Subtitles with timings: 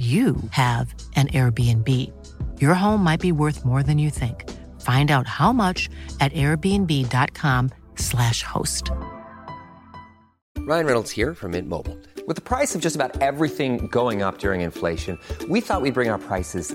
[0.00, 1.86] you have an Airbnb.
[2.58, 4.48] Your home might be worth more than you think.
[4.80, 8.90] Find out how much at airbnb.com/slash host.
[10.60, 11.98] Ryan Reynolds here from Mint Mobile.
[12.26, 15.18] With the price of just about everything going up during inflation,
[15.50, 16.74] we thought we'd bring our prices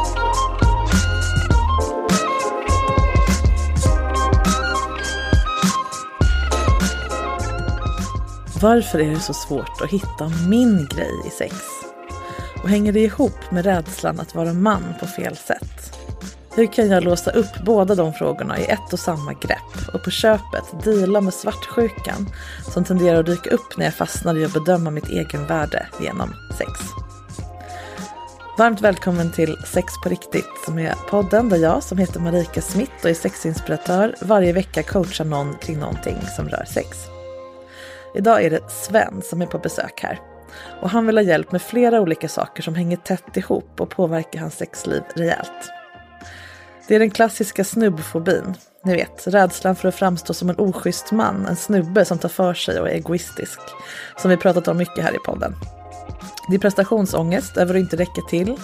[8.61, 11.55] Varför är det så svårt att hitta min grej i sex?
[12.63, 15.97] Och hänger det ihop med rädslan att vara man på fel sätt?
[16.55, 20.11] Hur kan jag låsa upp båda de frågorna i ett och samma grepp och på
[20.11, 22.29] köpet deala med svartsjukan
[22.73, 26.71] som tenderar att dyka upp när jag fastnar i att bedöma mitt egenvärde genom sex?
[28.57, 32.93] Varmt välkommen till Sex på riktigt som är podden där jag som heter Marika Smith
[33.03, 37.10] och är sexinspiratör varje vecka coachar någon kring någonting som rör sex.
[38.15, 40.19] Idag är det Sven som är på besök här.
[40.81, 44.39] Och han vill ha hjälp med flera olika saker som hänger tätt ihop och påverkar
[44.39, 45.71] hans sexliv rejält.
[46.87, 48.53] Det är den klassiska snubbfobin.
[48.83, 52.53] Ni vet, rädslan för att framstå som en oschysst man, en snubbe som tar för
[52.53, 53.59] sig och är egoistisk.
[54.17, 55.55] Som vi pratat om mycket här i podden.
[56.49, 58.57] Det är prestationsångest över att inte räcka till.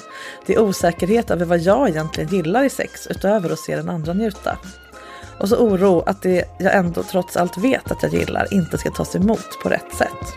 [0.46, 4.14] Det är osäkerhet över vad jag egentligen gillar i sex utöver att se den andra
[4.14, 4.58] njuta.
[5.40, 8.92] Och så oro att det jag ändå trots allt vet att jag gillar inte ska
[8.92, 10.36] tas emot på rätt sätt.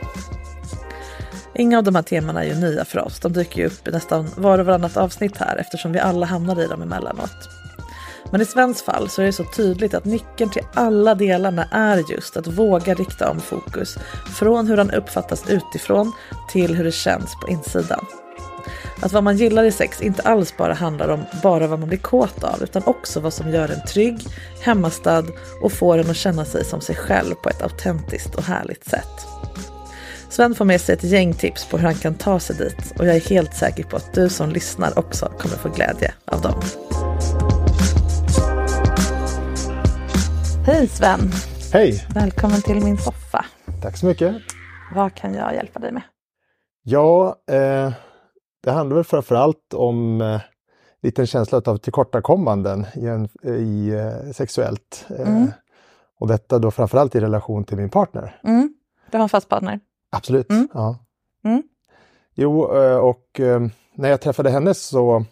[1.55, 3.21] Inga av de här temana är ju nya för oss.
[3.21, 6.61] De dyker ju upp i nästan var och varannat avsnitt här eftersom vi alla hamnar
[6.61, 7.49] i dem emellanåt.
[8.31, 12.13] Men i Svens fall så är det så tydligt att nyckeln till alla delarna är
[12.13, 13.99] just att våga rikta om fokus
[14.39, 16.13] från hur han uppfattas utifrån
[16.51, 18.07] till hur det känns på insidan.
[19.01, 21.99] Att vad man gillar i sex inte alls bara handlar om bara vad man blir
[21.99, 24.27] kåt av utan också vad som gör en trygg,
[24.63, 25.25] hemmastad
[25.63, 29.27] och får en att känna sig som sig själv på ett autentiskt och härligt sätt.
[30.29, 33.07] Sven får med sig ett gäng tips på hur han kan ta sig dit och
[33.07, 36.61] jag är helt säker på att du som lyssnar också kommer få glädje av dem.
[40.67, 41.33] Hej Sven!
[41.73, 42.07] Hej!
[42.15, 43.45] Välkommen till min soffa.
[43.83, 44.35] Tack så mycket!
[44.95, 46.03] Vad kan jag hjälpa dig med?
[46.83, 47.93] Ja, eh,
[48.61, 50.41] det handlar väl framförallt om eh,
[51.03, 55.07] liten känsla av tillkortakommanden i, en, i eh, sexuellt.
[55.19, 55.51] Eh, Mm.
[56.19, 58.41] Och detta då framförallt i relation till min partner.
[58.45, 58.75] Mm.
[59.11, 59.81] Du har en fast partner?
[60.11, 60.51] Absolut.
[60.51, 60.69] Mm.
[60.75, 60.99] Ja.
[61.45, 61.63] Mm.
[62.35, 63.61] Jo, eh, och eh,
[63.95, 65.25] när jag träffade henne så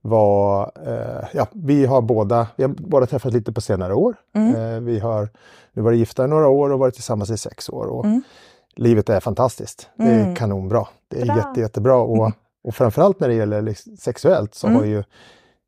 [0.00, 4.16] var, eh, ja, vi har båda, vi har båda träffat lite på senare år.
[4.34, 4.54] Mm.
[4.74, 5.28] Eh, vi har
[5.72, 7.86] nu varit gifta i några år och varit tillsammans i sex år.
[7.86, 8.22] Och Mm.
[8.76, 9.88] Livet är fantastiskt.
[9.96, 10.34] Det är Mm.
[10.36, 10.86] kanonbra.
[11.08, 11.36] Det är Bra.
[11.36, 11.96] jätte, jättebra.
[11.96, 12.32] Och,
[12.64, 14.78] och framförallt när det gäller liksom sexuellt så Mm.
[14.78, 15.02] har ju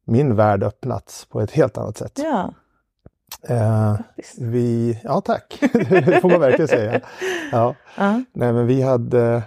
[0.04, 2.18] min värld öppnats på ett helt annat sätt.
[2.24, 2.52] Ja,
[3.48, 3.96] Eh,
[4.38, 5.58] vi, ja tack,
[5.88, 7.00] det får man verkligen säga.
[7.52, 7.74] Ja.
[7.96, 8.22] Ja.
[8.32, 9.42] Nej, men vi hade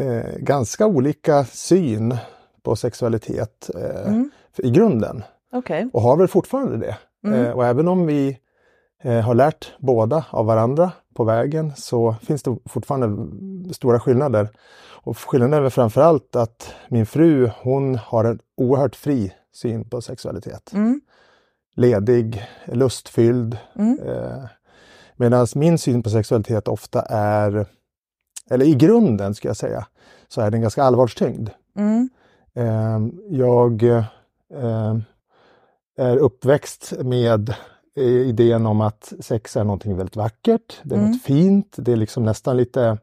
[0.00, 2.16] eh, ganska olika syn
[2.62, 4.30] på sexualitet eh, Mm.
[4.58, 5.22] i grunden
[5.52, 5.90] Okej.
[5.92, 6.96] och har väl fortfarande det.
[7.28, 7.44] Mm.
[7.46, 8.38] Eh, och även om vi
[9.02, 14.48] eh, har lärt båda av varandra på vägen så finns det fortfarande stora skillnader.
[15.04, 20.00] Och skillnaden är väl framförallt att min fru hon har en oerhört fri syn på
[20.00, 20.72] sexualitet.
[20.72, 21.00] Mm.
[21.74, 23.56] Ledig, lustfylld.
[23.74, 23.98] Mm.
[24.06, 24.44] Eh,
[25.16, 27.66] Medan min syn på sexualitet ofta är,
[28.50, 29.86] eller i grunden ska jag säga,
[30.28, 31.50] så är den ganska allvarstyngd.
[31.76, 32.10] Mm.
[32.54, 34.96] Eh, jag eh,
[35.96, 37.54] är uppväxt med
[37.96, 41.10] idén om att sex är någonting väldigt vackert, det är Mm.
[41.10, 42.98] något fint, det är liksom nästan lite,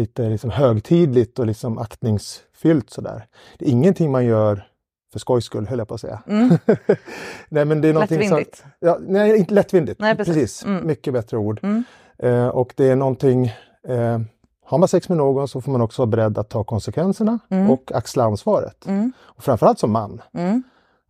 [0.00, 3.26] lite liksom högtidligt och liksom aktningsfyllt sådär.
[3.58, 4.66] Det är ingenting man gör
[5.12, 6.22] för skojs skull höll jag på att säga.
[6.26, 6.58] Mm.
[7.48, 8.56] nej, men det är Lättvindigt.
[8.56, 10.00] Som, ja, nej, inte lättvindigt.
[10.00, 10.34] Nej, precis.
[10.34, 10.64] precis.
[10.64, 10.86] Mm.
[10.86, 11.60] Mycket bättre ord.
[11.62, 11.84] Mm.
[12.18, 13.46] Eh, och det är någonting,
[13.88, 14.18] eh,
[14.64, 17.70] har man sex med någon så får man också vara beredd att ta konsekvenserna Mm.
[17.70, 18.86] och axla ansvaret.
[18.86, 19.12] Mm.
[19.20, 20.22] Och framförallt som man.
[20.34, 20.62] Mm.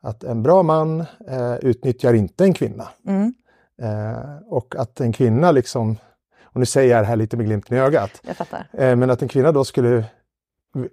[0.03, 2.89] Att en bra man eh, utnyttjar inte en kvinna.
[3.83, 5.97] Eh, och att en kvinna liksom,
[6.53, 8.67] och nu säger jag det här lite med glimten i ögat, Jag fattar.
[8.73, 10.05] eh, men att en kvinna då skulle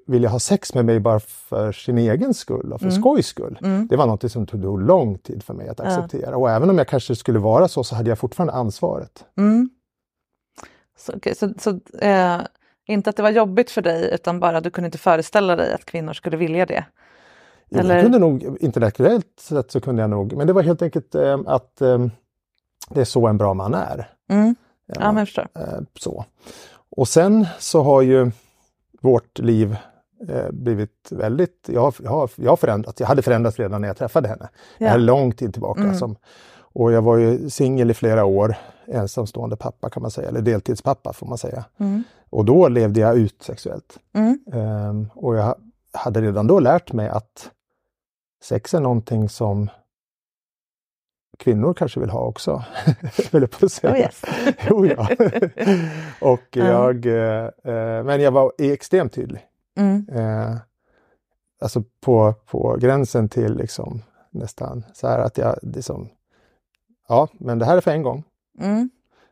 [0.07, 2.99] vilja ha sex med mig bara för sin egen skull och för Mm.
[3.01, 3.59] skojs skull.
[3.63, 3.87] Mm.
[3.87, 5.85] Det var något som tog lång tid för mig att Ja.
[5.85, 6.37] acceptera.
[6.37, 9.25] Och även om jag kanske skulle vara så, så hade jag fortfarande ansvaret.
[9.37, 9.69] Mm.
[10.97, 11.69] Så, okej, så, så
[12.01, 12.37] eh,
[12.87, 15.85] inte att det var jobbigt för dig utan bara du kunde inte föreställa dig att
[15.85, 16.85] kvinnor skulle vilja det.
[17.69, 20.81] Jo, Eller- Jag kunde nog, intellektuellt sett så kunde jag nog, men det var helt
[20.81, 22.05] enkelt eh, att eh,
[22.89, 24.09] det är så en bra man är.
[24.29, 24.55] Mm.
[24.87, 25.47] Ja, men förstår.
[25.55, 26.25] Eh, så.
[26.89, 28.31] Och sen så har ju
[29.01, 29.77] vårt liv
[30.29, 33.97] eh, blivit väldigt, jag har, jag, jag har förändrats, jag hade förändrats redan när jag
[33.97, 34.49] träffade henne.
[34.79, 35.05] Det här är Ja.
[35.05, 35.81] lång tid tillbaka.
[35.81, 35.95] Mm.
[35.97, 36.15] Som,
[36.59, 38.55] och jag var ju singel i flera år,
[38.85, 41.65] ensamstående pappa kan man säga, eller deltidspappa får man säga.
[41.77, 42.03] Mm.
[42.29, 43.99] Och då levde jag ut sexuellt.
[44.13, 44.39] Mm.
[44.53, 45.55] Ehm, och jag
[45.91, 47.51] hade redan då lärt mig att
[48.43, 49.69] sex är någonting som
[51.37, 52.63] kvinnor kanske vill ha också.
[53.31, 53.93] Vill jag på att säga.
[53.93, 54.21] Oh yes.
[54.69, 55.07] jo, ja.
[56.21, 56.65] och Ja.
[56.65, 59.45] jag, eh, men jag var extremt tydlig.
[59.77, 60.07] Mm.
[60.11, 60.55] Eh,
[61.61, 64.01] alltså på, på gränsen till liksom
[64.31, 66.09] nästan så här att jag liksom,
[67.07, 68.23] ja men det här är för en gång.
[68.59, 68.89] Mm.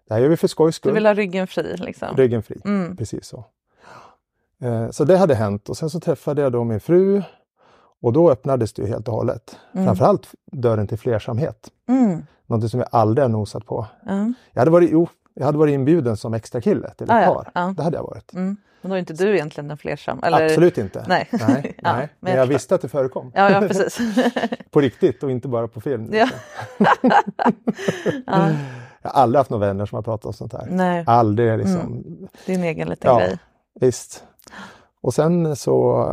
[0.07, 0.93] Det här gör vi för skojs Du skull.
[0.93, 2.17] vill ha ryggen fri liksom.
[2.17, 2.61] Ryggen fri.
[2.65, 2.97] Mm.
[2.97, 3.45] Precis så.
[4.61, 7.21] Eh, Så det hade hänt och sen så träffade jag då min fru
[8.05, 9.59] och då öppnades det ju helt och hållet.
[9.73, 9.85] Mm.
[9.85, 11.69] Framförallt dörren till flersamhet.
[11.87, 12.25] Mm.
[12.47, 13.85] Någonting som jag aldrig har nosat på.
[14.05, 14.33] Ja.
[14.51, 17.51] Jag hade varit, jo, jag hade varit inbjuden som extra kille till ett Ah, par.
[17.53, 17.73] Ja.
[17.77, 18.33] Det hade jag varit.
[18.33, 18.57] Mm.
[18.81, 20.19] Men då är inte du egentligen den flersam?
[20.23, 20.45] Eller?
[20.45, 21.05] Absolut inte.
[21.07, 21.27] Nej.
[21.31, 23.31] nej, Ja, men Men jag jag visste att det förekom.
[23.35, 23.99] Ja, ja precis.
[24.71, 26.09] På riktigt och inte bara på film.
[26.13, 26.29] ja.
[28.25, 28.49] ja.
[29.01, 30.67] Jag har aldrig haft några vänner som har pratat om sånt här.
[30.69, 32.03] Nej, Aldrig liksom.
[32.45, 33.19] din egen liten Ja.
[33.19, 33.37] grej.
[33.79, 34.23] Visst.
[35.01, 36.03] Och sen så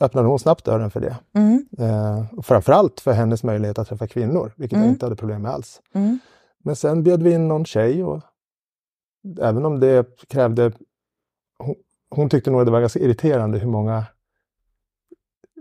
[0.00, 1.16] öppnade hon snabbt dörren för det.
[1.34, 1.66] Mm.
[1.78, 4.86] Eh, och framförallt för hennes möjlighet att träffa kvinnor, vilket Mm.
[4.88, 5.82] jag inte hade problem med alls.
[5.94, 6.18] Mm.
[6.64, 8.20] Men sen bjöd vi in någon tjej och
[9.40, 10.72] även om det krävde...
[11.58, 11.74] Hon,
[12.10, 14.04] hon tyckte nog att det var ganska irriterande hur många,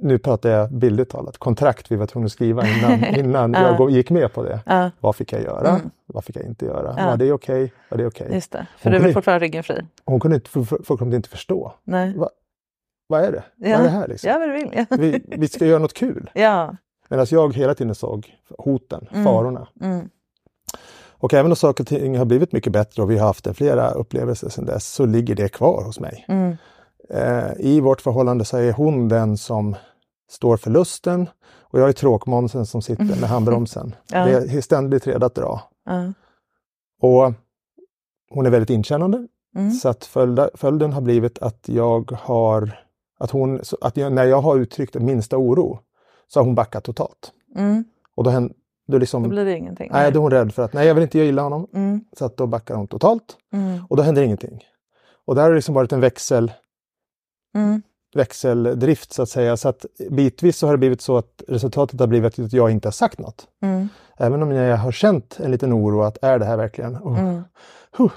[0.01, 3.75] nu pratar jag bildligt talat, kontrakt vi var tvungna att skriva innan, innan Ja.
[3.79, 4.59] jag gick med på det.
[4.65, 5.69] Ja, Vad fick jag göra?
[5.69, 5.89] Mm.
[6.05, 6.95] Vad fick jag inte göra?
[6.97, 7.05] Ja.
[7.05, 7.73] Var det okej?
[7.89, 8.29] Var det okej?
[8.33, 8.67] just det.
[8.77, 9.85] För Hon du vill fortfarande ryggen fri?
[10.05, 11.73] Hon kunde inte, fullkomligt inte förstå.
[11.83, 12.15] Nej.
[13.07, 13.43] Vad är det?
[13.55, 13.69] Ja.
[13.69, 14.29] Vad är det här liksom?
[14.29, 14.71] Ja, vad vill.
[14.73, 14.85] Ja.
[14.97, 16.31] Vi, vi ska göra något kul.
[16.33, 16.75] ja.
[17.09, 19.23] Medan jag hela tiden såg hoten, Mm.
[19.25, 19.67] farorna.
[19.81, 20.09] Mm.
[21.05, 23.91] Och även om saker och ting har blivit mycket bättre och vi har haft flera
[23.91, 26.25] upplevelser sedan dess så ligger det kvar hos mig.
[26.27, 26.55] Mm.
[27.09, 29.75] Eh, I vårt förhållande så är hon den som
[30.29, 31.29] står för lusten
[31.61, 33.95] och jag är tråkmånsen som sitter med handbromsen.
[34.11, 34.25] Ja.
[34.25, 35.61] Det är ständigt redo att dra.
[35.85, 36.13] Ja.
[37.01, 37.33] Och
[38.29, 39.71] hon är väldigt inkännande Mm.
[39.71, 40.05] så att
[40.53, 42.79] följden har blivit att jag har
[43.23, 45.79] att hon, att jag, när jag har uttryckt den minsta oro
[46.27, 47.31] så har hon backat totalt.
[47.55, 47.83] Mm.
[48.15, 48.53] Och då, hän-
[48.87, 49.89] då liksom, Då blir det ingenting.
[49.93, 51.67] nej, då är hon rädd för att nej, jag vill inte gilla honom.
[51.73, 52.01] Mm.
[52.17, 53.85] Så att då backar hon totalt Mm.
[53.89, 54.63] och då händer ingenting.
[55.25, 56.51] Och där har det liksom varit en växel,
[57.55, 57.81] Mm.
[58.15, 59.57] växeldrift så att säga.
[59.57, 62.87] Så att bitvis så har det blivit så att resultatet har blivit att jag inte
[62.87, 63.47] har sagt något.
[63.61, 63.87] Mm.
[64.17, 67.43] Även om jag har känt en liten oro att är det här verkligen, oh, Mm.
[67.97, 68.11] huh,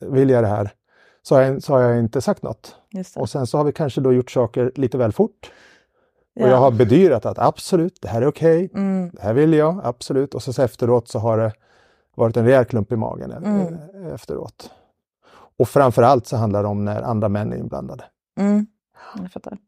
[0.00, 0.70] vill jag det här?
[1.22, 2.76] Så har, jag, så har jag inte sagt något.
[3.16, 5.52] Och sen så har vi kanske då gjort saker lite väl fort.
[6.34, 6.44] Ja.
[6.44, 9.10] Och jag har bedyrat att absolut, det här är okej, Mm.
[9.12, 10.34] det här vill jag, absolut.
[10.34, 11.52] Och så, efteråt så har det
[12.14, 13.76] varit en rejäl klump i magen eh, Mm.
[14.14, 14.70] efteråt.
[15.58, 18.04] Och framförallt så handlar det om när andra män är inblandade.
[18.40, 18.66] Mm.
[19.22, 19.58] Jag fattar.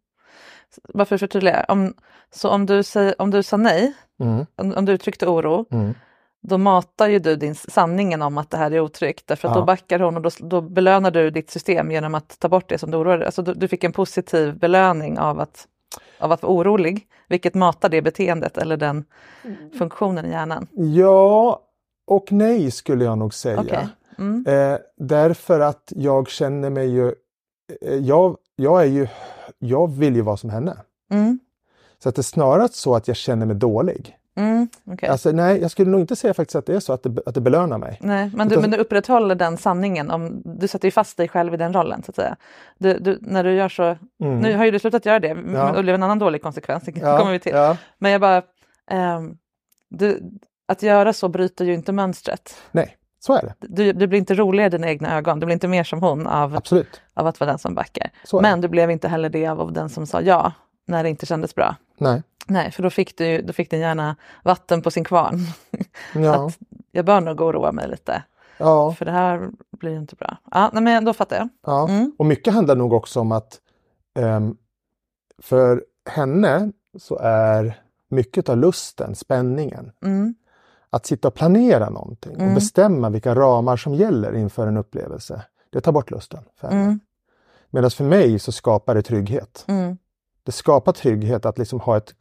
[0.94, 1.64] Bara för att förtydliga.
[1.68, 1.94] Om,
[2.34, 5.94] så om du, säger, om du sa nej, Mm, om, om du uttryckte oro, mm.
[6.40, 9.26] Då matar ju du din sanningen om att det här är otryggt.
[9.26, 9.60] Därför att Ja.
[9.60, 12.78] då backar hon och då, då belönar du ditt system genom att ta bort det
[12.78, 13.26] som du oroar dig.
[13.26, 15.66] Alltså du, du fick en positiv belöning av att,
[16.18, 19.04] av att vara orolig, vilket matar det beteendet eller den
[19.78, 20.66] funktionen i hjärnan.
[20.72, 21.60] Ja
[22.06, 23.60] och nej skulle jag nog säga.
[23.60, 23.88] Okej.
[24.18, 24.44] Mm.
[24.46, 27.14] Eh, därför att jag känner mig ju...
[27.82, 29.08] Eh, jag, jag är ju...
[29.58, 30.76] Jag vill ju vara som henne.
[31.10, 31.38] Mm.
[32.02, 34.16] Så att det är snarare så att jag känner mig dålig.
[34.40, 34.68] Mm.
[34.84, 35.08] okej.
[35.08, 37.34] Alltså, nej, jag skulle nog inte säga faktiskt att det är så att det, att
[37.34, 37.98] det belönar mig.
[38.00, 40.10] Nej, men du, Utan- men du upprätthåller den sanningen.
[40.10, 42.36] Om, du sätter ju fast dig själv i den rollen så att säga.
[42.78, 43.82] Du, du, när du gör så,
[44.22, 44.38] Mm.
[44.38, 45.76] nu har ju du slutat göra det Ja.
[45.76, 47.52] och blev en annan dålig konsekvens, det ja, kommer vi till.
[47.52, 48.42] Ja, Men jag bara,
[48.90, 49.36] ehm,
[49.88, 50.22] du,
[50.68, 52.54] att göra så bryter ju inte mönstret.
[52.72, 53.54] nej, så är det.
[53.60, 56.26] Du, du blir inte roligare i dina egna ögon, du blir inte mer som hon
[56.26, 57.00] av, Absolut.
[57.14, 58.10] av att vara den som backar.
[58.32, 60.52] Är Men du blev inte heller det av den som sa ja
[60.86, 61.76] när det inte kändes bra.
[61.98, 62.22] Nej.
[62.46, 65.38] Nej, för då fick, du, då fick den gärna vatten på sin kvarn.
[66.14, 66.46] Ja.
[66.46, 66.58] att
[66.92, 68.22] jag bör nog oroa mig lite.
[68.58, 70.36] Ja, För det här blir inte bra.
[70.50, 71.48] Ja, nej, men då fattar jag.
[71.66, 71.88] ja.
[71.88, 72.12] Mm.
[72.18, 73.60] Och mycket handlar nog också om att
[74.18, 74.56] ehm,
[75.42, 80.34] för henne så är mycket av lusten, spänningen, Mm.
[80.90, 82.54] att sitta och planera någonting och Mm.
[82.54, 85.42] bestämma vilka ramar som gäller inför en upplevelse.
[85.70, 86.40] Det tar bort lusten.
[86.60, 86.82] För henne.
[86.82, 87.00] Mm.
[87.70, 89.64] Medan för mig så skapar det trygghet.
[89.68, 89.98] Mm.
[90.42, 92.14] Det skapar trygghet att liksom ha ett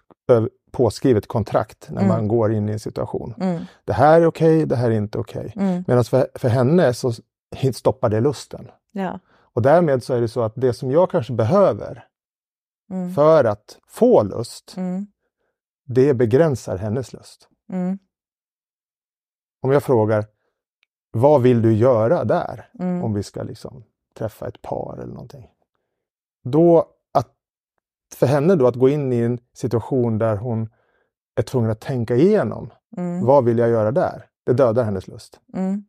[0.71, 2.07] påskrivet kontrakt när Mm.
[2.07, 3.33] man går in i en situation.
[3.41, 3.61] Mm.
[3.85, 5.53] Det här är okej, det här är inte okej.
[5.55, 5.83] Mm.
[5.87, 7.11] Medan för, för henne så
[7.73, 8.71] stoppar det lusten.
[8.91, 9.19] Ja.
[9.53, 12.05] Och därmed så är det så att det som jag kanske behöver
[12.91, 13.13] Mm.
[13.13, 15.07] för att få lust, Mm.
[15.85, 17.47] det begränsar hennes lust.
[17.71, 17.99] Mm.
[19.61, 20.25] Om jag frågar,
[21.11, 22.69] vad vill du göra där?
[23.03, 23.83] Om vi ska liksom
[24.17, 25.49] träffa ett par eller någonting.
[26.43, 26.85] Då,
[28.15, 30.69] för henne då att gå in i en situation där hon
[31.35, 33.25] är tvungen att tänka igenom, Mm.
[33.25, 34.25] vad vill jag göra där?
[34.45, 35.39] Det dödar hennes lust.
[35.53, 35.83] Mm.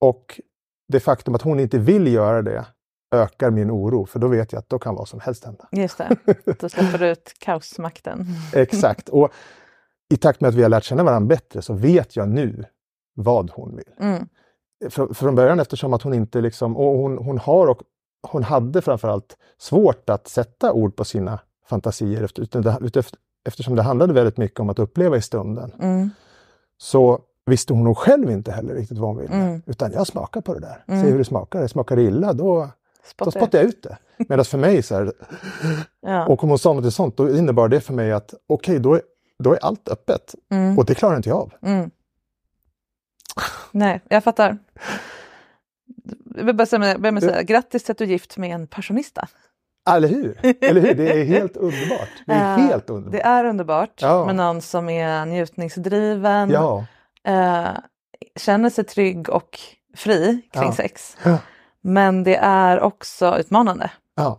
[0.00, 0.40] Och
[0.88, 2.66] det faktum att hon inte vill göra det
[3.14, 5.68] ökar min oro, för då vet jag att då kan vad som helst hända.
[5.72, 6.16] Just det,
[6.58, 8.26] då släpper du ut kaosmakten.
[8.54, 9.08] Exakt.
[9.08, 9.32] Och
[10.14, 12.64] i takt med att vi har lärt känna varandra bättre så vet jag nu
[13.14, 13.94] vad hon vill.
[14.00, 14.28] Mm.
[14.90, 17.82] Fr från början eftersom att hon inte liksom, och hon, hon har och
[18.22, 22.28] hon hade framförallt svårt att sätta ord på sina fantasier
[22.92, 23.12] det,
[23.44, 25.72] eftersom det handlade väldigt mycket om att uppleva i stunden.
[25.80, 26.10] Mm.
[26.78, 29.34] Så visste hon nog själv inte heller riktigt vad hon ville.
[29.34, 29.62] Mm.
[29.66, 31.02] Utan jag smakar på det där, Mm.
[31.02, 31.66] se hur det smakar.
[31.66, 32.68] Smakar det illa, då,
[33.16, 33.48] då Spottar.
[33.52, 33.98] jag ut det.
[34.28, 35.12] Medan för mig så här,
[36.00, 36.26] Ja.
[36.26, 39.02] och om hon sa något sånt, då innebar det för mig att okej, då, är,
[39.38, 40.34] då är allt öppet.
[40.50, 40.78] Mm.
[40.78, 41.52] Och det klarar inte jag av.
[41.62, 41.90] Mm.
[43.72, 44.58] Nej, jag fattar.
[46.36, 49.28] Jag vill bara säga, säga grattis till att du är gift med en passionista.
[49.90, 50.38] Eller hur?
[50.60, 50.94] Eller hur?
[50.94, 52.08] Det är helt underbart.
[52.26, 53.12] Det är Eh, helt underbart.
[53.12, 54.26] Det är underbart Ja.
[54.26, 56.84] med någon som är njutningsdriven, Ja.
[57.26, 57.68] eh,
[58.36, 59.58] känner sig trygg och
[59.96, 60.72] fri kring Ja.
[60.72, 61.16] sex.
[61.80, 63.90] Men det är också utmanande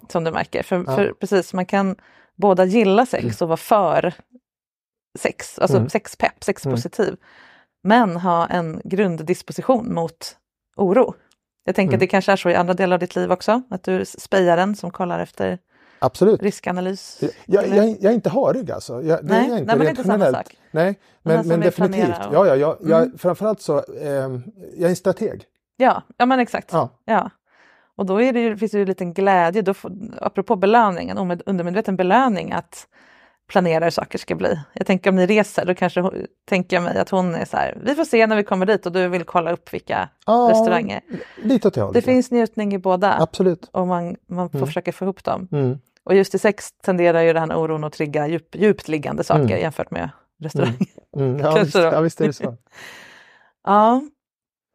[0.10, 0.64] som du märker.
[0.64, 1.96] För, för precis, man kan
[2.36, 4.14] båda gilla sex och vara för
[5.20, 5.90] sex, alltså Mm.
[5.90, 7.16] sexpepp, sexpositiv.
[7.84, 10.38] Men ha en grunddisposition mot
[10.76, 11.14] oro.
[11.64, 11.96] Jag tänker Mm.
[11.96, 14.04] att det kanske är så i andra delar av ditt liv också, att du är
[14.04, 15.58] spejaren som kollar efter
[16.00, 16.42] Absolut.
[16.44, 17.20] riskanalys.
[17.22, 19.02] Jag, jag, jag, jag är inte harig alltså.
[19.04, 20.58] Jag, det Nej, är jag inte nej, men det är inte samma sak.
[20.72, 22.10] Nej, Men men, definitivt.
[22.28, 23.18] och- Ja, ja, jag, jag, Mm.
[23.18, 24.42] Framförallt så, ehm,
[24.76, 25.44] jag är en strateg.
[25.78, 26.70] Ja, ja men exakt.
[26.74, 26.90] Ja.
[27.06, 27.30] Ja.
[27.96, 29.92] Och då är det ju, finns det ju en liten glädje, då får,
[30.22, 32.88] apropå belöning, en omed- undermedveten belöning att
[33.48, 34.60] planera hur saker ska bli.
[34.74, 36.12] Jag tänker om ni reser, då kanske
[36.46, 38.86] tänker jag mig att hon är så här, vi får se när vi kommer dit
[38.86, 41.02] och du vill kolla upp vilka Ja, restauranger.
[41.44, 41.94] Lite åt det hållet.
[41.94, 43.70] Det finns njutning i båda Absolut.
[43.72, 45.48] och man, man får försöka få ihop dem.
[45.52, 45.78] Mm.
[46.04, 49.42] Och just i sex tenderar ju den här oron att trigga djup, djupt liggande saker
[49.44, 49.60] Mm.
[49.60, 50.10] jämfört med
[50.42, 50.88] restauranger.
[51.18, 51.40] Mm.
[51.40, 52.58] Ja, visst, ja, visst är det så.
[53.66, 54.02] Ja,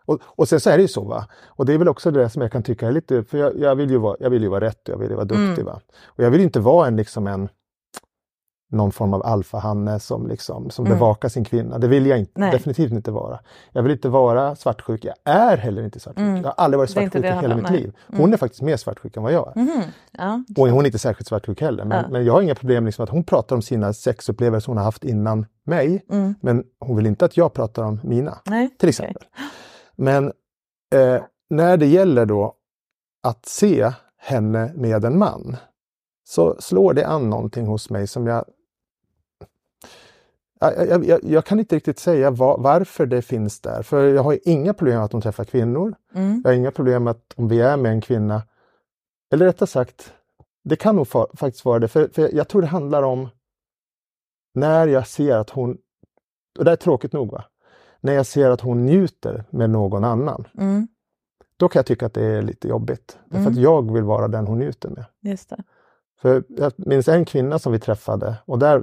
[0.07, 1.29] Och, och sen så är det ju så, va?
[1.47, 3.75] och det är väl också det som jag kan tycka är lite, för jag, jag,
[3.77, 5.63] vill, ju vara, jag vill ju vara rätt och jag vill ju vara duktig.
[5.63, 5.65] Mm.
[5.65, 5.81] Va?
[6.05, 7.49] Och jag vill inte vara en, liksom en
[8.71, 10.99] någon form av alfahanne som, liksom, som Mm.
[10.99, 11.79] bevakar sin kvinna.
[11.79, 12.51] Det vill jag inte, Nej.
[12.53, 13.39] definitivt inte vara.
[13.73, 15.05] Jag vill inte vara svartsjuk.
[15.05, 16.21] Jag är heller inte svartsjuk.
[16.23, 16.37] Mm.
[16.37, 17.93] Jag har aldrig varit svartsjuk i hela mitt liv.
[18.07, 18.21] nej.
[18.21, 19.61] Hon är faktiskt mer svartsjuk än vad jag är.
[19.61, 19.83] mhm.
[20.13, 20.43] ja.
[20.57, 21.85] Och hon är inte särskilt svartsjuk heller.
[21.85, 22.11] Men, Ja.
[22.11, 25.05] men jag har inga problem liksom att hon pratar om sina sexupplevelser hon har haft
[25.05, 26.05] innan mig.
[26.11, 26.35] Mm.
[26.41, 29.23] Men hon vill inte att jag pratar om mina Nej, till exempel.
[29.97, 30.33] Men
[30.95, 32.55] eh, när det gäller då
[33.23, 35.57] att se henne med en man
[36.29, 38.45] så slår det an någonting hos mig som jag
[40.61, 43.83] jag, jag, jag, kan inte riktigt säga var, varför det finns där.
[43.83, 45.95] För jag har inga problem med att hon träffar kvinnor.
[46.15, 46.41] Mm.
[46.45, 48.43] Jag har inga problem med att om vi är med en kvinna,
[49.33, 50.13] eller rättare sagt,
[50.65, 51.89] det kan nog fa- faktiskt vara det.
[51.89, 53.29] För, för jag tror det handlar om
[54.55, 55.79] när jag ser att hon,
[56.59, 57.45] och det är tråkigt nog, va?
[58.01, 60.45] när jag ser att hon njuter med någon annan.
[60.59, 60.89] Mm.
[61.57, 63.19] Då kan jag tycka att det är lite jobbigt.
[63.25, 63.53] Därför Mm.
[63.53, 65.05] att jag vill vara den hon njuter med.
[65.23, 65.63] Just det.
[66.21, 68.83] För jag minns en kvinna som vi träffade och där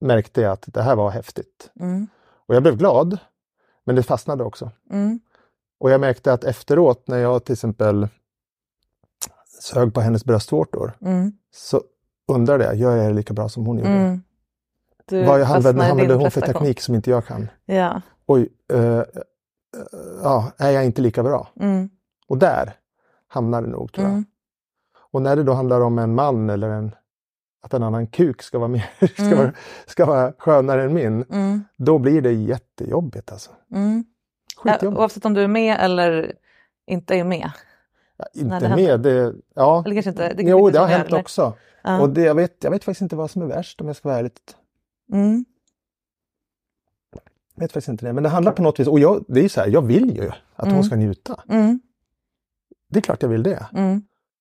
[0.00, 1.70] märkte jag att det här var häftigt.
[1.80, 2.06] Mm.
[2.46, 3.18] Och jag blev glad,
[3.84, 4.70] men det fastnade också.
[4.90, 5.20] Mm.
[5.80, 8.08] Och jag märkte att efteråt när jag till exempel
[9.60, 11.32] sög på hennes bröstvårtor Mm.
[11.50, 11.82] så
[12.28, 13.90] undrade jag, gör jag det lika bra som hon gjorde?
[13.90, 14.22] Mm.
[15.06, 17.48] Du Vad använde, använde hon för teknik som inte jag kan?
[17.64, 18.00] Ja.
[18.26, 19.04] Oj, eh, eh,
[20.22, 21.48] ja, är jag inte lika bra?
[21.60, 21.90] Mm.
[22.28, 22.76] Och där
[23.28, 24.12] hamnar det nog tror jag.
[24.12, 24.24] Mm.
[25.10, 26.94] Och när det då handlar om en man eller en,
[27.66, 29.38] att en annan kuk ska vara, mer, ska Mm.
[29.38, 29.52] vara,
[29.86, 31.64] ska vara skönare än min, Mm.
[31.76, 33.50] då blir det jättejobbigt alltså.
[33.74, 34.04] Mm.
[34.56, 34.98] Skitjobbigt.
[35.00, 36.34] oavsett om du är med eller
[36.86, 37.50] inte är med.
[38.16, 39.82] Ja, inte det med, det, ja.
[39.86, 40.34] Eller kanske inte.
[40.34, 41.54] Det jo, det har hänt eller- också.
[41.82, 42.00] Ja.
[42.00, 44.08] Och det, jag, vet, jag vet faktiskt inte vad som är värst om jag ska
[44.08, 44.32] vara ärlig.
[45.12, 45.44] Mm.
[47.54, 48.12] Jag vet faktiskt inte det.
[48.12, 50.30] Men det handlar på något vis, och jag, det är så här, jag vill ju
[50.56, 51.42] att hon ska njuta.
[51.48, 51.80] Mm.
[52.90, 53.66] Det är klart jag vill det.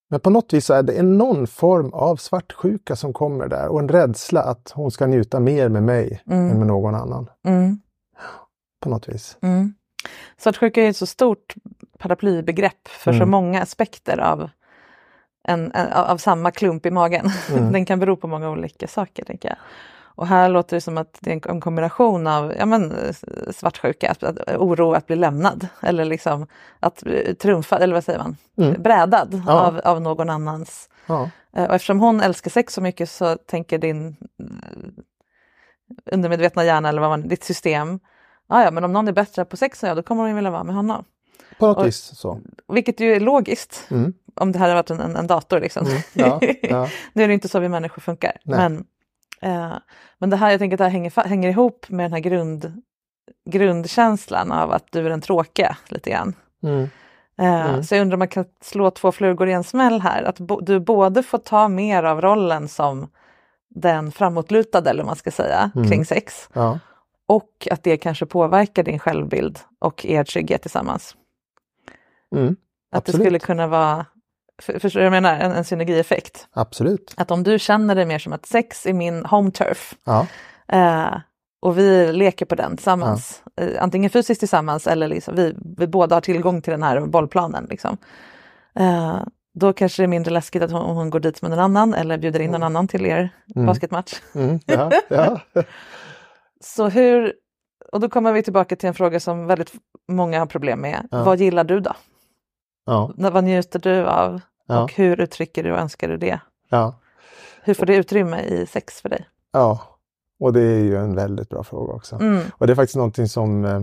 [0.06, 0.10] Mm.
[0.10, 3.80] Men på något vis så är det någon form av svartsjuka som kommer där och
[3.80, 7.30] en rädsla att hon ska njuta mer med mig än med någon annan.
[7.46, 7.80] Mm.
[8.82, 9.38] På något vis.
[9.42, 9.74] Mm.
[10.38, 11.56] Svartsjuka är ett så stort
[12.00, 13.30] paraplybegrepp för så Mm.
[13.30, 14.50] många aspekter av,
[15.48, 17.30] en, en, av samma klump i magen.
[17.52, 17.72] Mm.
[17.72, 19.26] Den kan bero på många olika saker.
[19.26, 19.58] tänker jag.
[20.16, 22.94] Och här låter det som att det är en- kombination av ja, men,
[23.52, 26.48] svartsjuka, att, att, oro att bli lämnad eller liksom
[26.80, 27.04] att
[27.40, 28.82] trumfad, eller vad säger man, Mm.
[28.82, 29.54] brädad Ja.
[29.54, 30.90] av, av någon annans.
[31.08, 31.30] Ja.
[31.56, 34.08] Eh, Och eftersom hon älskar sex så mycket så tänker din
[34.40, 35.04] eh,
[36.12, 38.00] undermedvetna hjärna eller vad man, ditt system,
[38.48, 40.52] "Ah, ja men om någon är bättre på sex än jag då kommer hon vilja
[40.52, 41.04] vara med honom.
[41.60, 42.42] På något Och- vis så.
[42.68, 44.14] Vilket ju är logiskt Mm.
[44.36, 45.60] om det här hade varit en, en, en dator.
[45.60, 45.88] Liksom.
[45.88, 46.00] Mm.
[46.14, 46.90] Ja, ja.
[47.14, 48.32] nu är det inte så vi människor funkar.
[48.44, 48.58] Nej.
[48.60, 48.86] Men,
[49.46, 49.74] eh,
[50.20, 52.82] men det här, jag tänker att det här hänger, hänger ihop med den här grund,
[53.50, 56.34] grundkänslan av att du är den tråkiga lite grann.
[56.64, 56.82] Mm.
[56.82, 56.90] Eh,
[57.70, 57.84] Mm.
[57.84, 60.24] Så jag undrar om man kan slå två flugor i en smäll här.
[60.24, 63.10] Att bo, du både får ta mer av rollen som
[63.70, 65.90] den framåtlutade, eller vad man ska säga, Mm.
[65.90, 66.50] kring sex.
[66.54, 66.80] Ja.
[67.28, 71.16] Och att det kanske påverkar din självbild och er trygghet tillsammans.
[72.36, 72.56] Mm.
[72.92, 73.20] Att Absolut.
[73.20, 74.06] det skulle kunna vara,
[74.62, 76.48] för, förstår du vad jag menar, en, en synergieffekt.
[76.54, 77.14] Absolut.
[77.18, 80.28] Att om du känner dig mer som att sex är min home turf Ja.
[80.68, 81.18] eh,
[81.62, 86.16] och vi leker på den tillsammans, eh, antingen fysiskt tillsammans eller liksom vi, vi båda
[86.16, 87.68] har tillgång till den här bollplanen.
[87.70, 87.98] Liksom.
[88.80, 89.18] Eh,
[89.60, 92.18] då kanske det är mindre läskigt att hon, hon går dit med någon annan eller
[92.18, 93.66] bjuder in någon annan till er Mm.
[93.66, 94.14] basketmatch.
[94.36, 94.60] Mm.
[94.66, 94.92] Ja.
[95.08, 95.40] Ja.
[96.64, 97.34] Så hur,
[97.92, 99.72] och då kommer vi tillbaka till en fråga som väldigt
[100.10, 101.08] många har problem med.
[101.12, 101.24] Ja.
[101.24, 101.94] Vad gillar du då?
[102.86, 103.12] Ja.
[103.18, 104.42] Vad njuter du av?
[104.68, 104.84] Ja.
[104.84, 106.39] Och hur uttrycker du och önskar du det?
[106.70, 106.96] Ja.
[107.63, 109.27] Hur får det utrymme i sex för dig?
[109.51, 109.80] ja.
[110.39, 112.15] Och det är ju en väldigt bra fråga också.
[112.15, 112.44] Mm.
[112.58, 113.82] Och det är faktiskt någonting som, eh,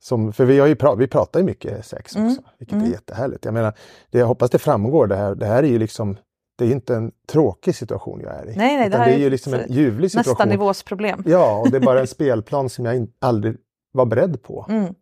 [0.00, 2.36] som för vi, har ju pra, vi pratar ju mycket sex också, Mm.
[2.58, 2.86] vilket Mm.
[2.86, 3.44] är jättehärligt.
[3.44, 3.72] Jag menar,
[4.10, 5.34] det, jag hoppas det framgår det här.
[5.34, 6.16] Det här är ju liksom,
[6.58, 8.56] det är inte en tråkig situation jag är i.
[8.56, 10.48] Nej, nej, det här det är ju liksom en ljuvlig Nästa situation.
[10.48, 11.22] nivås problem.
[11.26, 13.56] Ja, och det är bara en spelplan som jag aldrig
[13.92, 14.66] var beredd på.
[14.68, 14.94] Mm.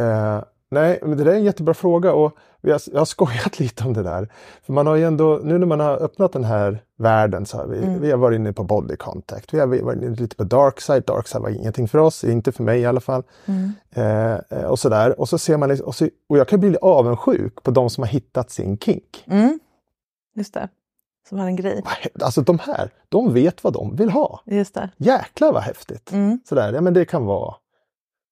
[0.00, 3.92] Eh, nej, men det där är en jättebra fråga och jag har skojat lite om
[3.92, 4.28] det där.
[4.62, 7.66] För man har ju ändå, nu när man har öppnat den här världen så har
[7.66, 8.00] vi, Mm.
[8.00, 9.54] vi har varit inne på body contact.
[9.54, 11.02] Vi har varit inne lite på dark side.
[11.06, 13.22] Dark side var ingenting för oss, inte för mig i alla fall.
[13.46, 13.72] Mm.
[13.90, 15.20] Eh, eh, och sådär.
[15.20, 18.02] Och så ser man, liksom- och, så, och jag kan bli avundsjuk på de som
[18.02, 19.24] har hittat sin kink.
[19.26, 19.58] Mm.
[20.36, 20.68] Just det.
[21.28, 21.82] Som har en grej.
[22.20, 24.40] Alltså de här, de vet vad de vill ha.
[24.44, 24.90] Just det.
[24.96, 26.12] Jäklar vad häftigt!
[26.12, 26.40] Mm.
[26.48, 27.54] Sådär, ja, men det kan vara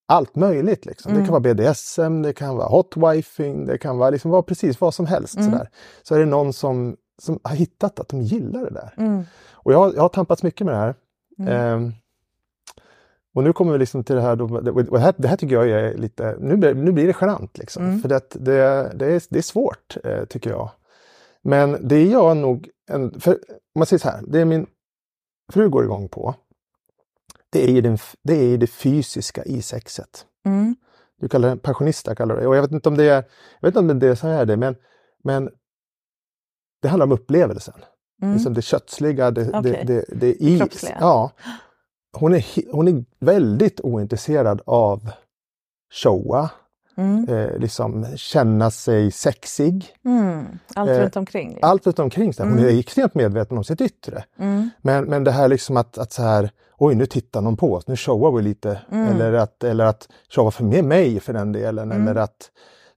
[0.07, 0.85] allt möjligt.
[0.85, 1.11] Liksom.
[1.11, 1.25] Det Mm.
[1.25, 5.05] kan vara BDSM, det kan vara hot-wifing, det kan vara, liksom, vara precis vad som
[5.05, 5.37] helst.
[5.37, 5.51] Mm.
[5.51, 5.69] Sådär.
[6.03, 8.93] Så är det någon som, som har hittat att de gillar det där.
[8.97, 9.23] Mm.
[9.51, 10.95] Och jag, jag har tampats mycket med det här.
[11.39, 11.53] Mm.
[11.53, 11.93] Ehm,
[13.35, 15.69] och nu kommer vi liksom till det här, då, det, här det här tycker jag
[15.69, 17.57] är lite, nu, nu blir det genant.
[17.57, 18.01] Liksom, Mm.
[18.01, 20.69] För det, det, det, är, det är svårt, eh, tycker jag.
[21.41, 24.67] Men det är jag nog, en, för, om man säger så här, det är min
[25.53, 26.35] fru går igång på,
[27.49, 30.25] det är ju, den, det, är ju det fysiska i sexet.
[30.45, 30.75] Mm.
[31.19, 32.47] Du kallar det passionista, kallar det.
[32.47, 33.23] Och jag vet inte om det är,
[33.59, 34.75] jag vet inte om det är så här det är, men,
[35.23, 35.49] men
[36.81, 37.75] det handlar om upplevelsen.
[38.21, 38.33] Mm.
[38.33, 39.61] Liksom det kötsliga, det, Okej.
[39.61, 40.97] det, det, det i, kroppsliga.
[40.99, 41.31] Ja.
[42.17, 45.09] Hon är, hon är väldigt ointresserad av
[45.93, 46.49] showa,
[46.97, 47.29] Mm.
[47.29, 49.85] eh, liksom känna sig sexig.
[50.05, 50.45] Mm.
[50.75, 51.59] Allt Eh, runt omkring.
[51.61, 52.45] Allt runt omkring sig.
[52.45, 52.75] Hon Mm.
[52.75, 54.23] är extremt medveten om sitt yttre.
[54.39, 54.69] Mm.
[54.81, 57.87] Men, men det här liksom att, att så här, oj nu tittar någon på oss,
[57.87, 58.81] nu showar vi lite.
[58.91, 59.07] Mm.
[59.07, 61.91] Eller att, eller att showa för med mig för den delen.
[61.91, 62.07] Mm.
[62.07, 62.51] Eller att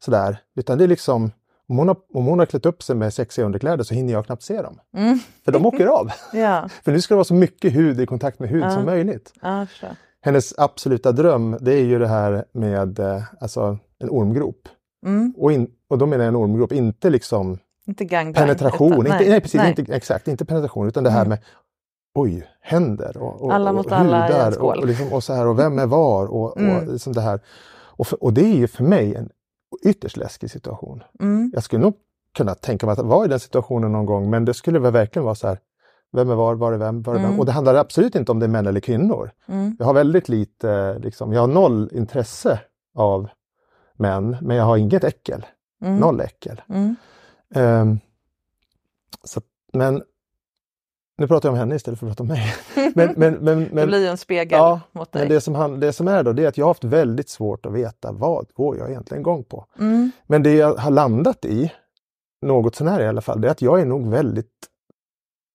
[0.04, 0.38] sådär.
[0.56, 1.30] Utan det är liksom,
[1.68, 4.26] om hon, har, om hon har klätt upp sig med sexiga underkläder så hinner jag
[4.26, 4.78] knappt se dem.
[4.96, 5.18] Mm.
[5.44, 6.10] För de åker av.
[6.32, 8.70] Ja, För nu ska det vara så mycket hud i kontakt med hud Ja.
[8.70, 9.32] som möjligt.
[9.42, 9.66] ja.
[10.22, 14.68] Hennes absoluta dröm det är ju det här med eh, alltså, en ormgrop.
[15.06, 15.34] Mm.
[15.36, 18.42] Och, in, och då menar jag en ormgrop, inte liksom Inte gangbang.
[18.42, 18.92] penetration.
[18.92, 19.74] utan- inte, nej, precis, nej.
[19.78, 21.28] Inte, exakt, inte penetration utan det här Mm.
[21.28, 21.38] med
[22.14, 25.24] oj, händer och, och, Alla och mot alla i en hudar och, och, liksom, och
[25.24, 26.76] så här och vem är var och, Mm.
[26.76, 27.40] och liksom det här.
[27.96, 29.28] Och, för, och det är ju för mig en
[29.84, 31.02] ytterst läskig situation.
[31.20, 31.50] Mm.
[31.54, 31.94] Jag skulle nog
[32.36, 35.24] kunna tänka mig att vara i den situationen någon gång men det skulle väl verkligen
[35.24, 35.58] vara så här
[36.12, 37.26] vem är var, var är vem, var är vem?
[37.26, 37.40] Mm.
[37.40, 39.30] Och det handlar absolut inte om det är män eller kvinnor.
[39.48, 39.76] Mm.
[39.78, 42.60] Jag har väldigt lite, liksom, jag har noll intresse
[42.94, 43.28] av
[44.00, 45.46] män, men jag har inget äckel.
[45.82, 45.96] Mm.
[45.96, 46.62] Noll äckel.
[46.68, 46.96] Mm.
[47.54, 47.98] Ehm,
[49.24, 49.40] så,
[49.72, 50.02] men
[51.18, 52.54] nu pratar jag om henne istället för att prata om mig.
[52.94, 55.22] Men, men, men, det men, blir ju en spegel ja, mot dig.
[55.22, 57.28] men det, som han, det som är då, det är att jag har haft väldigt
[57.28, 59.66] svårt att veta vad går jag egentligen igång på.
[59.78, 60.10] Mm.
[60.26, 61.72] Men det jag har landat i,
[62.42, 64.52] något sånär i alla fall, det är att jag är nog väldigt,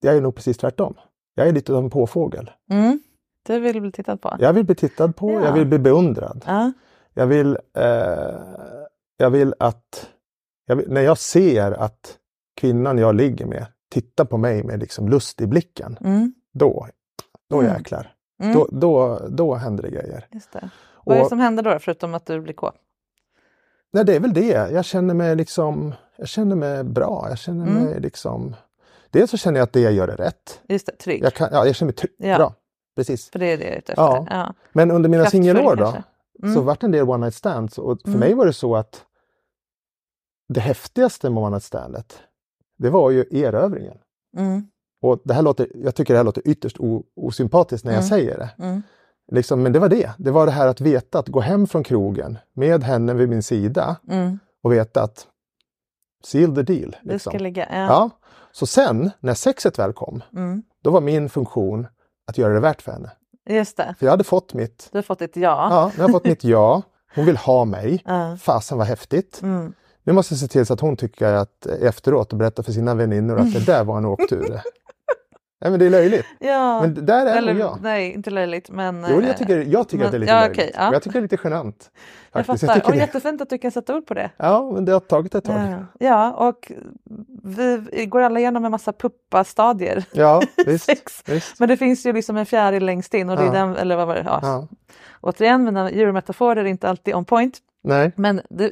[0.01, 0.93] jag är nog precis tvärtom.
[1.36, 2.51] jag är lite av en påfågel.
[2.69, 2.99] Mm.
[3.43, 4.36] Du vill bli tittad på?
[4.39, 5.45] Jag vill bli tittad på, Ja.
[5.45, 6.43] jag vill bli beundrad.
[6.47, 6.71] Ja.
[7.17, 8.39] Jag vill, eh,
[9.17, 10.10] jag vill att,
[10.65, 12.17] jag vill, när jag ser att
[12.58, 16.34] kvinnan jag ligger med tittar på mig med liksom lust i blicken, Mm.
[16.54, 16.88] då,
[17.49, 17.73] då Mm.
[17.73, 18.13] jäklar.
[18.43, 18.54] Mm.
[18.54, 20.28] Då, då, då händer det grejer.
[20.32, 20.69] Just det.
[21.06, 22.75] Vad är det Och- som händer då, förutom att du blir kåt?
[23.93, 24.71] Nej, det är väl det.
[24.71, 27.25] Jag känner mig liksom, jag känner mig bra.
[27.30, 27.84] Jag känner Mm.
[27.84, 28.56] mig liksom,
[29.10, 30.62] dels så känner jag att det jag gör är rätt.
[30.67, 31.23] Just det, trygg.
[31.23, 32.13] Jag, kan, ja, jag känner mig trygg.
[32.17, 32.38] Ja.
[32.38, 32.54] Bra,
[32.95, 33.30] precis.
[33.30, 34.04] För det är det jag är ute efter.
[34.04, 34.28] Ja.
[34.30, 34.54] Ja.
[34.73, 36.04] Men under mina singelår då, kanske.
[36.43, 36.56] Mm.
[36.56, 37.78] så vart en del one night stands.
[37.78, 38.19] Och för Mm.
[38.19, 39.06] mig var det så att
[40.54, 42.19] det häftigaste med one night standet,
[42.78, 43.98] det var ju erövringen.
[44.38, 44.67] Mm.
[45.02, 46.78] Och det här låter, jag tycker det här låter ytterst
[47.15, 48.10] osympatiskt när jag Mm.
[48.10, 48.50] säger det.
[48.63, 48.82] Mm.
[49.32, 50.12] Liksom, men det var det.
[50.17, 53.43] Det var det här att veta att gå hem från krogen med henne vid min
[53.43, 54.39] sida Mm.
[54.63, 55.28] och veta att
[56.26, 56.95] seal the deal.
[57.04, 57.32] Du Liksom.
[57.32, 57.67] ska ligga...
[57.71, 57.76] Ja.
[57.88, 58.10] Ja.
[58.52, 60.24] Så sen när sexet väl kom,
[60.84, 61.88] då var min funktion
[62.28, 63.12] att göra det värt för henne.
[63.49, 63.95] Just det.
[63.99, 65.67] För jag hade fått mitt, Du har fått ett ja.
[65.71, 66.81] ja, nu har jag fått mitt ja.
[67.15, 68.01] Hon vill ha mig.
[68.05, 68.38] Ja.
[68.41, 69.39] Fasen vad häftigt.
[69.43, 69.73] Mm.
[70.03, 72.95] Nu måste jag se till så att hon tycker att efteråt och berätta för sina
[72.95, 74.62] väninnor att det där var en åktur.
[75.62, 76.26] Nej men det är löjligt.
[76.39, 76.82] Ja.
[76.82, 77.80] Men där är Eller, nog jag.
[77.82, 79.06] Nej, inte löjligt men...
[79.10, 80.58] Jo, eh, jag tycker, jag tycker men- att det är lite ja, löjligt.
[80.60, 80.94] okej, ja.
[80.94, 81.91] Jag tycker det är lite genant.
[82.32, 82.62] Jag Faktiskt.
[82.62, 82.74] fattar.
[82.76, 84.32] tycker Och det- jättefint att du kan sätta ord på det.
[84.38, 85.56] Ja, men det har tagit ett tag.
[85.60, 86.72] Ja, ja och
[87.44, 90.04] vi går alla igenom en massa puppa-stadier.
[90.12, 90.86] Ja, visst.
[90.86, 91.24] Sex.
[91.26, 91.60] visst.
[91.60, 94.08] Men det finns ju liksom en fjäril längst in och det är den, eller vad
[94.08, 94.24] var det?
[94.26, 94.68] Ja.
[95.22, 97.58] Återigen, mina djurmetaforer är inte alltid on point.
[97.84, 98.12] Nej.
[98.15, 98.72] Men det,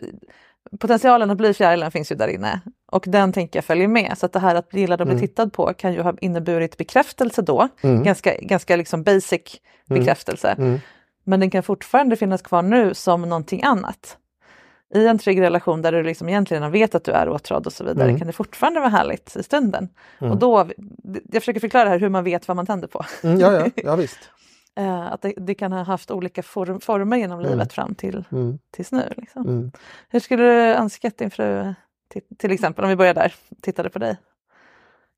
[0.80, 4.14] potentialen att bli fjärilen finns ju där inne och den tänker jag följer med.
[4.18, 5.28] Så att det här att bli gillad och bli Mm.
[5.28, 7.68] tittad på kan ju ha inneburit bekräftelse då.
[7.82, 8.04] Mm.
[8.04, 9.42] Ganska, ganska liksom basic
[9.86, 10.56] bekräftelse.
[10.58, 10.80] Mm.
[11.24, 14.18] Men den kan fortfarande finnas kvar nu som någonting annat.
[14.96, 17.84] I en trygg relation där du liksom egentligen vet att du är åtrådd och så
[17.84, 18.18] vidare Mm.
[18.20, 19.90] kan det fortfarande vara härligt i stunden.
[20.20, 20.68] Och då,
[21.32, 23.06] jag försöker förklara här hur man vet vad man tänder på.
[23.24, 24.20] Mm, ja, ja, ja, visst.
[24.76, 27.68] Eh, att det, det kan ha haft olika form, former genom livet Mm.
[27.70, 28.60] fram till, Mm.
[28.72, 29.14] tills nu.
[29.18, 29.42] Liksom.
[29.48, 29.72] Mm.
[30.10, 31.74] Hur skulle du önska att din fru,
[32.10, 34.18] till, till exempel om vi börjar där, tittade på dig?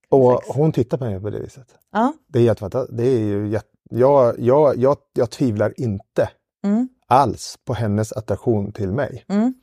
[0.09, 0.55] Och Sex.
[0.57, 1.67] hon tittar på mig på det viset.
[1.91, 2.13] Ja.
[2.27, 2.97] Det är helt fantastiskt.
[2.97, 3.67] Det är ju jätte...
[3.89, 6.29] jag, jag, jag, jag tvivlar inte
[6.65, 6.89] Mm.
[7.07, 9.25] alls på hennes attraktion till mig.
[9.27, 9.53] Mm.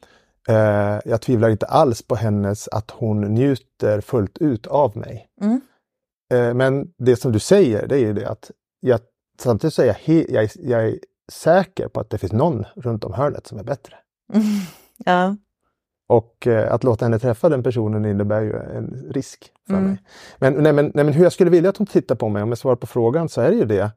[0.49, 5.29] Eh, jag tvivlar inte alls på hennes att hon njuter fullt ut av mig.
[6.33, 8.51] Eh, men det som du säger, det är ju det att
[8.81, 9.01] jag,
[9.39, 9.97] samtidigt så är jag,
[10.31, 10.99] jag, jag är
[11.33, 13.95] säker på att det finns någon runt om hörnet som är bättre.
[15.05, 15.37] Ja.
[16.09, 19.87] Och eh, att låta henne träffa den personen innebär ju en risk för Mm.
[19.87, 19.99] mig.
[20.39, 22.49] Men, nej, men, nej, men hur jag skulle vilja att hon tittar på mig, om
[22.49, 23.91] jag svarar på frågan, så är det ju det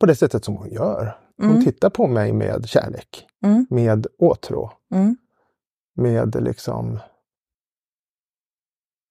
[0.00, 1.18] på det sättet som hon gör.
[1.36, 1.64] Hon Mm.
[1.64, 3.66] tittar på mig med kärlek, Mm.
[3.70, 5.16] med åtrå, Mm.
[5.94, 6.98] med liksom...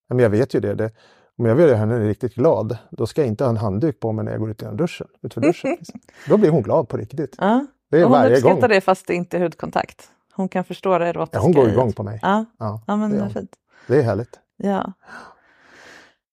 [0.10, 0.74] Men jag vet ju det.
[0.76, 0.92] det
[1.40, 4.12] om jag vill göra henne riktigt glad, då ska jag inte ha en handduk på
[4.12, 5.08] mig när jag går ut genom duschen.
[5.22, 6.00] Utför duschen liksom.
[6.30, 7.36] Då blir hon glad på riktigt.
[7.40, 7.66] Ja.
[7.92, 8.70] Det är hon varje uppskattar gång.
[8.70, 10.10] det fast det inte är hudkontakt.
[10.34, 11.38] Hon kan förstå det erotiska.
[11.38, 12.20] Ja, hon går igång på mig.
[12.22, 13.52] Ja, Ja, ja men det är fint.
[13.88, 14.40] Det är härligt.
[14.58, 14.94] Ja.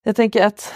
[0.02, 0.72] Jag tänker att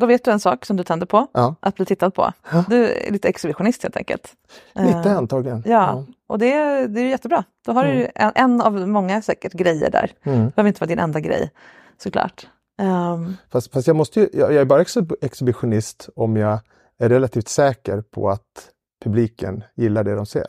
[0.00, 1.54] då vet du en sak som du tänder på, Ja.
[1.60, 2.32] att bli tittad på.
[2.52, 2.64] Ja.
[2.68, 4.32] Du är lite exhibitionist helt enkelt.
[4.74, 5.62] Lite Eh, antagligen.
[5.66, 7.44] Ja, och det, det är jättebra.
[7.66, 10.10] Då har du ju en, en av många säkert grejer där.
[10.22, 10.44] Mm.
[10.44, 11.50] Det behöver inte vara din enda grej
[11.98, 12.46] såklart.
[12.78, 16.58] Ehm, Fast, fast jag, måste ju, jag, jag är bara exhib- exhibitionist om jag
[16.98, 18.70] är relativt säker på att
[19.04, 20.46] publiken gillar det de ser.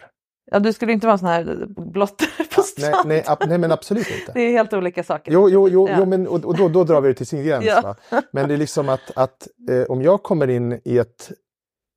[0.51, 3.07] ja, du skulle inte vara en sån här blottare på Nej, stan.
[3.07, 4.31] nej, ab, nej men absolut inte.
[4.33, 5.31] Det är helt olika saker.
[5.31, 5.95] Jo, jo, jo, Ja.
[5.99, 7.65] jo men, och, och då, då drar vi det till sin gräns.
[7.65, 7.95] Ja.
[8.31, 11.31] Men det är liksom att, att eh, om jag kommer in i ett,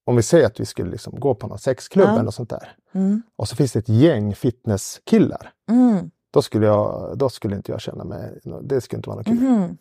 [0.07, 2.21] om vi säger att vi skulle liksom gå på någon sexklubb Ja.
[2.21, 2.73] eller sånt där.
[2.93, 3.23] Mm.
[3.37, 5.53] Och så finns det ett gäng fitnesskillar.
[5.71, 6.11] Mm.
[6.33, 9.35] Då skulle, jag, då skulle inte jag känna mig, det skulle inte vara något kul.
[9.41, 9.77] Mhm.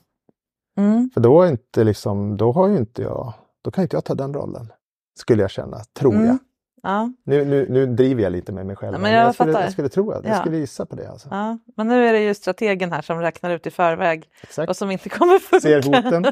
[0.84, 1.10] Mm.
[1.14, 4.16] För då är inte liksom, då har ju inte jag, då kan inte jag ta
[4.16, 4.72] den rollen.
[5.20, 6.26] Skulle jag känna, tror Mm.
[6.28, 6.38] jag.
[6.84, 7.12] Ja.
[7.26, 8.94] Nu, nu, nu driver jag lite med mig själv.
[8.94, 9.64] Ja, men jag skulle, fattar.
[9.64, 10.40] jag skulle tro att jag Ja.
[10.40, 11.10] skulle gissa på det.
[11.12, 11.28] Alltså.
[11.32, 11.58] Ja.
[11.78, 14.68] Men nu är det ju strategen här som räknar ut i förväg Exakt.
[14.68, 15.62] vad som inte kommer funka.
[15.62, 16.26] Ser hoten.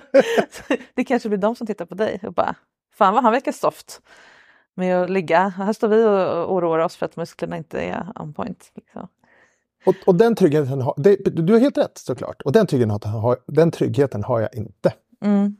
[0.93, 2.55] det kanske blir de som tittar på dig och bara
[2.95, 4.01] Fan vad han verkar soft
[4.75, 5.47] med att ligga.
[5.47, 8.71] Här står vi och oroar oss för att musklerna inte är on point.
[8.75, 9.07] Liksom.
[9.87, 12.41] Och, och den tryggheten har, det, du har helt rätt såklart.
[12.41, 14.93] Och den tryggheten har, den tryggheten har jag inte.
[15.21, 15.55] Mm.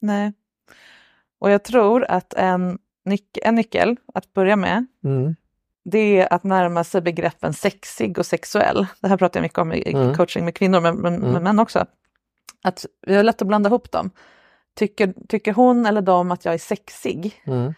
[0.00, 0.32] Nej.
[1.40, 5.34] Och jag tror att en, nyc- en nyckel att börja med Mm.
[5.84, 8.86] det är att närma sig begreppen sexig och sexuell.
[9.00, 10.14] Det här pratar jag mycket om i Mm.
[10.14, 11.86] coaching med kvinnor men, men, men män också.
[12.62, 14.10] Att vi har lätt att blanda ihop dem.
[14.76, 17.42] Tycker, tycker hon eller de att jag är sexig?
[17.46, 17.74] Mm.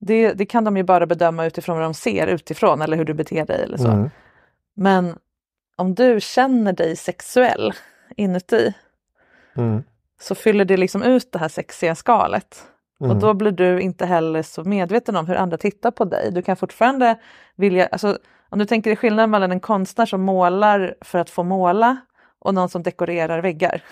[0.00, 3.14] Det, det kan de ju bara bedöma utifrån vad de ser utifrån eller hur du
[3.14, 3.88] beter dig eller så.
[4.76, 5.18] Men
[5.76, 7.72] om du känner dig sexuell
[8.16, 8.74] inuti,
[9.56, 9.82] Mm.
[10.20, 12.64] så fyller det liksom ut det här sexiga skalet.
[13.00, 13.10] Mm.
[13.10, 16.30] Och då blir du inte heller så medveten om hur andra tittar på dig.
[16.32, 17.16] Du kan fortfarande
[17.54, 21.42] vilja, alltså, om du tänker dig skillnaden mellan en konstnär som målar för att få
[21.42, 21.96] måla
[22.38, 23.82] och någon som dekorerar väggar.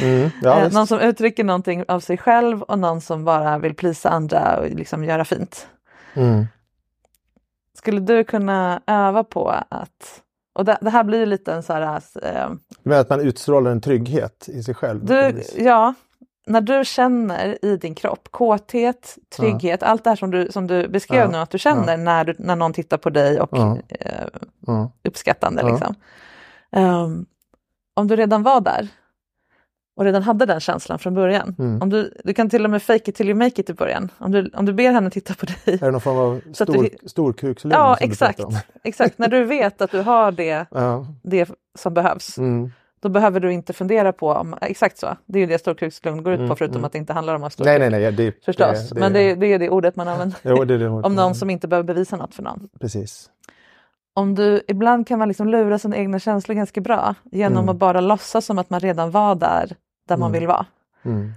[0.00, 0.30] Mm.
[0.42, 4.10] Ja, Eh, någon som uttrycker någonting av sig själv och någon som bara vill plisa
[4.10, 5.66] andra och liksom göra fint.
[6.14, 6.46] Mm.
[7.82, 10.22] Skulle du kunna öva på att,
[10.54, 12.50] och det, det här blir ju lite en så här, eh,
[12.82, 15.04] Men att man utstrålar en trygghet i sig själv.
[15.04, 15.94] du, ja,
[16.46, 20.88] när du känner i din kropp kåthet, trygghet, allt det här som du, som du
[20.88, 23.78] beskrev Ja, nu att du känner när, du, när någon tittar på dig och Ja.
[23.88, 24.26] eh,
[24.66, 24.90] Ja.
[25.04, 25.62] uppskattande.
[25.62, 25.68] Ja.
[25.68, 25.94] Liksom.
[26.72, 27.26] Ehm,
[27.94, 28.88] om du redan var där
[29.96, 31.56] och redan hade den känslan från början.
[31.58, 31.82] Mm.
[31.82, 34.10] Om du, du kan till och med fake it till you make it i början.
[34.18, 35.56] Om du, om du ber henne titta på dig.
[35.64, 38.38] Är det någon form av stor, du- Ja, som exakt.
[38.38, 38.62] du pratar om?
[38.84, 39.18] exakt.
[39.18, 41.06] När du vet att du har det, Ja.
[41.22, 42.38] det som behövs.
[42.38, 42.70] Mm.
[43.00, 46.32] Då behöver du inte fundera på om, exakt så, det är ju det storkukslugn går
[46.32, 46.84] ut på Mm, förutom mm.
[46.84, 48.12] att det inte handlar om att Nej, nej, nej.
[48.12, 50.38] Det, Förstås, det, det, men det, det är det ordet man använder.
[50.42, 52.68] Jo, det det ordet om någon som inte behöver bevisa något för någon.
[52.80, 53.30] Precis.
[54.14, 57.68] Om du, ibland kan man liksom lura sina egna känslor ganska bra genom Mm.
[57.68, 59.76] att bara låtsas som att man redan var där,
[60.08, 60.40] där man Mm.
[60.40, 60.66] vill vara.
[61.02, 61.32] Mm.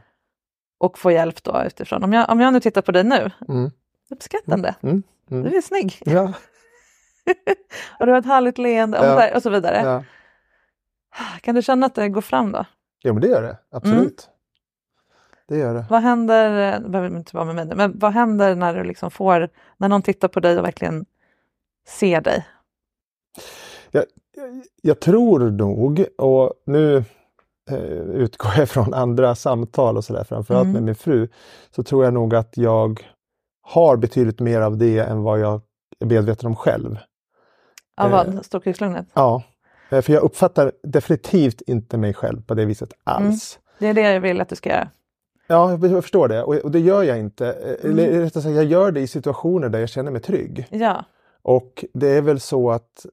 [0.78, 2.04] Och få hjälp då utifrån.
[2.04, 3.72] Om jag, om jag nu tittar på dig nu, Mm.
[4.10, 5.04] uppskattande, Mm.
[5.32, 5.44] Mm.
[5.44, 6.34] du är snygg Ja.
[8.00, 9.16] och du har ett härligt leende och, Ja.
[9.16, 9.82] där, och så vidare.
[9.84, 10.04] ja.
[11.42, 12.66] Kan du känna att det går fram då?
[13.04, 13.58] Jo, men det gör det.
[13.72, 14.00] Absolut.
[14.28, 14.36] Mm.
[15.48, 15.86] Det gör det.
[15.90, 19.50] Vad händer, det behöver inte vara med mig, men vad händer när du liksom får,
[19.78, 21.06] när någon tittar på dig och verkligen
[21.88, 22.46] ser dig?
[23.95, 24.05] Jag,
[24.81, 26.97] jag tror nog, och nu
[27.71, 30.73] eh, utgår jag från andra samtal och sådär, framförallt Mm.
[30.73, 31.27] med min fru,
[31.75, 33.01] så tror jag nog att jag
[33.62, 35.62] har betydligt mer av det än vad jag
[35.99, 36.97] är medveten om själv.
[37.97, 38.12] Av Eh.
[38.12, 38.45] vad?
[38.45, 39.08] Storkukslugnet?
[39.13, 39.43] Ja,
[39.89, 43.60] eh, för jag uppfattar definitivt inte mig själv på det viset alls.
[43.79, 44.89] Det är det jag vill att du ska göra.
[45.47, 47.47] Ja, jag förstår det och, och det gör jag inte.
[47.51, 47.99] Eh, Mm.
[47.99, 50.67] Eller rättare sagt, jag gör det i situationer där jag känner mig trygg.
[50.71, 51.05] Ja,
[51.41, 53.05] Och det är väl så att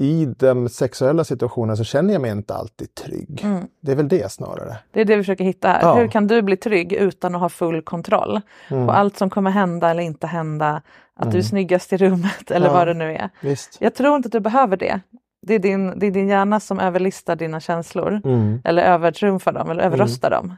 [0.00, 3.40] i de sexuella situationerna så känner jag mig inte alltid trygg.
[3.44, 3.64] mm.
[3.80, 4.76] Det är väl det snarare.
[4.92, 5.80] det är det vi försöker hitta här.
[5.82, 5.94] Ja.
[5.94, 8.86] Hur kan du bli trygg utan att ha full kontroll Mm.
[8.86, 10.82] på allt som kommer hända eller inte hända?
[11.16, 11.42] Att du är Mm.
[11.42, 12.72] snyggast i rummet eller Ja.
[12.72, 13.30] vad det nu är.
[13.40, 13.76] Visst.
[13.80, 15.00] Jag tror inte att du behöver det.
[15.46, 18.62] Det är din, det är din hjärna som överlistar dina känslor Mm.
[18.64, 20.54] eller övertrumfar dem eller överröstar dem.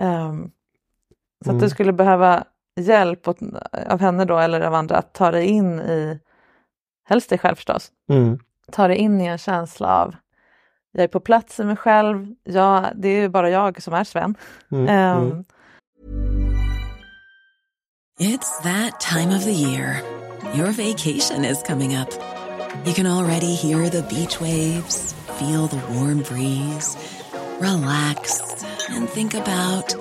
[0.00, 0.50] Ehm,
[1.44, 1.60] så att Mm.
[1.62, 2.44] du skulle behöva
[2.80, 3.38] hjälp åt,
[3.88, 6.20] av henne då eller av andra att ta dig in i,
[7.08, 8.38] helst dig själv förstås, Mm.
[8.72, 10.14] Ta dig in i en känsla av
[10.92, 14.04] jag är på plats i mig själv, jag, det är ju bara jag som är
[14.04, 14.34] Sven.
[14.72, 14.88] Mm.
[14.88, 15.44] Ehm, Mm.
[18.18, 20.02] It's that time of the year.
[20.54, 22.08] Your vacation is coming up.
[22.86, 26.96] You can already hear the beach waves, feel the warm breeze,
[27.60, 28.40] relax,
[28.88, 29.94] and think about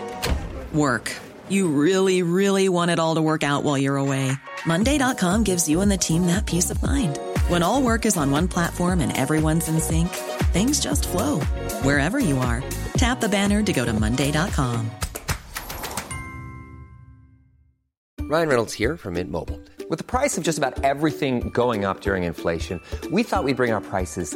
[0.74, 1.12] work.
[1.50, 4.32] You really, really want it all to work out while you're away.
[4.66, 7.20] Monday.com gives you and the team that peace of mind.
[7.48, 10.10] When all work is on one platform and everyone's in sync,
[10.52, 11.42] things just flow
[11.84, 12.64] wherever you are.
[12.98, 14.90] Tap the banner to go to Monday.com.
[18.22, 19.62] Ryan Reynolds here from Mint Mobile.
[19.88, 22.82] With the price of just about everything going up during inflation,
[23.12, 24.36] we thought we'd bring our prices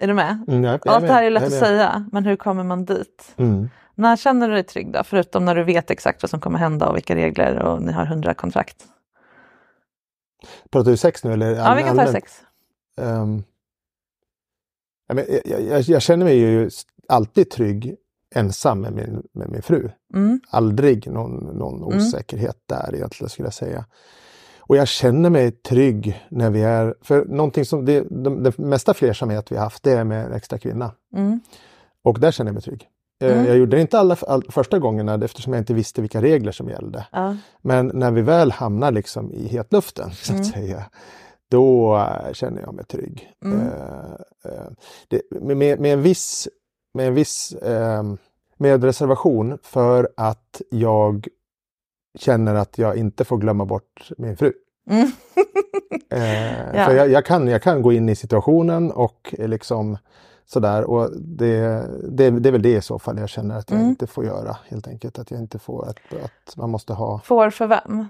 [0.00, 0.44] Är du med?
[0.48, 3.34] Mm, jag, jag Allt det här är lätt att säga, men hur kommer man dit?
[3.36, 3.68] Mm.
[3.94, 5.04] När känner du dig trygg då?
[5.04, 8.06] Förutom när du vet exakt vad som kommer hända och vilka regler och ni har
[8.06, 8.84] hundra kontrakt.
[10.70, 12.32] Pratar du sex nu eller Ja, vi kan ta sex.
[15.12, 16.70] Men jag, jag, jag känner mig ju
[17.08, 17.96] alltid trygg
[18.34, 19.90] ensam med min, med min fru.
[20.14, 20.40] Mm.
[20.50, 21.98] Aldrig någon, någon Mm.
[21.98, 23.84] osäkerhet där egentligen skulle jag säga.
[24.70, 28.94] Och jag känner mig trygg när vi är, för någonting som det, de, det mesta
[28.94, 30.92] flersamhet vi har haft det är med extra kvinna.
[31.16, 31.40] Mm.
[32.04, 32.88] Och där känner jag mig trygg.
[33.22, 33.46] Eh, Mm.
[33.46, 36.68] Jag gjorde det inte alla all, första gångerna eftersom jag inte visste vilka regler som
[36.68, 37.06] gällde.
[37.12, 37.36] Ja.
[37.62, 40.44] Men när vi väl hamnar liksom i hetluften så att Mm.
[40.52, 40.84] säga,
[41.50, 43.30] då eh, känner jag mig trygg.
[43.44, 43.58] Mm.
[43.60, 43.64] Eh,
[44.44, 44.70] eh,
[45.08, 46.48] det, med, med, med en viss,
[46.94, 48.02] med en viss eh,
[48.56, 51.28] med reservation för att jag
[52.18, 54.52] känner att jag inte får glömma bort min fru.
[54.90, 55.06] Mm.
[56.10, 56.84] Eh, Ja.
[56.86, 59.98] För jag, jag, kan, jag kan gå in i situationen och liksom
[60.46, 61.58] sådär och det,
[62.10, 63.90] det, det är väl det i så fall jag känner att jag Mm.
[63.90, 65.18] inte får göra helt enkelt.
[65.18, 68.06] Att jag inte får, att, att man måste ha Får för vem?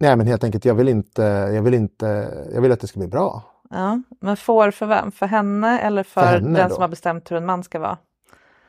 [0.00, 1.22] Nej men helt enkelt, jag vill inte,
[1.54, 2.06] jag vill inte,
[2.54, 3.42] jag vill att det ska bli bra.
[3.70, 4.02] Ja.
[4.20, 5.12] Men får för vem?
[5.12, 6.74] För henne eller för, För henne den då.
[6.74, 7.98] som har bestämt hur en man ska vara?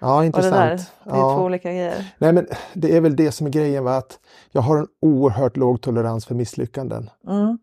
[0.05, 0.53] Ja, Och det intressant.
[0.53, 1.35] där, det är ja.
[1.35, 2.13] två olika grejer.
[2.17, 3.97] Nej men det är väl det som är grejen, va?
[3.97, 4.19] att
[4.51, 7.57] jag har en oerhört låg tolerans för misslyckanden Mm.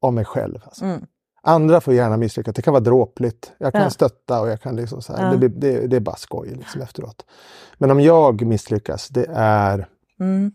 [0.00, 0.58] av mig själv.
[0.64, 0.84] Alltså.
[0.84, 1.06] Mm.
[1.42, 3.52] Andra får gärna misslyckas, det kan vara dråpligt.
[3.58, 3.90] Jag kan Ja.
[3.90, 5.36] stötta och jag kan liksom så här, Ja.
[5.38, 7.24] det, det, det är bara skoj liksom efteråt.
[7.78, 9.86] Men om jag misslyckas, det är,
[10.20, 10.52] Mm.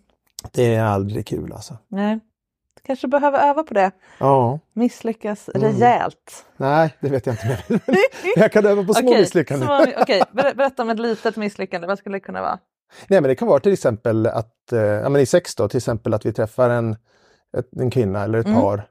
[0.52, 1.78] det är aldrig kul alltså.
[1.88, 2.20] Nej.
[2.86, 3.92] Kanske behöver öva på det.
[4.20, 5.72] Ja, Misslyckas Mm.
[5.80, 6.46] rejält.
[6.58, 7.64] nej det vet jag inte.
[7.68, 7.80] Men
[8.36, 9.70] jag kan öva på små Okej, misslyckanden.
[9.98, 11.88] Okej, ber- berätta om ett litet misslyckande.
[11.88, 12.60] Vad skulle det kunna vara?
[13.08, 15.78] Nej men det kan vara till exempel att, eh, ja men i sex då, till
[15.78, 16.96] exempel att vi träffar en,
[17.80, 18.62] en kvinna eller ett Mm.
[18.62, 18.88] par.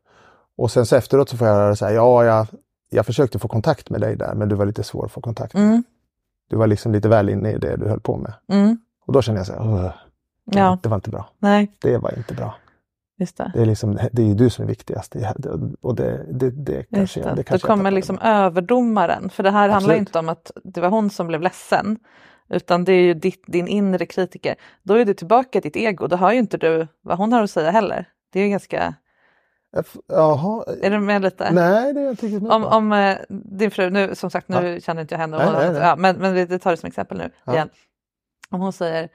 [0.56, 2.46] Och sen så efteråt så får jag höra så här, ja jag,
[2.90, 5.54] jag försökte få kontakt med dig där men du var lite svår att få kontakt
[5.54, 5.62] med.
[5.62, 5.82] Mm.
[6.50, 8.32] Du var liksom lite väl inne i det du höll på med.
[8.48, 8.78] Mm.
[9.06, 9.82] Och då känner jag så här, "Åh,
[10.46, 11.28] det, Ja, det var inte bra.
[11.38, 12.54] nej, Det var inte bra.
[13.18, 13.50] Just det.
[13.54, 15.16] Det är, liksom, det är ju du som är viktigast.
[15.80, 17.24] Och det, det, det kanske, det.
[17.28, 19.30] det Då kanske jag kommer liksom överdomaren.
[19.30, 19.98] För det här handlar Absolut.
[19.98, 21.98] inte om att det var hon som blev ledsen.
[22.48, 24.54] Utan det är ju ditt, din inre kritiker.
[24.82, 26.06] Då är du tillbaka i ditt ego.
[26.06, 28.08] Då hör ju inte du vad hon har att säga heller.
[28.32, 28.94] Det är ju ganska...
[30.08, 31.50] Jaha, Är du med lite?
[31.50, 33.16] nej det är jag inte Om, om eh,
[33.58, 35.82] din fru, nu som sagt nu känner inte jag henne, och, Nej, nej, nej.
[35.82, 37.52] Ja, men, men vi tar det som exempel nu Ja.
[37.52, 37.68] igen.
[38.50, 39.08] Om hon säger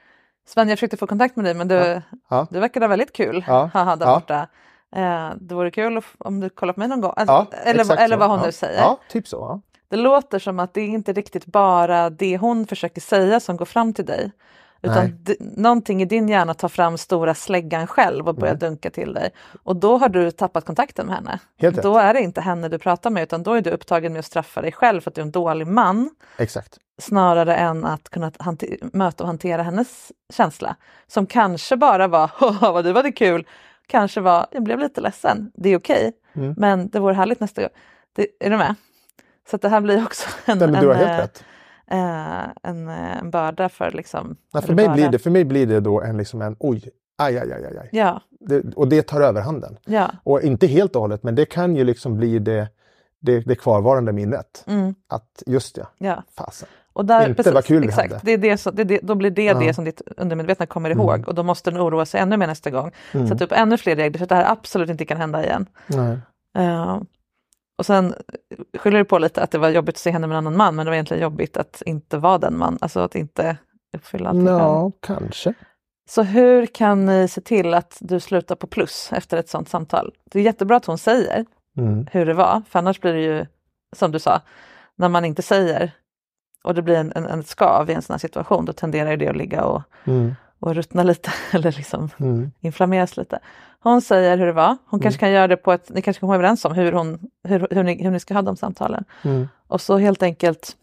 [0.48, 2.02] Sven jag försökte få kontakt med dig men du, Ja.
[2.30, 2.48] Ja.
[2.50, 3.70] du verkar ha väldigt kul Ja.
[3.74, 4.14] haha, där Ja.
[4.16, 4.48] borta.
[4.96, 7.14] Eh, det vore kul om du kollar på mig någon gång.
[7.16, 8.80] Alltså, Ja, eller, eller vad hon nu säger.
[8.82, 9.62] Ja, typ så.
[9.90, 13.66] Det låter som att det är inte riktigt bara det hon försöker säga som går
[13.66, 14.32] fram till dig.
[14.82, 18.60] Utan d- någonting i din hjärna tar fram stora släggan själv och börjar Mm.
[18.60, 19.30] dunka till dig.
[19.64, 21.40] Och då har du tappat kontakten med henne.
[21.58, 21.84] Helt rätt.
[21.84, 24.26] då är det inte henne du pratar med utan då är du upptagen med att
[24.26, 26.10] straffa dig själv för att du är en dålig man.
[26.38, 26.78] Exakt.
[26.98, 28.32] Snarare än att kunna
[28.94, 30.76] möta och hantera hennes känsla.
[31.08, 33.48] Som kanske bara var "Haha, vad du hade kul.
[33.88, 35.52] Kanske var jag blev lite ledsen.
[35.56, 36.12] Det är okej.
[36.36, 36.54] Mm.
[36.58, 37.72] Men det vore härligt nästa gång.
[38.16, 38.76] Det, är du med?
[39.52, 41.20] Så det här blir också en, Nej, en, eh,
[41.88, 44.36] eh, en, eh, en börda för liksom...
[44.54, 44.94] Ja, för, mig börda.
[44.96, 47.78] blir det, för mig blir det då en, liksom en oj, aj, aj, aj, aj,
[47.78, 47.90] aj.
[47.92, 49.78] Ja, Det, och det tar överhanden.
[49.86, 50.12] ja.
[50.24, 52.68] Och inte helt och hållet, men det kan ju liksom bli det,
[53.20, 54.64] det, det kvarvarande minnet.
[54.68, 56.24] Mm, Att just ja, ja.
[56.38, 56.70] fasen.
[56.98, 58.26] Och där, Inte vad kul vi exakt, hade.
[58.26, 59.54] det är det det är det, då blir det Ja.
[59.54, 61.02] det som ditt undermedvetna kommer Mm.
[61.06, 62.92] ihåg och då måste den oroa sig ännu mer nästa gång.
[63.14, 63.28] Mm.
[63.28, 65.66] Sätta upp ännu fler regler så att det här absolut inte kan hända igen.
[66.58, 67.00] Eh,
[67.78, 68.14] och sen
[68.78, 70.76] skyller du på lite att det var jobbigt att se henne med en annan man
[70.76, 73.58] men det var egentligen jobbigt att inte vara den man, alltså att inte
[73.98, 74.46] uppfylla själv.
[74.48, 75.54] Ja, kanske.
[76.10, 80.12] Så hur kan ni se till att du slutar på plus efter ett sånt samtal?
[80.32, 81.46] Det är jättebra att hon säger
[81.78, 82.08] Mm.
[82.12, 83.46] hur det var, för annars blir det ju
[83.96, 84.42] som du sa,
[84.96, 85.92] när man inte säger
[86.68, 89.28] och det blir en, en, en skav i en sån här situation, då tenderar det
[89.28, 90.36] att ligga och, Mm.
[90.60, 92.52] och ruttna lite eller liksom Mm.
[92.60, 93.40] inflammeras lite.
[93.80, 96.28] Hon säger hur det var, hon kanske kan göra det på ett, ni kanske kan
[96.28, 99.04] komma överens om hur, hon, hur, hur, ni, hur ni ska ha de samtalen.
[99.24, 99.48] Mm.
[99.68, 100.76] Och så helt enkelt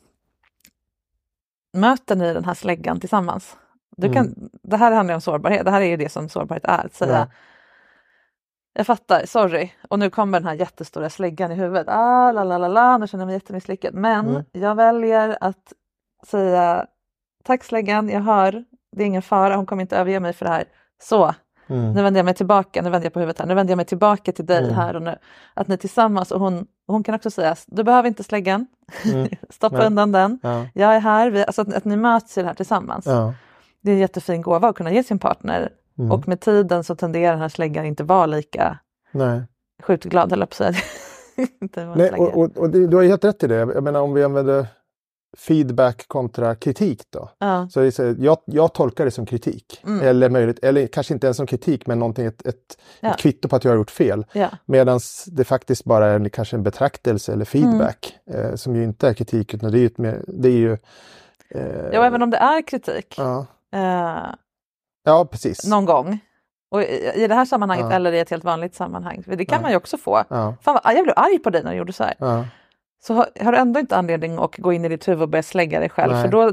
[1.72, 3.56] möter ni den här släggan tillsammans.
[3.96, 6.86] Du kan, Det här handlar om sårbarhet, det här är ju det som sårbarhet är.
[6.86, 7.28] Att säga.
[8.76, 9.72] Jag fattar, sorry.
[9.88, 11.86] Och nu kommer den här jättestora släggan i huvudet.
[11.88, 13.94] Ah, la, la, la, la, nu känner jag mig jättemisslyckad.
[13.94, 14.42] Men Mm.
[14.52, 15.72] jag väljer att
[16.26, 16.86] säga
[17.44, 18.64] tack släggan, jag hör,
[18.96, 20.64] det är ingen fara, hon kommer inte överge mig för det här.
[21.02, 21.34] Så,
[21.66, 21.92] Mm.
[21.92, 23.86] nu vänder jag mig tillbaka, nu vänder jag på huvudet här, nu vänder jag mig
[23.86, 24.74] tillbaka till dig Mm.
[24.74, 25.16] här och nu.
[25.54, 28.66] Att ni tillsammans, och hon, hon kan också säga, du behöver inte släggan,
[29.04, 29.28] Mm.
[29.50, 29.86] stoppa Nej.
[29.86, 30.66] undan den, Ja.
[30.74, 33.06] jag är här, vi, alltså att, att ni möts i det här tillsammans.
[33.06, 33.34] Ja.
[33.82, 36.12] Det är en jättefin gåva att kunna ge sin partner Mm.
[36.12, 38.78] och med tiden så tenderar den här släggan inte vara lika
[39.12, 39.42] Nej.
[39.82, 40.74] skjutglad höll jag på att säga.
[41.96, 43.54] Nej, och, och, och du har helt rätt i det.
[43.54, 44.66] Jag menar om vi använder
[45.36, 47.30] feedback kontra kritik då.
[47.38, 47.68] ja.
[47.70, 49.82] Så, jag, jag tolkar det som kritik.
[49.86, 50.06] Mm.
[50.06, 53.10] Eller, möjligt, eller kanske inte ens som kritik men någonting, ett, ett, Ja.
[53.10, 54.26] ett kvitto på att jag har gjort fel.
[54.32, 54.50] Ja.
[54.66, 58.18] Medan det faktiskt bara är en, kanske en betraktelse eller feedback.
[58.26, 58.40] Mm.
[58.50, 59.90] Eh, som ju inte är kritik utan det är ju,
[60.26, 60.72] det är ju
[61.50, 63.46] eh, ja, även om det är kritik ja.
[63.72, 64.34] eh,
[65.04, 65.66] ja, precis.
[65.66, 66.18] någon gång.
[66.70, 67.96] Och i, det här sammanhanget Ja.
[67.96, 69.62] eller i ett helt vanligt sammanhang, för det kan Ja.
[69.62, 70.24] man ju också få.
[70.28, 72.14] Ja, Fan vad, jag blev arg på dig när du gjorde så här.
[72.18, 72.44] ja,
[73.04, 75.42] Så har, har du ändå inte anledning att gå in i ditt huvud och börja
[75.42, 76.22] slägga dig själv Nej.
[76.22, 76.52] för då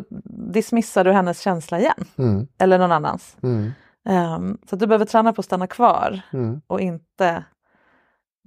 [0.51, 2.05] dismissar du hennes känsla igen.
[2.17, 3.37] mm, Eller någon annans.
[3.43, 3.71] mm,
[4.09, 7.43] Ehm, så du behöver träna på att stanna kvar mm, och inte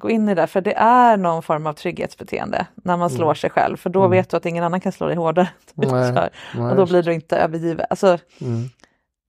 [0.01, 0.47] gå in i det.
[0.47, 3.77] För det är någon form av trygghetsbeteende när man slår sig själv.
[3.77, 4.11] För då Mm.
[4.11, 5.49] vet du att ingen annan kan slå dig hårdare.
[6.71, 7.87] och då blir du inte övergiven.
[7.91, 8.69] Alltså, mm,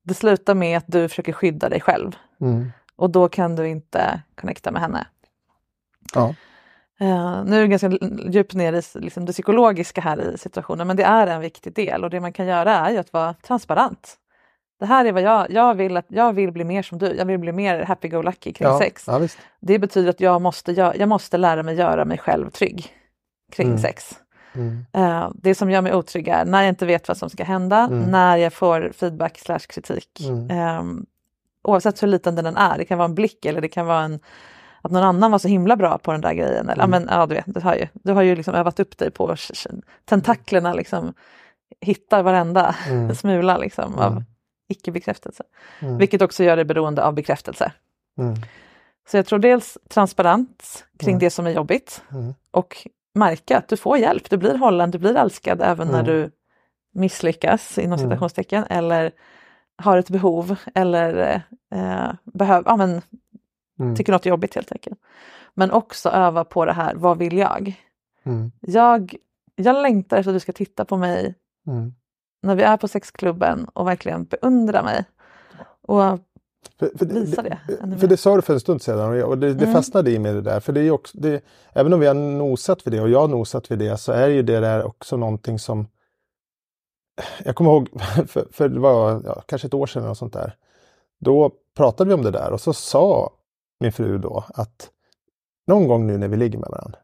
[0.06, 2.16] det slutar med att du försöker skydda dig själv.
[2.42, 5.08] mm, Och då kan du inte connecta med henne.
[6.14, 6.34] ja,
[7.00, 7.90] Eh, nu är det ganska
[8.30, 12.04] djupt ner i liksom, det psykologiska här i situationen men det är en viktig del
[12.04, 14.16] och det man kan göra är ju att vara transparent.
[14.80, 17.26] Det här är vad jag, jag vill att jag vill bli mer som du, jag
[17.26, 19.04] vill bli mer happy-go-lucky kring ja, sex.
[19.08, 19.28] ja.
[19.60, 22.88] Det betyder att jag måste, gö- jag måste lära mig göra mig själv trygg
[23.52, 23.80] kring Mm.
[23.80, 24.20] sex.
[24.56, 27.44] Mm, Eh, det som gör mig otrygg är när jag inte vet vad som ska
[27.44, 28.00] hända, Mm.
[28.12, 30.22] när jag får feedback slash kritik.
[30.30, 30.50] Mm.
[30.52, 31.06] Ehm,
[31.64, 34.20] oavsett hur liten den är, det kan vara en blick eller det kan vara en
[34.82, 36.70] att någon annan var så himla bra på den där grejen.
[36.70, 36.90] Eller, ja, Mm.
[37.04, 39.36] men, ja, du, vet, du har ju, du har ju liksom övat upp dig på
[40.06, 41.14] tentaklerna, liksom,
[41.82, 43.16] hittar varenda Mm.
[43.16, 44.24] smula liksom, av Mm.
[44.68, 45.44] icke-bekräftelse.
[45.80, 45.98] Mm.
[45.98, 47.72] Vilket också gör dig beroende av bekräftelse.
[48.18, 48.36] Mm.
[49.12, 51.20] Så jag tror dels transparens kring Mm.
[51.20, 52.34] det som är jobbigt Mm.
[52.52, 56.06] och märka att du får hjälp, du blir hållen, du blir älskad även när Mm.
[56.06, 56.32] du
[56.94, 58.10] misslyckas inom Mm.
[58.10, 59.12] citationstecken eller
[59.78, 61.42] har ett behov eller
[61.72, 63.02] eh, behöver, ja, men,
[63.80, 63.96] Mm.
[63.96, 65.00] tycker något är jobbigt helt enkelt.
[65.54, 67.82] Men också öva på det här, vad vill jag?
[68.24, 68.52] Mm.
[68.62, 69.16] Jag,
[69.56, 71.36] jag längtar efter att du ska titta på mig
[71.68, 71.94] Mm.
[72.42, 75.06] när vi är på sexklubben och verkligen beundra mig.
[75.82, 76.20] Och
[76.80, 79.30] För, för, Visa det ännu För det sa du för en stund sedan och, jag,
[79.30, 79.74] och det, det Mm.
[79.74, 80.60] fastnade i mig det där.
[80.60, 81.44] För det är också, det,
[81.74, 84.28] även om vi har nosat vid det och jag har nosat vid det så är
[84.28, 85.88] ju det där också någonting som
[87.46, 87.90] jag kommer ihåg,
[88.28, 90.56] för, för det var ja, kanske ett år sedan och sånt där.
[91.20, 93.32] Då pratade vi om det där och så sa
[93.80, 94.90] min fru då att
[95.68, 97.00] någon gång nu när vi ligger med varandra,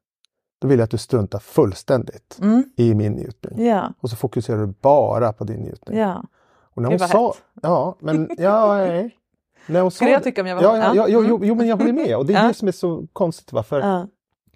[0.62, 3.66] då vill jag att du struntar fullständigt mm, i min njutning.
[3.66, 5.98] ja, Och så fokuserar du bara på din njutning.
[6.00, 6.24] ja.
[6.74, 7.44] Och när hon sa, hett.
[7.62, 9.18] ja, men ja, nej.
[9.68, 11.30] När hon Skulle jag det- tycka om jag var Ja, ja, ja, Mm.
[11.30, 12.18] jo, jo, men jag håller med.
[12.18, 12.48] Och det är Ja.
[12.48, 13.54] det som är så konstigt.
[13.54, 13.64] Va?
[13.64, 14.08] För Ja,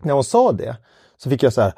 [0.01, 0.77] när hon sa det
[1.17, 1.73] så fick jag så här,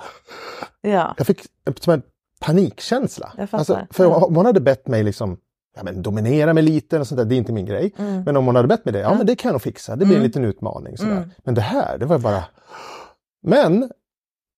[0.82, 1.42] ja, jag fick
[1.80, 2.02] som en
[2.42, 3.34] panikkänsla.
[3.52, 4.26] Alltså, för Ja.
[4.26, 5.38] om hon hade bett mig liksom,
[5.76, 7.94] ja, men dominera mig lite, och sånt där, det är inte min grej.
[7.98, 8.24] Mm.
[8.24, 9.18] Men om hon hade bett mig det, ja Ja.
[9.18, 9.92] men det kan jag nog fixa.
[9.96, 10.28] Det blir en Mm.
[10.28, 10.98] liten utmaning.
[10.98, 11.12] Sådär.
[11.18, 11.30] Mm.
[11.44, 12.44] Men det här, det var bara...
[13.44, 13.92] Men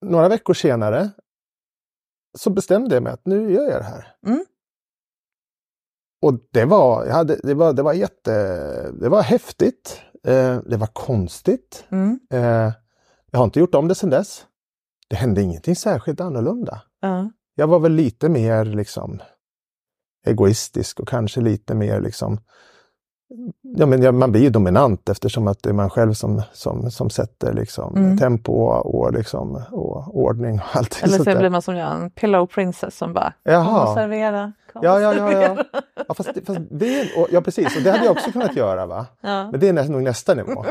[0.05, 1.09] några veckor senare
[2.37, 4.07] så bestämde jag mig att nu gör jag det här.
[4.27, 4.45] Mm.
[6.21, 8.31] Och det var, jag hade, det var, det var jätte,
[8.91, 10.01] det var häftigt.
[10.27, 11.85] Eh, det var konstigt.
[11.91, 12.71] mm, Eh,
[13.31, 14.45] jag har inte gjort om det sedan dess.
[15.09, 16.81] Det hände ingenting särskilt annorlunda.
[17.01, 19.19] ja, Jag var väl lite mer liksom
[20.25, 22.39] egoistisk och kanske lite mer liksom
[23.61, 27.09] Ja, men man blir ju dominant eftersom att det är man själv som, som, som
[27.09, 28.17] sätter liksom Mm.
[28.17, 32.45] tempo och, liksom, och ordning och allt Eller så blir man som jag, en pillow
[32.47, 33.65] princess som bara Jaha.
[33.65, 34.53] kom och servera.
[34.73, 35.41] Kom Ja, ja, ja, ja.
[35.41, 35.65] servera."
[36.07, 37.77] Ja, fast, fast det, är- och, ja, precis.
[37.77, 38.85] Och det hade jag också kunnat göra.
[38.85, 39.05] va?
[39.21, 39.51] ja.
[39.51, 40.65] Men det är nä- nog nästa nivå.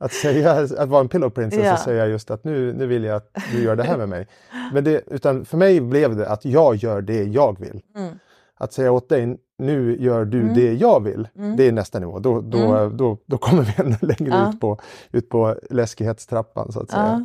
[0.00, 1.72] Att, säga, att vara en pillow princess Ja.
[1.72, 4.26] och säga just att nu, nu vill jag att du gör det här med mig.
[4.72, 7.80] Men det, utan för mig blev det att jag gör det jag vill.
[7.96, 8.18] Mm.
[8.58, 10.54] Att säga åt dig, nu gör du Mm.
[10.54, 11.28] det jag vill.
[11.36, 11.56] Mm.
[11.56, 12.18] Det är nästa nivå.
[12.18, 12.96] Då, då, Mm.
[12.96, 14.50] då, då kommer vi ännu längre Ja.
[14.50, 14.80] ut, på,
[15.12, 17.02] ut på läskighetstrappan så att säga.
[17.06, 17.24] Ja.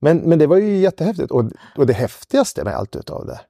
[0.00, 1.30] Men, men det var ju jättehäftigt.
[1.30, 1.44] Och,
[1.76, 3.40] och det häftigaste med allt utav det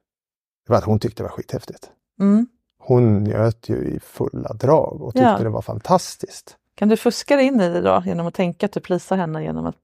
[0.67, 1.89] var att hon tyckte det var skithäftigt.
[2.19, 2.47] Mm.
[2.79, 5.37] Hon njöt ju i fulla drag och tyckte Ja.
[5.43, 6.57] det var fantastiskt.
[6.75, 9.43] Kan du fuska dig in i det då genom att tänka att du plisar henne
[9.43, 9.75] genom att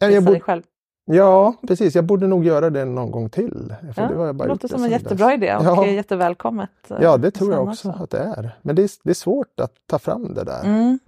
[0.00, 0.62] plisa dig själv?
[1.04, 1.94] Ja, precis.
[1.94, 3.74] Jag borde nog göra det någon gång till.
[3.94, 5.34] För Ja, det, var jag bara det låter som en jättebra dess.
[5.36, 5.84] idé och Ja.
[5.86, 6.90] är jättevälkommet.
[6.90, 8.58] eh, Ja, det tror jag henne också att det är.
[8.62, 10.64] Men det är, det är svårt att ta fram det där.
[10.64, 10.98] Mm.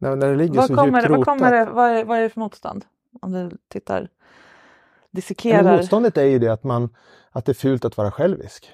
[0.00, 1.24] När, när det ligger Vad, så kommer, djupt vad, rotat.
[1.38, 2.84] kommer det, vad, är, vad är det för motstånd?
[3.22, 4.08] Om du tittar,
[5.10, 5.62] dissekerar.
[5.62, 6.88] men motståndet är ju det att, man,
[7.30, 8.70] att det är fult att vara självisk.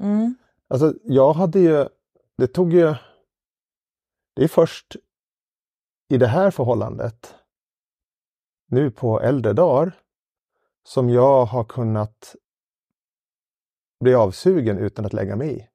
[0.00, 0.34] Mm.
[0.68, 1.86] Alltså jag hade ju,
[2.38, 2.94] det tog ju,
[4.36, 4.96] det är först
[6.08, 7.34] i det här förhållandet,
[8.70, 9.92] nu på äldre dagar,
[10.84, 12.34] som jag har kunnat
[14.00, 15.66] bli avsugen utan att lägga mig i.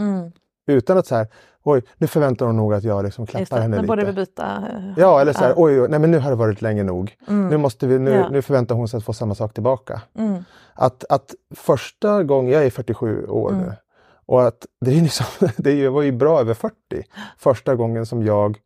[0.00, 0.32] Mm.
[0.66, 1.28] Utan att så här,
[1.62, 3.88] oj, nu förväntar hon nog att jag liksom klappar det, henne nu lite.
[3.88, 4.68] borde vi byta.
[4.72, 7.16] eh, Ja, eller så här, oj, oj, nej men nu har det varit länge nog.
[7.28, 7.48] Mm.
[7.48, 8.28] Nu, måste vi, nu, Ja.
[8.28, 10.02] nu förväntar hon sig att få samma sak tillbaka.
[10.14, 10.44] Mm.
[10.74, 13.62] Att, att första gången, jag är 47 år Mm.
[13.64, 13.72] nu,
[14.26, 15.26] och att det, är liksom,
[15.56, 16.74] det var ju bra över 40,
[17.38, 18.58] första gången som jag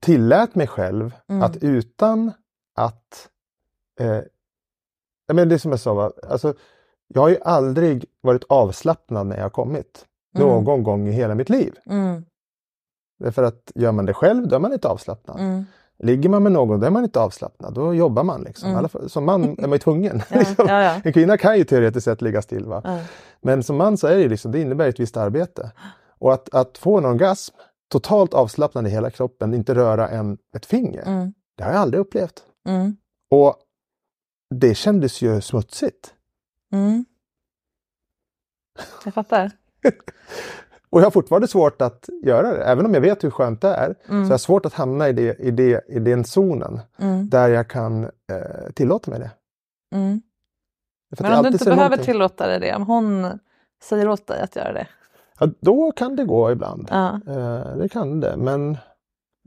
[0.00, 1.42] tillät mig själv Mm.
[1.42, 2.32] att utan
[2.78, 3.28] att...
[4.00, 4.20] Eh,
[5.32, 6.12] men det är som jag sa, va?
[6.30, 6.54] Alltså,
[7.08, 10.06] jag har ju aldrig varit avslappnad när jag har kommit.
[10.36, 10.48] Mm.
[10.48, 11.74] Någon gång i hela mitt liv.
[11.86, 12.24] Mm.
[13.18, 15.40] Därför att gör man det själv, då är man inte avslappnad.
[15.40, 15.64] Mm.
[15.98, 17.74] Ligger man med någon, då är man inte avslappnad.
[17.74, 18.42] Då jobbar man.
[18.42, 18.70] Liksom.
[18.70, 18.88] Mm.
[18.88, 20.22] Fall, som man är man ju tvungen.
[20.30, 20.66] Ja, liksom.
[20.68, 21.00] ja, ja.
[21.04, 22.64] En kvinna kan ju teoretiskt sett ligga still.
[22.64, 23.00] Va?
[23.40, 25.72] Men som man så är det, liksom, det innebär ett visst arbete.
[26.20, 27.54] Och att, att få en orgasm,
[27.88, 31.02] totalt avslappnad i hela kroppen, inte röra en, ett finger.
[31.06, 31.32] Mm.
[31.56, 32.42] Det har jag aldrig upplevt.
[32.68, 32.96] Mm.
[33.30, 33.56] Och
[34.54, 36.14] det kändes ju smutsigt.
[36.72, 37.04] Mm.
[39.04, 39.50] Jag fattar.
[40.90, 42.64] Och jag har fortfarande svårt att göra det.
[42.64, 44.22] Även om jag vet hur skönt det är, så Mm.
[44.24, 47.28] jag har svårt att hamna i, det, i, det, i den zonen Mm.
[47.28, 49.30] där jag kan eh, tillåta mig det.
[49.96, 50.22] Mm.
[51.20, 52.04] Men om du inte behöver någonting.
[52.04, 53.38] tillåta dig det, om hon
[53.82, 54.86] säger åt dig att göra det.
[55.40, 56.88] Ja, då kan det gå ibland.
[56.90, 57.20] Ja.
[57.26, 58.78] Eh, det kan det, men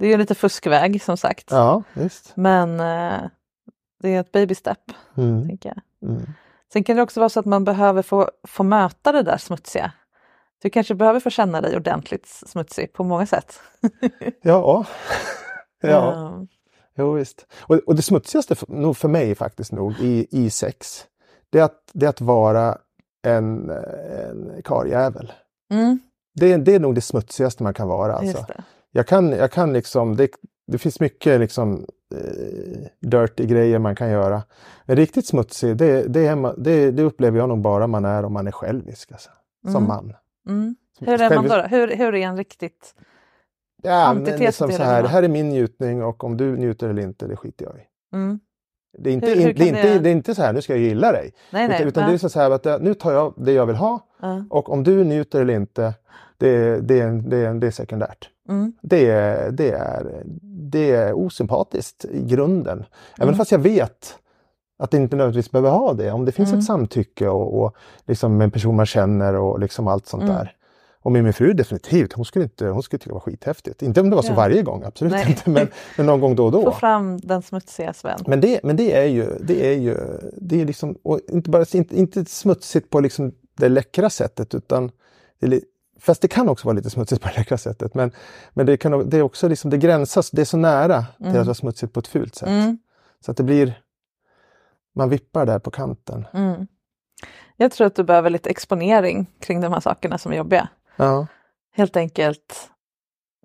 [0.02, 1.52] Det är ju lite fuskväg som sagt.
[1.52, 2.32] ja, visst.
[2.36, 3.22] Men eh,
[4.02, 4.80] det är ett baby step,
[5.18, 5.48] Mm.
[5.48, 6.10] tänker jag.
[6.10, 6.26] Mm.
[6.74, 9.92] Sen kan det också vara så att man behöver få, få möta det där smutsiga.
[10.62, 13.60] Du kanske behöver få känna dig ordentligt smutsig på många sätt.
[14.42, 14.86] Ja.
[15.82, 16.46] ja, Ja.
[16.98, 17.46] jo, visst.
[17.62, 21.06] Och, och det smutsigaste för, nog för mig faktiskt nog i, i sex,
[21.50, 22.78] det är att, det är att vara
[23.28, 25.34] en, en karljävel.
[25.72, 26.00] Mm,
[26.36, 28.16] Det, är- det är nog det smutsigaste man kan vara.
[28.16, 28.46] Alltså.
[28.92, 30.30] Jag kan, jag kan liksom, det,
[30.68, 31.86] det finns mycket liksom
[32.16, 34.44] eh, dirty grejer man kan göra.
[34.86, 38.34] Men riktigt smutsig, det, det, är, det, det upplever jag nog bara man är om
[38.34, 39.12] man är självisk.
[39.12, 39.30] Alltså,
[39.66, 39.88] som Mm.
[39.88, 40.14] man.
[40.50, 40.76] Mm.
[41.00, 41.56] Hur är man då?
[41.56, 42.96] Hur, hur är en riktigt...
[43.84, 47.02] Ja, men liksom så här, det här är min njutning och om du njuter eller
[47.02, 47.82] inte, det skiter jag i.
[48.14, 48.40] Mm.
[48.98, 50.74] Det är inte, Hur- hur det är inte, det- är inte så här, nu ska
[50.74, 51.34] jag gilla dig.
[51.52, 51.76] Nej, nej.
[51.78, 54.46] utan utan det är så här att nu tar jag det jag vill ha Ja.
[54.50, 55.94] och om du njuter eller inte,
[56.42, 58.30] det, det, det, det är sekundärt.
[58.50, 58.74] Mm.
[58.82, 60.24] Det, är- det, är,
[60.72, 62.86] det är osympatiskt i grunden.
[63.18, 63.36] Även Mm.
[63.38, 64.16] fast jag vet
[64.80, 66.12] att det inte nödvändigtvis behöver ha det.
[66.12, 66.60] Om det finns Mm.
[66.60, 67.76] ett samtycke och, och
[68.08, 70.36] liksom en person man känner och liksom allt sånt Mm.
[70.36, 70.56] där.
[71.04, 73.82] Och med min fru definitivt, hon skulle, inte, hon skulle tycka det var skithäftigt.
[73.82, 74.36] Inte om det var så Ja.
[74.36, 75.26] varje gång, absolut Nej.
[75.30, 75.68] inte, men,
[75.98, 76.72] men någon gång då och Få då.
[76.72, 78.20] fram den smutsiga Sven.
[78.28, 79.98] Men det, men det är ju, det är ju,
[80.38, 80.96] det är liksom,
[81.30, 84.92] inte bara inte, inte smutsigt på liksom det läckra sättet utan
[85.42, 85.62] det
[86.02, 87.94] Fast det kan också vara lite smutsigt på det läckra sättet.
[87.94, 88.12] Men,
[88.54, 91.40] men det, kan, det är också liksom, det gränsas, det är så nära till Mm.
[91.42, 92.50] att vara smutsigt på ett fult sätt.
[92.50, 92.78] Mm.
[93.26, 93.82] Så att det blir,
[94.96, 96.28] man vippar där på kanten.
[96.34, 96.68] Mm.
[97.58, 100.70] Jag tror att du behöver lite exponering kring de här sakerna som är jobbiga.
[100.96, 101.28] Ja,
[101.74, 102.70] Helt enkelt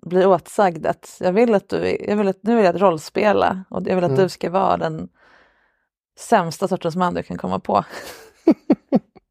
[0.05, 3.87] bli åtsagd att jag vill att du, jag vill att, nu vill jag rollspela och
[3.87, 4.23] jag vill att Mm.
[4.23, 5.09] du ska vara den
[6.19, 7.85] sämsta sortens man du kan komma på.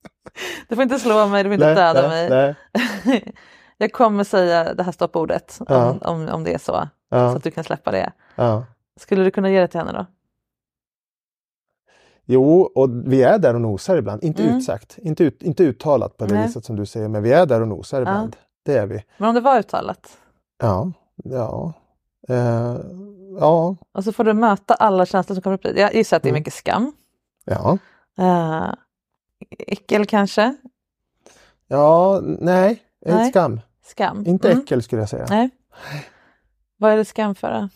[0.69, 2.31] du får inte slå mig, du får inte döda mig.
[3.05, 3.35] nej,
[3.79, 5.97] jag kommer säga det här stoppordet om, Ja.
[6.01, 8.13] om, om det är så, så ja, att du kan släppa det.
[8.35, 8.65] ja.
[9.01, 10.07] Skulle du kunna ge det till henne då?
[12.29, 14.25] Jo, och vi är där och nosar ibland.
[14.25, 14.57] Inte Mm.
[14.57, 16.47] utsagt, inte, ut, inte uttalat på det Nej.
[16.47, 18.37] viset som du säger, men vi är där och nosar ibland.
[18.65, 19.05] Det är vi.
[19.19, 20.19] Men om det var uttalat?
[20.63, 20.93] Ja,
[21.25, 21.73] ja.
[22.29, 22.77] Eh,
[23.41, 25.77] ja, Och så får du möta alla känslor som kommer upp.
[25.77, 26.41] Jag gissar att det är Mm.
[26.41, 26.93] mycket skam.
[27.45, 27.79] ja.
[28.21, 28.75] Uh,
[29.51, 30.57] äckel kanske?
[31.67, 33.31] Ja, nej, Nej.
[33.31, 33.61] skam.
[33.85, 34.25] Skam?
[34.27, 34.63] Inte Mm.
[34.63, 35.27] äckel skulle jag säga.
[35.31, 35.51] Nej.
[36.77, 37.51] Vad är det skam för?
[37.53, 37.69] då?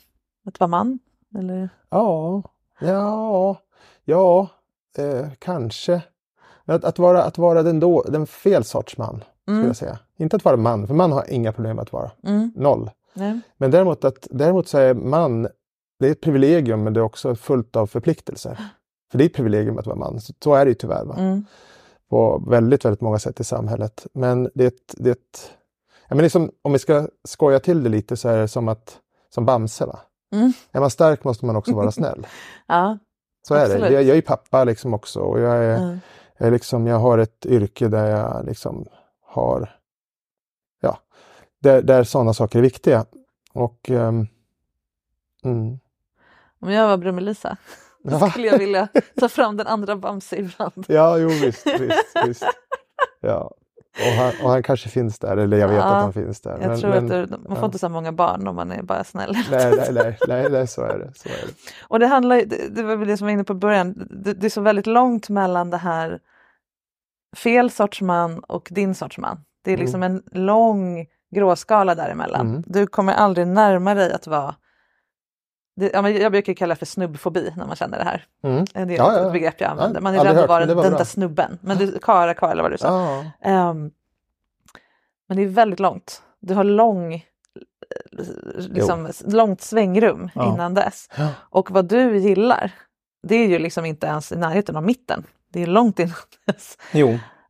[0.49, 0.99] Att vara man?
[1.39, 1.69] Eller?
[1.91, 2.43] Ja,
[2.81, 3.57] ja,
[4.05, 4.49] ja,
[4.99, 6.03] eh, kanske.
[6.65, 9.67] Att, att, vara, att vara den, då, den fel sorts man, skulle Mm.
[9.67, 9.99] jag säga.
[10.17, 12.11] Inte att vara man, för man har inga problem att vara.
[12.25, 12.53] Mm.
[12.57, 12.91] Noll.
[13.15, 13.41] Nej.
[13.57, 15.49] Men däremot, att, däremot så är man,
[15.99, 18.59] det är ett privilegium men det är också fullt av förpliktelser.
[19.11, 21.05] För det är ett privilegium att vara man, så, är det ju tyvärr.
[21.05, 21.15] Va?
[21.19, 21.45] Mm.
[22.09, 24.07] På väldigt, väldigt många sätt i samhället.
[24.13, 25.51] Men det är ett, det är ett
[26.09, 28.99] ja, men liksom, om vi ska skoja till det lite så är det som att
[29.31, 29.87] som Bamse.
[29.87, 29.99] Va?
[30.33, 30.53] Mm.
[30.73, 32.27] Är man stark måste man också vara snäll.
[32.67, 32.99] Ja.
[33.43, 33.83] Så är Absolut.
[33.83, 33.93] det.
[33.93, 35.99] Jag, jag är pappa liksom också och jag, är, Mm.
[36.39, 38.87] jag, är liksom, jag har ett yrke där jag liksom
[39.21, 39.77] har,
[40.81, 40.99] ja,
[41.59, 43.05] där, där sådana saker är viktiga.
[43.53, 44.27] Och ehm,
[45.45, 45.79] mm,
[46.61, 47.57] Om jag var Brummelisa
[48.03, 48.31] Ja.
[48.31, 48.89] skulle jag vilja
[49.21, 50.85] ta fram den andra Bamse ibland.
[50.89, 52.45] Ja, jo visst, visst, visst.
[53.21, 53.51] Ja.
[54.01, 56.51] Och han, och han kanske finns där, eller jag vet Ja, att han finns där.
[56.61, 57.65] Jag men, tror men, att du, man får ja.
[57.65, 59.37] inte så många barn om man är bara snäll.
[59.51, 61.13] Nej, nej, nej, nej, nej, så är det.
[61.15, 61.53] Så är det.
[61.89, 64.09] Och det handlar det, det var väl det som jag var inne på i början,
[64.11, 66.19] det, det är så väldigt långt mellan det här
[67.37, 69.41] fel sorts man och din sorts man.
[69.65, 69.85] Det är Mm.
[69.85, 72.49] liksom en lång gråskala däremellan.
[72.49, 72.63] Mm.
[72.67, 74.55] Du kommer aldrig närma dig att vara
[75.77, 78.25] det, ja, jag brukar kalla det för snubbfobi när man känner det här.
[78.45, 78.65] Mm.
[78.73, 79.27] Det är Ja, ja.
[79.27, 80.01] ett begrepp jag använder.
[80.01, 81.59] Ja, Man är rädd att vara den, där snubben.
[81.63, 82.87] Men du, kara, kara eller vad du sa.
[82.89, 83.91] Ja, Ehm,
[85.29, 86.23] men det är väldigt långt.
[86.41, 87.21] Du har lång, eh,
[88.57, 90.55] liksom, långt svängrum Ja.
[90.55, 91.09] innan dess.
[91.17, 91.29] Ja.
[91.41, 92.73] Och vad du gillar,
[93.23, 95.25] det är ju liksom inte ens i närheten av mitten.
[95.53, 96.15] Det är långt innan
[96.47, 96.79] dess.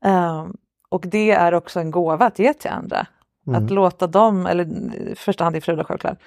[0.04, 0.56] Ehm,
[0.88, 3.06] och det är också en gåva att ge till andra.
[3.46, 3.64] Mm.
[3.64, 4.64] Att låta dem, eller
[4.94, 6.18] i första hand din fru självklart,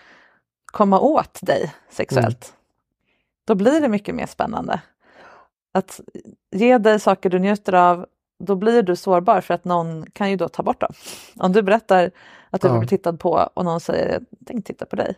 [0.73, 2.45] komma åt dig sexuellt.
[2.45, 2.57] Mm.
[3.45, 4.81] Då blir det mycket mer spännande.
[5.73, 5.99] Att
[6.51, 8.05] ge dig saker du njuter av,
[8.39, 10.93] då blir du sårbar för att någon kan ju då ta bort dem.
[11.35, 12.11] Om du berättar
[12.49, 12.71] att du Ja.
[12.73, 15.15] vill bli tittad på och någon säger jag tänkte titta på dig.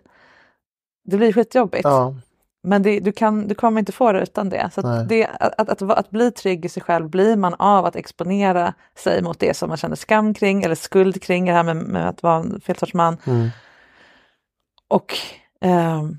[1.06, 1.84] Det blir skitjobbigt.
[1.84, 2.16] Ja,
[2.64, 4.70] Men det, du, kan, du kommer inte få det utan det.
[4.74, 7.96] Så att, det att, att, att bli trygg i sig själv blir man av att
[7.96, 11.76] exponera sig mot det som man känner skam kring eller skuld kring, det här med,
[11.76, 13.18] med att vara en fel sorts man.
[13.26, 13.50] mm.
[14.88, 15.14] Och
[15.66, 16.18] ehm,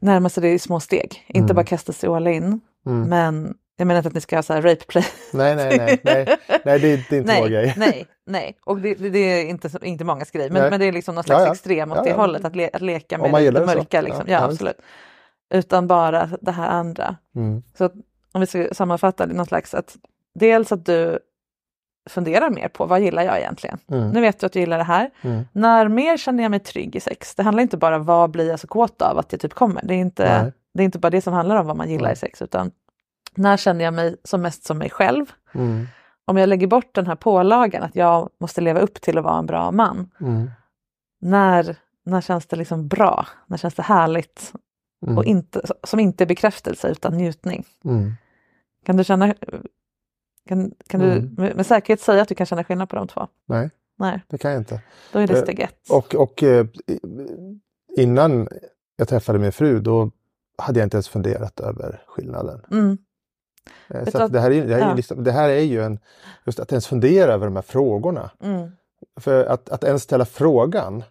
[0.00, 1.24] närma sig det i små steg.
[1.28, 1.54] Inte Mm.
[1.56, 2.60] bara kasta sig all in.
[2.86, 3.08] Mm.
[3.08, 5.04] Men jag menar inte att ni ska ha så här rape play.
[5.32, 6.26] Nej, nej, nej, nej,
[6.64, 7.74] nej, det, är- det är inte vår grej.
[7.76, 8.56] nej, nej.
[8.64, 10.50] Och det, det, är inte, inte mångas grej.
[10.50, 10.70] Men, Nej.
[10.70, 11.52] men det är liksom någon slags Ja, ja.
[11.52, 12.16] extrem åt Ja, det ja.
[12.16, 12.44] hållet.
[12.44, 13.66] Att, le, att leka med det det så.
[13.66, 14.00] mörka.
[14.00, 14.24] Liksom.
[14.28, 14.76] Ja, absolut.
[15.54, 17.16] Utan bara det här andra.
[17.36, 17.62] Mm.
[17.78, 17.92] Så att,
[18.32, 19.96] om vi ska sammanfatta det, någon slags att
[20.34, 21.18] dels att du
[22.10, 23.78] funderar mer på vad gillar jag egentligen?
[23.90, 24.10] Mm.
[24.10, 25.10] Nu vet du att du gillar det här.
[25.22, 25.44] Mm.
[25.52, 27.34] När mer känner jag mig trygg i sex?
[27.34, 29.82] Det handlar inte bara om vad blir jag så kåt av att det typ kommer.
[29.84, 30.52] Det är inte, Nej.
[30.74, 32.12] det är inte bara det som handlar om vad man gillar Nej.
[32.12, 32.70] i sex utan
[33.34, 35.26] när känner jag mig som mest som mig själv?
[35.54, 35.86] Mm.
[36.24, 39.38] Om jag lägger bort den här pålagan att jag måste leva upp till att vara
[39.38, 40.10] en bra man.
[40.20, 40.50] Mm.
[41.20, 43.26] När, när känns det liksom bra?
[43.46, 44.52] När känns det härligt?
[45.06, 45.18] Mm.
[45.18, 47.64] Och inte, som inte är bekräftelse utan njutning.
[47.84, 48.12] Mm.
[48.86, 49.34] Kan du känna
[50.48, 51.34] kan, kan Mm.
[51.36, 53.26] du med, säkerhet säga att du kan känna skillnad på de två?
[53.46, 54.82] Nej, Nej, det kan jag inte.
[55.12, 55.90] då är det Eh, steg ett.
[55.90, 56.66] Och, och eh,
[57.96, 58.48] innan
[58.96, 60.10] jag träffade min fru då
[60.58, 62.60] hade jag inte ens funderat över skillnaden.
[62.70, 62.98] Mm,
[63.88, 64.90] Eh, Så att det, här är, det, här är ja.
[64.90, 65.98] ju liksom, det här är ju en,
[66.46, 68.30] just att ens fundera över de här frågorna.
[68.42, 68.70] mm,
[69.20, 71.02] För att, att ens ställa frågan.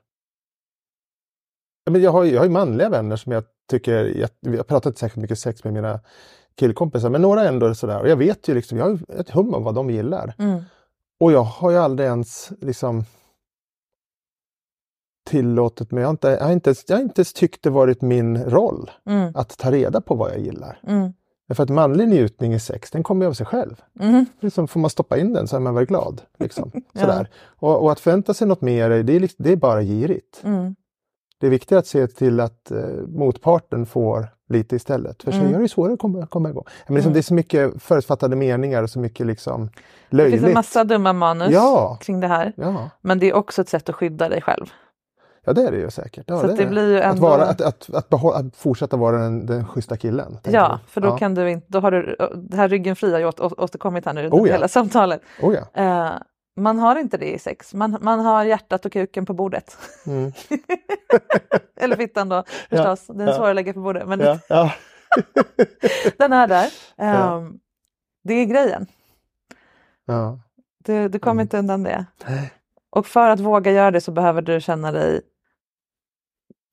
[1.92, 5.22] Jag, har, ju- jag har manliga vänner som jag tycker, jag, jag har pratat särskilt
[5.22, 6.00] mycket sex med mina
[6.56, 8.02] killkompisar, men några ändå är sådär.
[8.02, 10.36] Och jag vet ju liksom, jag har ett hum om vad de gillar.
[10.40, 10.62] mm,
[11.20, 13.06] Och jag har ju aldrig ens liksom
[15.26, 17.70] tillåtit mig, jag har inte, jag har inte, ens- jag har inte ens tyckt det
[17.70, 20.80] varit min roll mm, att ta reda på vad jag gillar.
[20.88, 21.14] mm,
[21.54, 23.82] För att manlig njutning i sex, den kommer ju av sig själv.
[24.00, 26.22] mm, Liksom får man stoppa in den så är man väl glad.
[26.40, 26.72] Liksom.
[26.94, 27.02] Ja.
[27.02, 27.30] Sådär.
[27.46, 30.42] Och, och att förvänta sig något mer, det är, liksom, det är bara girigt.
[30.44, 30.76] mm,
[31.44, 32.78] Det är viktigt att se till att eh,
[33.08, 35.24] motparten får lite istället.
[35.24, 35.44] För Mm.
[35.46, 36.64] tjejer är det svårare att komma, komma igång.
[36.88, 37.14] Men liksom, Mm.
[37.14, 39.70] Det är så mycket förutfattade meningar och så mycket liksom
[40.10, 40.40] Det löjligt.
[40.40, 41.98] finns en massa dumma manus Ja.
[42.02, 42.54] kring det här.
[42.58, 42.90] Ja.
[43.02, 44.66] Men det är också ett sätt att skydda dig själv.
[45.46, 46.24] ja, det är det ju säkert.
[46.28, 48.56] Ja, Så att det är blir ju Att, ändå- vara, att, att, att, behålla, att
[48.56, 50.38] fortsätta vara den, den schyssta killen.
[50.44, 50.92] Ja, du?
[50.92, 51.18] för då ja.
[51.18, 52.16] kan du inte, då har du,
[52.50, 54.54] det här ryggen fri har återkommit här nu Oh ja.
[54.54, 55.22] hela samtalet.
[55.42, 55.82] Oh, ja.
[55.82, 56.12] Eh,
[56.56, 59.78] man har inte det i sex, man, man har hjärtat och kuken på bordet.
[60.08, 60.32] Mm.
[61.76, 63.34] Eller fittan då förstås, den är ja.
[63.38, 64.08] svår att lägga på bordet.
[64.08, 64.74] Men Ja, ja.
[66.18, 66.70] den är där.
[66.96, 67.44] Ja.
[68.24, 68.88] Det är grejen,
[70.06, 70.40] ja.
[70.78, 71.42] du, du kommer Mm.
[71.42, 72.06] inte undan det.
[72.90, 75.22] Och för att våga göra det så behöver du känna dig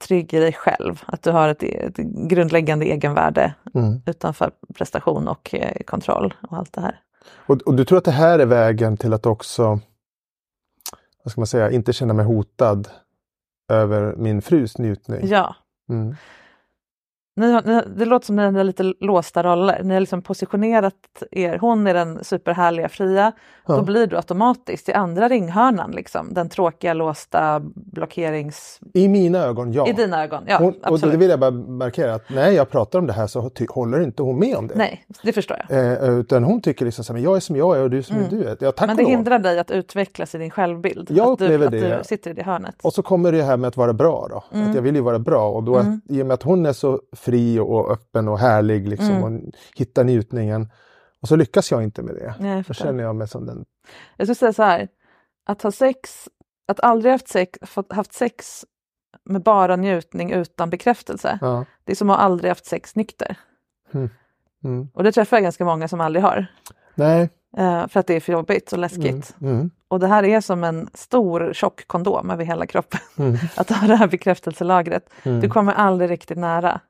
[0.04, 1.02] trygg i dig själv.
[1.06, 1.96] Att du har ett, ett
[2.28, 4.02] grundläggande egenvärde Mm.
[4.06, 7.00] utanför prestation och eh, kontroll och allt det här.
[7.28, 9.80] Och, och du tror att det här är vägen till att också,
[11.24, 12.88] vad ska man säga, inte känna mig hotad
[13.68, 15.20] över min frus njutning?
[15.28, 15.56] Ja,
[15.88, 16.16] Mm.
[17.40, 19.80] Ni ni, det låter som ni har lite låsta roller.
[19.84, 20.94] Ni har liksom positionerat
[21.30, 23.32] er, hon är den superhärliga fria,
[23.66, 23.76] Ja.
[23.76, 28.80] då blir du automatiskt i andra ringhörnan, liksom, den tråkiga låsta blockerings...
[28.94, 29.86] I mina ögon, ja.
[29.88, 32.98] I dina ögon, ja hon, och det vill jag bara markera att när jag pratar
[32.98, 34.74] om det här så håller inte hon med om det.
[34.74, 35.92] Nej, det förstår jag.
[35.92, 38.02] Eh, utan hon tycker liksom så här, jag är som jag är och du är
[38.02, 38.28] som Mm.
[38.30, 38.56] du är.
[38.60, 41.08] Ja, tack Men det hindrar dig att utvecklas i din självbild.
[41.10, 42.74] Jag att du, att du sitter i det hörnet.
[42.82, 44.44] Och så kommer det här med att vara bra då.
[44.58, 44.68] Mm.
[44.68, 46.00] Att jag vill ju vara bra och då att, Mm.
[46.08, 47.29] i och med att hon är så fri
[47.60, 49.22] och öppen och härlig liksom Mm.
[49.22, 50.72] och hittar njutningen.
[51.22, 52.34] Och så lyckas jag inte med det.
[52.40, 53.64] Nej, jag Då känner jag mig som den
[54.16, 54.88] Jag skulle säga så här,
[55.46, 56.28] att ha sex,
[56.68, 57.58] att aldrig haft sex,
[57.90, 58.64] haft sex
[59.24, 61.64] med bara njutning utan bekräftelse, Ja.
[61.84, 63.36] det är som att aldrig haft sex nykter.
[64.64, 64.88] Mm.
[64.94, 66.46] Och det träffar jag ganska många som aldrig har.
[66.94, 69.34] Nej, Eh, för att det är för jobbigt och läskigt.
[69.40, 69.54] Mm.
[69.54, 69.70] Mm.
[69.88, 73.00] Och det här är som en stor tjock kondom över hela kroppen.
[73.18, 73.36] Mm.
[73.56, 75.10] Att ha det här bekräftelselagret.
[75.22, 75.40] Mm.
[75.40, 76.80] Du kommer aldrig riktigt nära.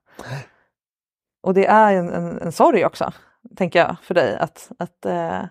[1.42, 3.12] Och det är en, en, en sorg också,
[3.56, 4.36] tänker jag, för dig.
[4.38, 5.42] Att, att eh,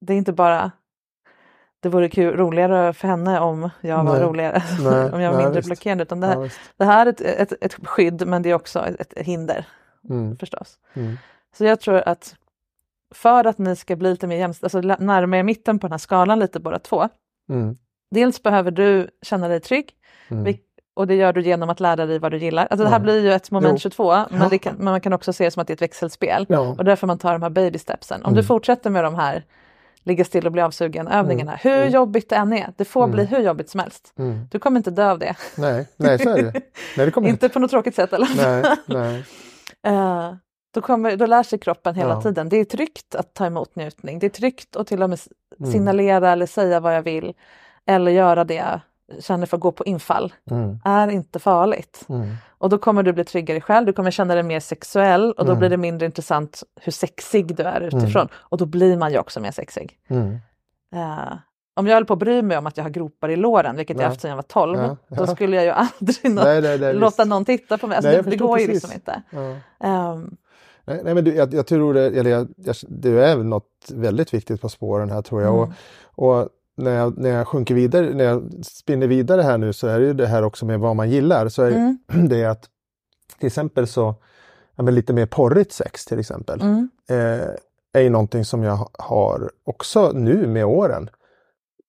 [0.00, 0.70] det är inte bara
[1.80, 4.22] det vore kul, roligare för henne om jag var Nej.
[4.22, 5.66] roligare, Nej, om jag var nej, mindre visst.
[5.68, 6.02] blockerande.
[6.02, 6.60] Utan det, Ja, här, visst.
[6.76, 9.66] det här är ett, ett, ett skydd men det är också ett, ett hinder
[10.10, 10.36] Mm.
[10.36, 10.78] förstås.
[10.94, 11.16] Mm.
[11.56, 12.36] Så jag tror att
[13.14, 15.98] för att ni ska bli lite mer jämställda, alltså lä- närmare mitten på den här
[15.98, 17.08] skalan lite båda två.
[17.50, 17.76] Mm.
[18.10, 19.92] Dels behöver du känna dig trygg
[20.30, 20.44] Mm.
[20.98, 22.66] Och det gör du genom att lära dig vad du gillar.
[22.70, 23.02] Alltså det här Ja.
[23.02, 23.78] blir ju ett moment Jo.
[23.78, 24.26] 22 Ja.
[24.30, 26.46] men, det kan, men man kan också se det som att det är ett växelspel.
[26.48, 26.58] Ja.
[26.60, 28.20] Och därför man tar de här baby stepsen.
[28.24, 28.36] Om Mm.
[28.42, 29.44] du fortsätter med de här
[30.02, 33.14] ligga still och bli avsugen övningarna, hur jobbigt det än är, det får Mm.
[33.14, 34.12] bli hur jobbigt som helst.
[34.18, 34.48] Mm.
[34.50, 35.34] Du kommer inte dö av det.
[35.56, 36.52] Nej, nej, så är det.
[36.96, 38.28] Nej, det kommer inte på något tråkigt sätt eller?
[38.36, 39.24] Nej, nej.
[39.86, 40.32] Eh,
[40.74, 42.22] då, kommer, då lär sig kroppen hela Ja.
[42.22, 42.48] tiden.
[42.48, 44.18] Det är tryggt att ta emot njutning.
[44.18, 45.18] Det är tryggt att till och med
[45.60, 45.72] Mm.
[45.72, 47.34] signalera eller säga vad jag vill.
[47.86, 48.80] Eller göra det
[49.20, 50.32] känner för att gå på infall.
[50.50, 50.78] Mm.
[50.84, 52.04] Är inte farligt.
[52.08, 52.28] Mm.
[52.58, 53.86] Och då kommer du bli tryggare själv.
[53.86, 55.58] Du kommer känna dig mer sexuell och då Mm.
[55.58, 58.28] blir det mindre intressant hur sexig du är utifrån.
[58.34, 59.98] Och då blir man ju också mer sexig.
[60.08, 60.32] Mm.
[60.94, 61.32] Eh,
[61.76, 63.96] om jag höll på att bry mig om att jag har gropar i låren, vilket
[63.96, 64.08] jag Ja.
[64.08, 65.26] haft sedan jag var 12, Ja, då ja.
[65.26, 67.28] skulle jag ju aldrig nå- Nej, nej, nej, låta visst.
[67.30, 67.96] någon titta på mig.
[67.96, 68.82] Alltså jag det, det går ju precis.
[68.82, 69.22] liksom inte.
[69.80, 70.36] Ehm,
[70.84, 74.34] Nej, nej, men du, jag, jag tror det, eller jag, jag, du är något väldigt
[74.34, 75.54] viktigt på spåren här tror jag.
[75.54, 75.72] Mm.
[76.14, 76.48] Och, och
[76.78, 80.06] när, jag, när jag sjunker vidare, när jag spinner vidare här nu så är det
[80.06, 81.48] ju det här också med vad man gillar.
[81.48, 81.98] Så är Mm.
[82.28, 82.68] det att
[83.38, 84.14] till exempel så,
[84.76, 86.60] ja, men lite mer porrigt sex till exempel.
[86.60, 86.88] Mm.
[87.10, 87.48] Eh,
[87.92, 91.10] är ju någonting som jag ha- har också nu med åren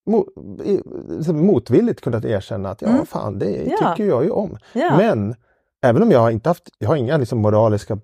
[0.05, 0.27] mo,
[0.63, 0.81] i,
[1.23, 3.05] så motvilligt kunnat erkänna att ja, Mm.
[3.05, 3.77] fan det Ja.
[3.95, 4.57] tycker jag ju om.
[4.73, 4.97] Ja.
[4.97, 5.35] Men
[5.81, 7.97] även om jag inte haft, jag har inga liksom moraliska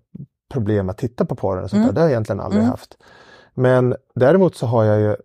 [0.53, 1.87] problem att titta på porren och sånt Mm.
[1.87, 2.71] där, det har jag egentligen aldrig Mm.
[2.71, 2.97] haft.
[3.53, 5.15] Men däremot så har jag ju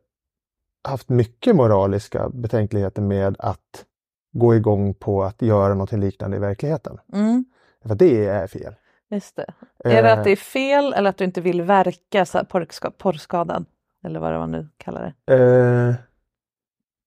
[0.85, 3.85] haft mycket moraliska betänkligheter med att
[4.33, 6.99] gå igång på att göra något liknande i verkligheten.
[7.13, 7.45] Mm.
[7.87, 8.75] För det är fel.
[9.11, 9.47] Just det.
[9.85, 12.45] Är det Eh, att det är fel eller att du inte vill verka så här
[12.45, 13.65] porrska, porrskadad?
[14.05, 15.35] Eller vad det man nu kallar det.
[15.35, 15.95] Eh,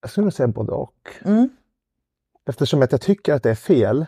[0.02, 1.10] jag skulle säga både och.
[1.26, 1.50] Mm.
[2.46, 4.06] Eftersom att jag tycker att det är fel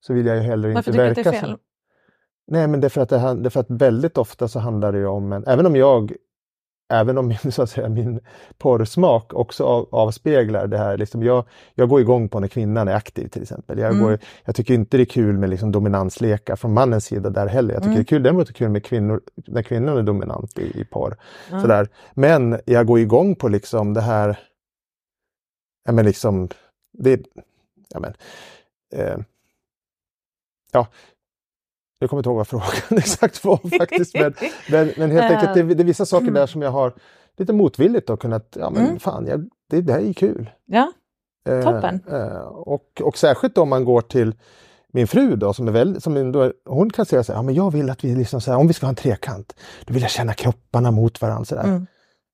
[0.00, 1.50] så vill jag ju heller Varför inte tycker du att verka det är fel?
[1.50, 1.58] som...
[2.46, 4.58] Nej men det är, för att det, han- det är för att väldigt ofta så
[4.58, 6.12] handlar det om en, även om jag
[6.88, 8.20] Även om min, så att säga, min
[8.58, 10.98] porrsmak också av, avspeglar det här.
[10.98, 13.78] Liksom jag, jag går igång på när kvinnan är aktiv till exempel.
[13.78, 14.02] Jag, Mm.
[14.04, 17.74] går, jag tycker inte det är kul med liksom dominanslekar från mannens sida där heller.
[17.74, 17.96] Jag tycker Mm.
[17.96, 21.16] det är kul, däremot är kul med kvinnor, när kvinnan är dominant i, i porr.
[21.50, 21.60] Ja.
[21.60, 21.88] Sådär.
[22.14, 24.38] Men jag går igång på liksom det här
[25.84, 26.48] ja men liksom,
[26.98, 27.20] det,
[27.88, 28.14] ja men,
[28.94, 29.16] eh,
[30.72, 30.86] ja,
[31.98, 32.66] jag kommer inte ihåg vad frågan
[32.98, 34.34] exakt var faktiskt, men,
[34.70, 36.92] men, men helt enkelt det, det är vissa saker där som jag har
[37.38, 38.98] lite motvilligt då kunnat, ja men Mm.
[38.98, 40.50] fan, jag, det, det här är ju kul.
[40.66, 40.92] Ja,
[41.48, 42.00] Eh, Toppen.
[42.10, 44.34] eh, och, och särskilt om man går till
[44.92, 47.54] min fru då, som är väldigt, som är, hon kan säga så här, ja men
[47.54, 50.02] jag vill att vi liksom så här, om vi ska ha en trekant, då vill
[50.02, 51.64] jag känna kropparna mot varandra så där.
[51.64, 51.86] Mm.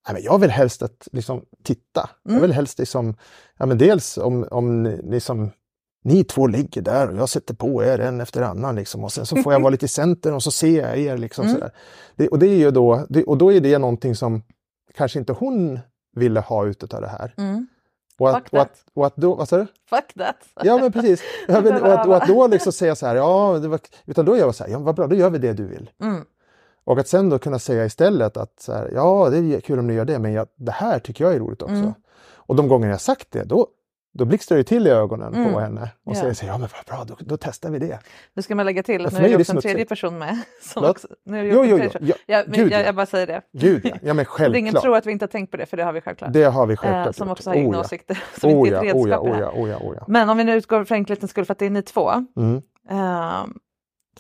[0.09, 2.11] Nej, men jag vill helst att liksom titta.
[2.23, 2.43] Jag Mm.
[2.43, 3.15] vill helst liksom,
[3.59, 5.51] ja men dels om, om ni som
[6.03, 9.27] ni två ligger där och jag sätter på er en efter annan liksom och sen
[9.27, 11.71] så får jag vara lite i centern och så ser jag er liksom Mm.
[12.17, 14.43] Det, och det är ju då, det, och då är det någonting som
[14.95, 15.81] kanske inte hon
[16.17, 17.35] ville ha ut av det här.
[17.37, 17.67] Mm.
[18.19, 18.85] Och att, och, att, that.
[18.95, 19.67] och att då, vad sa du?
[19.91, 20.37] Fuck that!
[20.63, 21.23] Ja men precis.
[21.49, 24.55] Och, att, och att då liksom säga så här, ja, var, utan då gör jag
[24.55, 25.91] så här, ja vad bra, då gör vi det du vill.
[26.03, 26.25] Mm.
[26.85, 29.95] Och att sen då kunna säga istället att här, ja det är kul om ni
[29.95, 31.75] gör det, men jag, det här tycker jag är roligt också.
[31.75, 31.93] Mm.
[32.35, 33.67] Och de gånger jag sagt det, då,
[34.15, 35.53] då blixtrar det till i ögonen Mm.
[35.53, 36.21] på henne och Ja.
[36.35, 37.99] säger ja men vad bra, då, då testar vi det.
[38.35, 40.39] Nu ska man lägga till Ja, att nu är det också en tredje person med.
[40.63, 42.85] Som också, nu är det Jo, jo, jo, ja, men gud, jag, ja.
[42.87, 43.43] jag bara säger det.
[43.53, 44.99] Gud ja, ja men Så ingen tror självklart.
[44.99, 46.33] att vi inte har tänkt på det, för det har vi självklart.
[46.33, 47.39] Det har vi Eh, självklart som gjort.
[47.39, 49.89] också har egna Oh, åsikter, som Oh inte är ett oh redskap oh ja, oh
[49.93, 50.05] oh.
[50.09, 52.11] Men om vi nu utgår för enkelhetens skull för att det är ni två.
[52.37, 52.63] Mm.
[52.91, 53.55] ehm,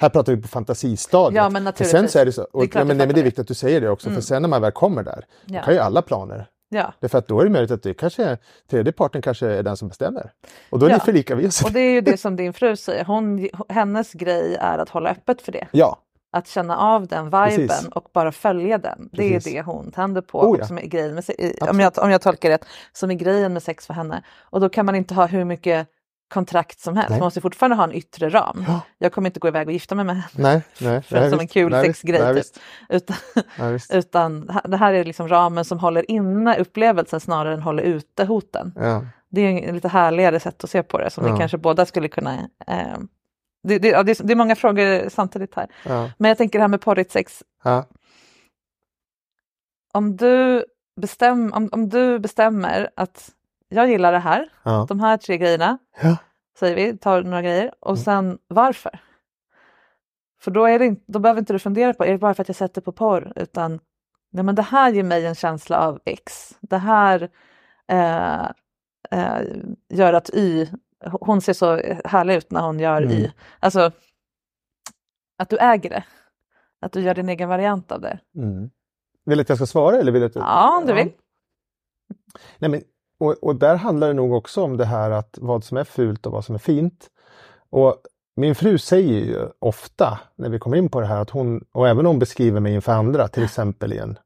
[0.01, 1.37] Här pratar vi på fantasistadiet.
[1.37, 2.13] Ja, men för sen naturligtvis.
[2.13, 3.49] så är det så, och, Det är ja, men, nej, men det är viktigt att
[3.49, 4.15] du säger det också, Mm.
[4.21, 5.59] för sen när man väl kommer där, Ja.
[5.61, 6.95] då kan ju alla planer ja.
[7.01, 8.39] Därför att då är det möjligt att det kanske är,
[8.71, 10.33] tredje parten kanske är den som bestämmer.
[10.71, 10.97] Och då är Ja.
[10.97, 13.05] ni förlika Och det är ju det som din fru säger.
[13.05, 15.67] Hon, hennes grej är att hålla öppet för det.
[15.73, 15.99] Ja,
[16.33, 17.89] Att känna av den viben Precis.
[17.89, 19.09] och bara följa den.
[19.13, 19.53] Det är Precis.
[19.53, 20.41] det hon tänder på.
[20.41, 20.67] Oh, ja.
[20.67, 21.25] som är grejen med,
[21.71, 24.23] om, jag, om jag tolkar rätt, som är grejen med sex för henne.
[24.41, 25.89] Och då kan man inte ha hur mycket
[26.33, 27.11] kontrakt som helst.
[27.11, 27.19] Nej.
[27.19, 28.65] Man måste fortfarande ha en yttre ram.
[28.69, 28.81] Ja.
[28.99, 30.29] Jag kommer inte gå iväg och gifta mig med henne.
[30.37, 31.03] nej, nej.
[31.03, 31.53] För nej, som en visst.
[31.53, 32.21] kul nej, sexgrej.
[32.21, 32.63] Nej, typ.
[32.89, 33.17] Utan,
[33.99, 38.73] utan det här är liksom ramen som håller inne upplevelsen snarare än håller ute hoten.
[38.77, 39.07] Ja.
[39.31, 41.33] Det är en lite härligare sätt att se på det som Ja.
[41.33, 42.35] vi kanske båda skulle kunna...
[42.67, 42.99] Eh,
[43.63, 45.67] det, det, det, är, det är många frågor samtidigt här.
[46.19, 47.43] Men jag tänker det här med porrigt sex.
[49.93, 50.65] Om du
[51.01, 53.31] bestäm, om, om du bestämmer att
[53.73, 54.87] jag gillar det här, Ja.
[54.89, 56.17] de här tre grejerna, Ja.
[56.59, 58.99] säger vi, tar några grejer och sen varför?
[60.41, 62.43] För då, är det inte, då behöver inte du fundera på, är det bara för
[62.43, 63.33] att jag sätter på porr?
[63.37, 63.81] Utan
[64.31, 66.57] nej, men det här ger mig en känsla av X.
[66.61, 67.31] Det här
[67.89, 68.45] eh,
[69.11, 69.43] eh,
[69.89, 70.67] gör att Y,
[71.21, 73.33] hon ser så härlig ut när hon gör Y.
[73.61, 73.91] Alltså
[75.39, 76.05] att du äger det.
[76.81, 78.19] Att du gör din egen variant av det.
[78.37, 78.71] Mm.
[79.25, 80.35] Vill du att jag ska svara eller vill du att...
[80.35, 81.13] Ja, om du vill.
[82.59, 82.83] Nej, men,
[83.23, 86.27] och, och där handlar det nog också om det här att vad som är fult
[86.27, 87.11] och vad som är fint.
[87.71, 87.97] Och
[88.37, 91.89] min fru säger ju ofta när vi kommer in på det här att hon, och
[91.89, 94.19] även hon beskriver mig inför andra, till exempel i en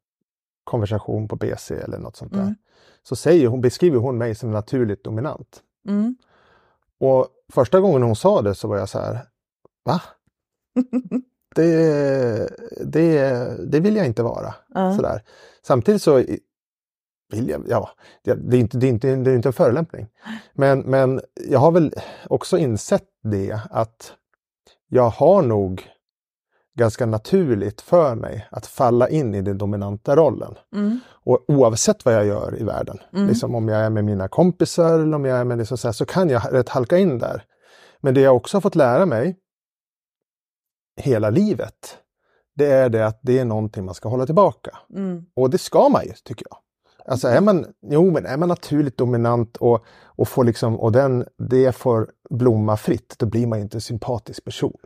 [0.65, 2.55] konversation på BC eller något sånt där, Mm.
[3.03, 5.63] så säger hon, beskriver hon mig som naturligt dominant.
[5.89, 6.17] Mm.
[7.01, 9.19] Och första gången hon sa det så var jag så här,
[9.85, 10.01] va?
[11.55, 12.49] Det,
[12.85, 14.55] det, det vill jag inte vara.
[14.75, 14.97] Ja.
[14.97, 15.23] Sådär.
[15.63, 16.25] Samtidigt så
[17.31, 17.91] vill jag, ja,
[18.25, 20.09] det, det, är inte, det, är inte, det är inte en förolämpning.
[20.53, 21.21] Men, men
[21.51, 21.95] jag har väl
[22.29, 24.13] också insett det att
[24.89, 25.89] jag har nog
[26.79, 30.55] ganska naturligt för mig att falla in i den dominanta rollen.
[30.75, 31.01] Mm.
[31.09, 33.29] Och oavsett vad jag gör i världen, Mm.
[33.29, 35.93] liksom om jag är med mina kompisar eller om jag är med liksom så, här,
[35.93, 37.45] så kan jag rätt halka in där.
[38.01, 39.37] Men det jag också har fått lära mig
[41.01, 41.99] hela livet,
[42.55, 44.79] det är det att det är någonting man ska hålla tillbaka.
[44.95, 45.25] Mm.
[45.37, 46.59] Och det ska man ju, tycker jag.
[47.09, 51.27] Alltså är man, jo, men är man naturligt dominant och, och, får liksom, och den,
[51.39, 54.77] det får blomma fritt, då blir man ju inte en sympatisk person.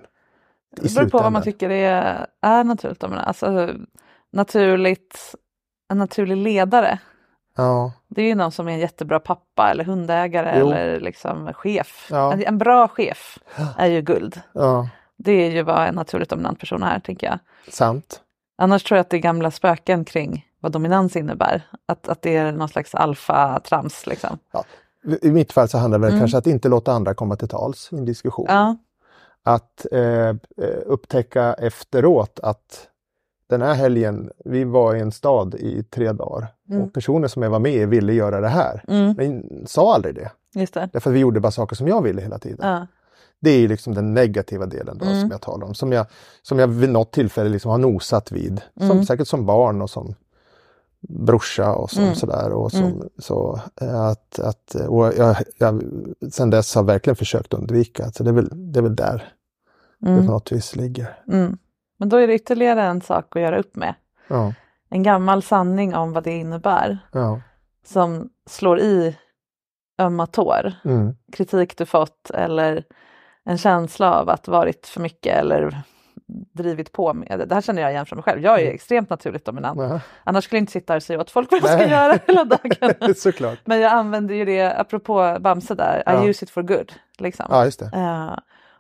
[0.77, 3.03] I Det beror på vad man tycker är, är naturligt.
[3.03, 3.71] Menar, Alltså,
[4.33, 5.35] naturligt,
[5.91, 6.99] en naturlig ledare.
[7.57, 10.71] Ja, Det är ju någon som är en jättebra pappa eller hundägare Jo.
[10.71, 12.09] eller liksom chef.
[12.11, 12.33] Ja.
[12.33, 13.39] En, en bra chef
[13.79, 14.41] är ju guld.
[14.53, 17.39] ja, Det är ju vad en naturligt dominant person är, tänker jag.
[17.75, 18.21] sant.
[18.59, 21.63] Annars tror jag att det är gamla spöken kring vad dominans innebär.
[21.87, 24.07] Att, att det är någon slags alfa-trams.
[24.07, 24.39] Liksom.
[24.53, 24.65] Ja.
[25.23, 26.21] I mitt fall så handlar det Mm.
[26.21, 28.47] kanske att inte låta andra komma till tals i en diskussion.
[28.49, 28.77] Ja.
[29.43, 30.35] Att eh, eh,
[30.87, 32.87] upptäcka efteråt att
[33.49, 36.83] den här helgen, vi var i en stad i tre dagar Mm.
[36.83, 38.85] och personen som jag var med i ville göra det här.
[38.89, 39.15] Mm.
[39.17, 40.31] Men sa aldrig det.
[40.55, 40.89] Just det.
[40.93, 42.59] Därför att vi gjorde bara saker som jag ville hela tiden.
[42.69, 42.87] Ja.
[43.41, 45.21] Det är liksom den negativa delen då Mm.
[45.21, 45.75] som jag talar om.
[45.75, 46.07] Som jag,
[46.43, 48.61] som jag vid något tillfälle liksom har nosat vid.
[48.79, 49.05] Som, Mm.
[49.05, 50.15] Säkert som barn och som
[51.09, 52.15] brorsa och som Mm.
[52.15, 52.53] sådär.
[52.53, 53.09] Och som, Mm.
[53.19, 55.83] så, eh, att, att, och jag, jag
[56.33, 58.11] sen dess har verkligen försökt undvika.
[58.11, 59.33] Så det, är väl, det är väl där
[59.99, 60.27] det Mm.
[60.27, 61.19] på något vis ligger.
[61.29, 61.59] Mm.
[61.99, 63.95] Men då är det ytterligare en sak att göra upp med.
[64.29, 64.55] Ja,
[64.91, 66.99] En gammal sanning om vad det innebär.
[67.13, 67.41] ja,
[67.87, 69.17] Som slår i
[70.01, 70.73] ömma tår.
[70.85, 72.85] mm, kritik du fått eller
[73.45, 75.83] en känsla av att varit för mycket eller
[76.53, 77.45] drivit på med det.
[77.45, 78.43] Det här känner jag igen från mig själv.
[78.43, 79.81] Jag är extremt naturligt dominant.
[79.81, 80.01] ja.
[80.25, 82.45] Annars skulle jag inte sitta här och säga åt folk vad de ska göra hela
[82.45, 83.15] dagen.
[83.17, 83.59] Såklart.
[83.65, 86.25] Men jag använder ju det, apropå Bamse där, Ja.
[86.25, 86.93] I use it for good.
[87.19, 87.47] Liksom.
[87.49, 87.91] Ja, just det.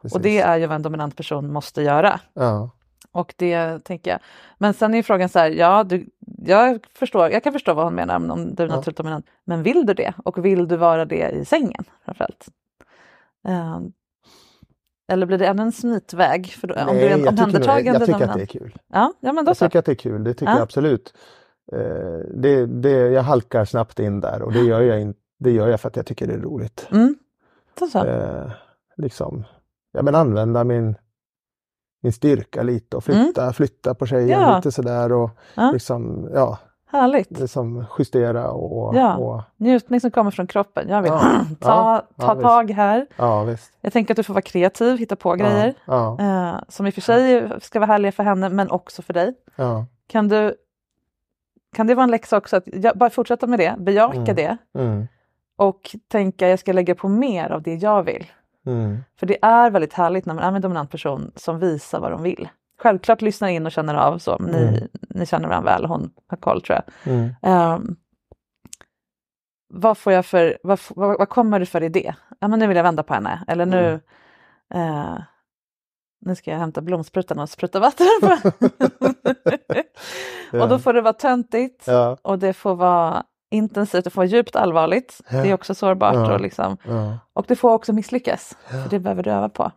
[0.02, 0.14] Precis.
[0.16, 2.20] och det är ju vad en dominant person måste göra.
[2.34, 2.70] Ja,
[3.12, 4.20] Och det tänker jag.
[4.58, 6.06] Men sen är frågan så här, ja, du,
[6.46, 8.76] jag, förstår, jag kan förstå vad hon menar om, du är Ja.
[8.76, 9.26] naturligt dominant.
[9.44, 10.12] Men vill du det?
[10.24, 12.48] Och vill du vara det i sängen framförallt?
[13.48, 13.92] Um,
[15.10, 16.46] eller blir det ännu en smitväg?
[16.52, 18.78] För då, om du är en jag tycker, jag tycker att det är kul.
[18.92, 19.64] Ja, ja, men då Jag så.
[19.66, 20.56] tycker att det är kul, det tycker Ja.
[20.56, 21.14] jag absolut.
[21.72, 21.78] Eh,
[22.34, 25.80] det, det, jag halkar snabbt in där och det gör jag, in, det gör jag
[25.80, 26.88] för att jag tycker det är roligt.
[26.92, 27.14] Mm.
[27.80, 28.04] Då så.
[28.04, 28.50] Eh,
[28.96, 29.44] liksom,
[29.92, 30.94] ja, men använda min,
[32.02, 34.50] min styrka lite och flytta, flytta på tjejen Mm.
[34.50, 34.56] Ja.
[34.56, 35.70] lite sådär och Ja.
[35.72, 36.58] liksom, ja,
[36.92, 37.38] Härligt.
[37.38, 39.16] liksom justera och, Ja.
[39.16, 40.88] och Njutning som kommer från kroppen.
[40.88, 41.20] Jag vill Ja.
[41.60, 42.02] ta, Ja.
[42.26, 43.06] ta Ja, tag här.
[43.16, 43.72] ja visst.
[43.80, 45.74] Jag tänker att du får vara kreativ, hitta på grejer.
[46.20, 49.34] Eh, som i och för sig ska vara härliga för henne men också för dig.
[50.06, 50.54] Kan, du,
[51.76, 54.34] kan det vara en läxa också att jag, bara fortsätta med det, bejaka Mm.
[54.36, 55.08] det mm,
[55.56, 58.26] och tänka jag ska lägga på mer av det jag vill.
[58.66, 62.00] mm, För det är väldigt härligt när man är med en dominant person som visar
[62.00, 62.48] vad de vill.
[62.82, 64.88] Självklart lyssnar in och känner av så, men ni, Mm.
[65.10, 67.12] ni känner varandra väl, hon har koll tror jag.
[67.14, 67.96] mm, Ehm,
[69.74, 72.14] vad, får jag för, vad, vad, vad kommer det för idé?
[72.38, 73.44] Ja, men nu vill jag vända på henne.
[73.48, 74.00] Eller nu,
[74.74, 75.18] eh,
[76.20, 78.28] nu ska jag hämta blomsprutan och spruta vatten på
[80.62, 84.26] Och då får det vara töntigt ja, och det får vara intensivt, det får vara
[84.26, 85.20] djupt allvarligt.
[85.30, 85.42] Ja.
[85.42, 86.14] Det är också sårbart.
[86.32, 86.76] Och, liksom,
[87.32, 88.56] och det får också misslyckas.
[88.66, 89.70] För det behöver du öva på.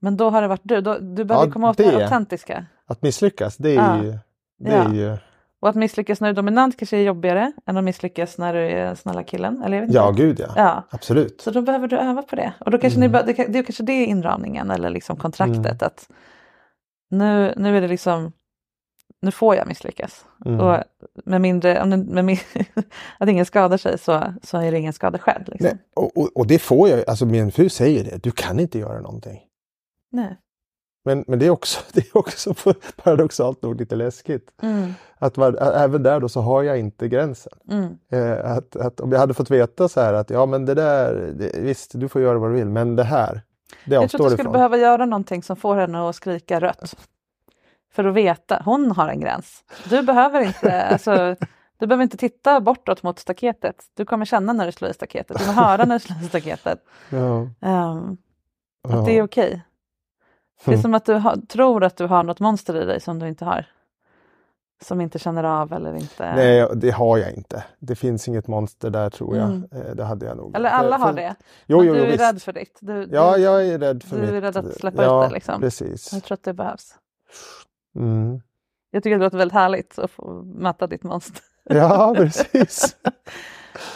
[0.00, 0.80] Men då har det varit du.
[0.80, 2.04] Då, du behöver Ja, komma åt det, det.
[2.04, 2.66] autentiska.
[2.86, 4.02] Att misslyckas, det är Ja.
[4.02, 4.10] ju,
[4.58, 4.84] det Ja.
[4.84, 5.16] är ju
[5.60, 8.60] Och att misslyckas när du är dominant kanske är jobbigare än att misslyckas när du
[8.60, 9.62] är snälla killen.
[9.62, 10.46] Eller ja, gud ja.
[10.56, 10.84] ja.
[10.90, 11.40] Absolut.
[11.40, 12.52] Så då behöver du öva på det.
[12.60, 13.12] Och då kanske Mm.
[13.26, 15.82] ni, det, det är kanske det är inramningen eller liksom kontraktet.
[15.82, 16.08] Att
[17.10, 18.32] nu, nu är det liksom
[19.20, 20.24] nu får jag misslyckas.
[20.46, 20.60] Mm.
[20.60, 20.76] Och
[21.24, 22.38] med mindre, med min,
[23.18, 25.44] att ingen skadar sig så, så är det ingen skada själv.
[25.46, 25.64] Liksom.
[25.72, 28.78] Nej, och, och, och det får jag, alltså min fru säger det, du kan inte
[28.78, 29.40] göra någonting.
[30.10, 30.36] Nej.
[31.04, 32.54] Men, men det är också, det är också
[33.02, 34.50] paradoxalt nog lite läskigt.
[34.62, 34.92] Mm.
[35.18, 37.52] Att ä- även där då så har jag inte gränsen.
[37.70, 37.98] Mm.
[38.12, 41.14] Eh, att, att om jag hade fått veta så här att ja men det där,
[41.38, 43.42] det, visst du får göra vad du vill men det här,
[43.84, 44.52] det Jag tror att du skulle ifrån.
[44.52, 46.94] behöva göra någonting som får henne att skrika rött.
[47.92, 49.64] För att veta, hon har en gräns.
[49.90, 51.36] Du behöver inte, alltså,
[51.78, 53.76] du behöver inte titta bortåt mot staketet.
[53.96, 56.24] Du kommer känna när du slår i staketet, du kommer höra när du slår i
[56.28, 56.78] staketet.
[57.10, 58.02] Ja, ja.
[58.88, 59.62] att det är okej.
[60.64, 60.82] Det är Mm.
[60.82, 63.44] som att du har, tror att du har något monster i dig som du inte
[63.44, 63.66] har.
[64.82, 66.34] Som inte känner av eller inte...
[66.34, 67.64] Nej, det har jag inte.
[67.78, 69.46] Det finns inget monster där tror jag.
[69.48, 69.68] Mm.
[69.72, 70.56] Eh, Det hade jag nog.
[70.56, 71.34] Eller alla har det.
[71.66, 72.20] Jo, jo, du jo, är visst.
[72.20, 72.78] rädd för ditt.
[72.80, 74.30] Du, Ja, du, jag är rädd för du mitt.
[74.30, 75.60] är rädd att släppa ja, ut det liksom.
[75.60, 76.12] precis.
[76.12, 76.94] Jag tror att det behövs.
[77.96, 78.40] Mm.
[78.90, 81.42] Jag tycker det låter väldigt härligt att få möta ditt monster.
[81.64, 82.96] Ja, precis.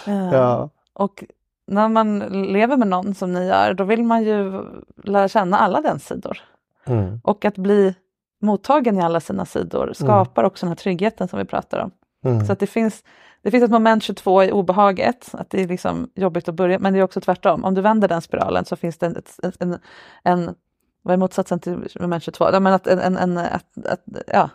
[0.06, 0.70] Eh, ja.
[0.92, 1.24] Och
[1.66, 2.18] när man
[2.52, 4.62] lever med någon som ni gör, då vill man ju
[5.04, 6.38] lära känna alla den sidor.
[6.86, 7.20] Mm.
[7.24, 7.94] Och att bli
[8.40, 11.90] mottagen i alla sina sidor skapar också den här tryggheten som vi pratar om.
[12.24, 12.46] Mm.
[12.46, 13.04] Så att det finns,
[13.42, 16.92] det finns ett moment 22 i obehaget, att det är liksom jobbigt att börja, men
[16.92, 17.64] det är också tvärtom.
[17.64, 19.16] Om du vänder den spiralen så finns det en,
[19.60, 19.78] en,
[20.22, 20.54] en,
[21.02, 22.50] vad är motsatsen till moment 22?
[22.52, 24.50] Ja, men att, en, en, att, att, ja,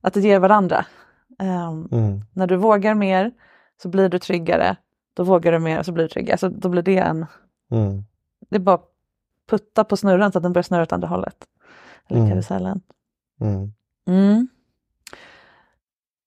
[0.00, 0.86] att det ger varandra.
[1.38, 2.20] Ehm, Mm.
[2.32, 3.32] När du vågar mer
[3.82, 4.76] så blir du tryggare,
[5.14, 6.32] då vågar du mer och så blir du tryggare.
[6.32, 7.26] Alltså, då blir det en,
[7.70, 8.04] Mm.
[8.50, 8.78] det är bara
[9.50, 11.36] putta på snurran så att den börjar snurra åt andra hållet.
[12.08, 12.30] Eller Mm.
[12.30, 12.80] karusellen.
[13.40, 13.72] Mm.
[14.08, 14.48] Mm.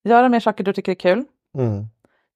[0.03, 1.25] Göra mer saker du tycker är kul.
[1.57, 1.85] Mm.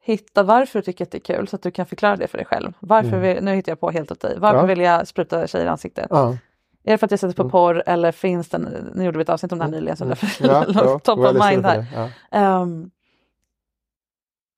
[0.02, 2.38] Hitta varför du tycker att det är kul så att du kan förklara det för
[2.38, 2.74] dig själv.
[2.80, 3.22] Varför Mm.
[3.22, 4.36] vill, nu hittar jag på helt åt dig.
[4.39, 4.66] Varför Ja.
[4.66, 6.08] vill jag spruta tjejer i ansiktet?
[6.10, 6.38] Ja.
[6.84, 7.52] Är det för att jag sätter på Mm.
[7.52, 10.48] porr eller finns den, nu gjorde vi ett avsnitt om det här nyligen så därför
[10.48, 11.86] Ja, ja, top of mind här.
[11.96, 12.10] Ja.
[12.32, 12.91] Ehm,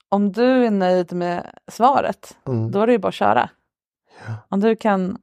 [0.09, 2.37] om du är nöjd med svaret,
[2.71, 3.49] då är det ju bara att köra.
[4.49, 5.17] Om du kan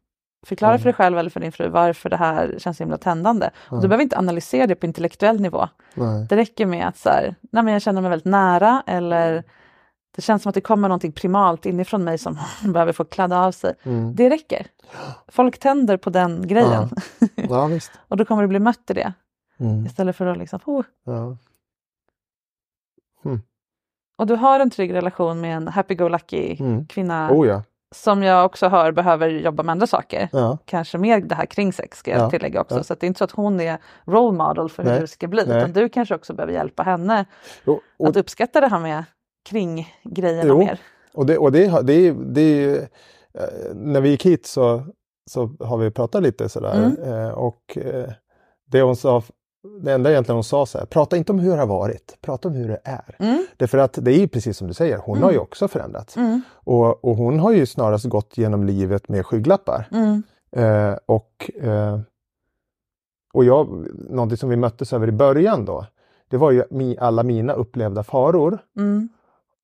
[0.47, 3.51] förklara för dig själv eller för din fru varför det här känns så himla tändande.
[3.57, 5.69] Och du behöver inte analysera det på intellektuell nivå.
[5.95, 6.27] Nej.
[6.29, 9.45] Det räcker med att så här, nej men jag känner mig väldigt nära eller
[10.17, 12.39] det känns som att det kommer någonting primalt inifrån mig som
[12.73, 13.75] behöver få kladda av sig.
[13.83, 14.15] Mm.
[14.15, 14.67] Det räcker.
[15.29, 16.89] Folk tänder på den grejen
[17.35, 17.93] Ja, visst.
[18.09, 19.13] och då kommer du bli mött i det
[19.61, 19.87] Mm.
[19.87, 20.85] istället för att liksom, oh.
[21.05, 21.37] Ja.
[24.19, 26.87] Och du har en trygg relation med en happy-go-lucky Mm.
[26.87, 27.63] kvinna Oh ja.
[27.93, 30.29] Som jag också hör behöver jobba med andra saker.
[30.33, 30.59] Ja.
[30.65, 32.31] Kanske mer det här kring sex ska jag Ja.
[32.31, 32.77] tillägga också.
[32.77, 32.83] Ja.
[32.83, 35.01] Så det är inte så att hon är role model för hur Nej.
[35.01, 35.45] det ska bli.
[35.47, 35.59] Nej.
[35.59, 37.25] Utan du kanske också behöver hjälpa henne
[37.67, 39.05] Och, och, att uppskatta det här med
[39.49, 40.59] kring grejerna Jo.
[40.59, 40.81] mer.
[41.15, 42.77] och, det, och det, det, det
[43.35, 44.83] eh, när vi gick hit så,
[45.31, 46.75] så har vi pratat lite sådär.
[46.99, 47.13] Mm.
[47.27, 48.11] Eh, och eh,
[48.67, 49.23] det hon sa,
[49.83, 52.49] det enda egentligen hon sa så här, prata inte om hur det har varit, prata
[52.49, 53.17] om hur det är.
[53.19, 53.47] Mm.
[53.57, 56.17] Därför att det är ju precis som du säger, hon har ju också förändrats.
[56.17, 56.43] Mm.
[56.53, 59.89] Och, och hon har ju snarast gått genom livet med skygglappar.
[59.93, 60.23] Mm.
[60.57, 62.01] Eh, och eh,
[63.33, 65.87] och jag, någonting som vi möttes över i början då,
[66.29, 66.65] det var ju
[66.99, 68.59] alla mina upplevda faror.
[68.77, 69.09] Mm.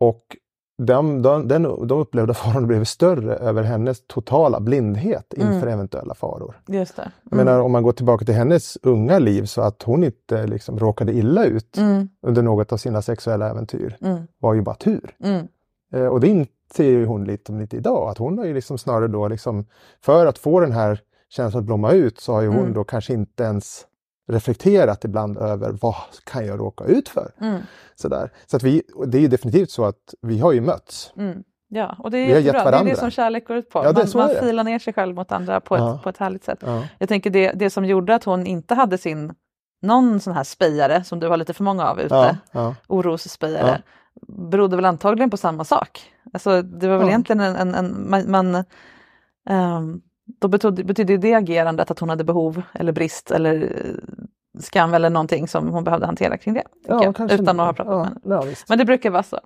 [0.01, 0.36] Och
[0.83, 5.68] de, de, den, de upplevda farorna blev större över hennes totala blindhet inför Mm.
[5.68, 6.61] eventuella faror.
[6.68, 7.11] Just det.
[7.31, 10.79] Jag menar om man går tillbaka till hennes unga liv så att hon inte liksom
[10.79, 12.09] råkade illa ut Mm.
[12.22, 14.18] under något av sina sexuella äventyr Mm.
[14.39, 15.14] var ju bara tur.
[15.24, 15.47] Mm.
[15.93, 18.79] Eh, och det inser ju hon lite om lite idag, att hon har ju liksom
[18.79, 19.66] snarare då liksom,
[20.01, 22.72] för att få den här känslan att blomma ut så har ju hon Mm.
[22.72, 23.85] då kanske inte ens
[24.29, 27.31] reflekterat ibland över vad kan jag råka ut för?
[27.41, 27.61] Mm.
[27.95, 28.33] Sådär.
[28.47, 31.12] Så att vi, det är ju definitivt så att vi har ju mötts.
[31.16, 31.43] Mm.
[31.68, 32.70] Ja, och det Vi är jättebra.
[32.70, 33.79] Det är det som kärlek går ut på.
[33.85, 35.95] Ja, man man filar ner sig själv mot andra på, Ja.
[35.97, 36.59] ett, på ett härligt sätt.
[36.62, 36.83] Ja.
[36.99, 39.35] Jag tänker det, det som gjorde att hon inte hade sin
[39.83, 42.74] någon sån här spejare som du har lite för många av ute, Ja, ja.
[42.87, 43.83] orosspejare,
[44.29, 46.12] berodde väl antagligen på samma sak.
[46.33, 47.11] Alltså det var väl Ja.
[47.11, 48.64] egentligen en, en, en man, man
[49.49, 50.01] ehm,
[50.41, 55.11] då betydde, betydde det agerandet att hon hade behov eller brist eller eh, skam eller
[55.11, 56.62] någonting som hon behövde hantera kring det.
[56.89, 57.83] Ja, jag, utan att ha inte.
[57.83, 58.20] pratat ja, med henne.
[58.24, 58.68] ja, visst.
[58.68, 59.39] Men det brukar vara så.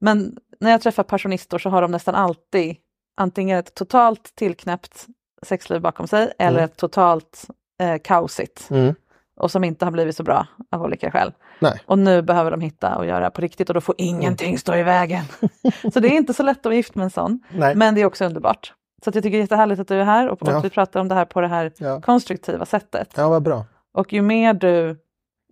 [0.00, 2.76] Men när jag träffar passionistor så har de nästan alltid
[3.16, 5.06] antingen ett totalt tillknäppt
[5.42, 6.64] sexliv bakom sig eller Mm.
[6.64, 7.46] ett totalt
[7.80, 8.94] eh, kaosigt Mm.
[9.40, 11.32] och som inte har blivit så bra av olika skäl.
[11.60, 11.80] Nej.
[11.86, 14.82] Och nu behöver de hitta och göra på riktigt och då får ingenting stå i
[14.82, 15.24] vägen.
[15.92, 17.74] så det är inte så lätt att vara gift med en sån, Nej.
[17.74, 18.72] men det är också underbart.
[19.06, 20.60] Så att jag tycker det är jättehärligt att du är här och, Ja.
[20.60, 22.00] vi pratar om det här på det här Ja.
[22.00, 23.12] konstruktiva sättet.
[23.16, 23.64] ja, vad bra.
[23.94, 24.88] Och ju mer du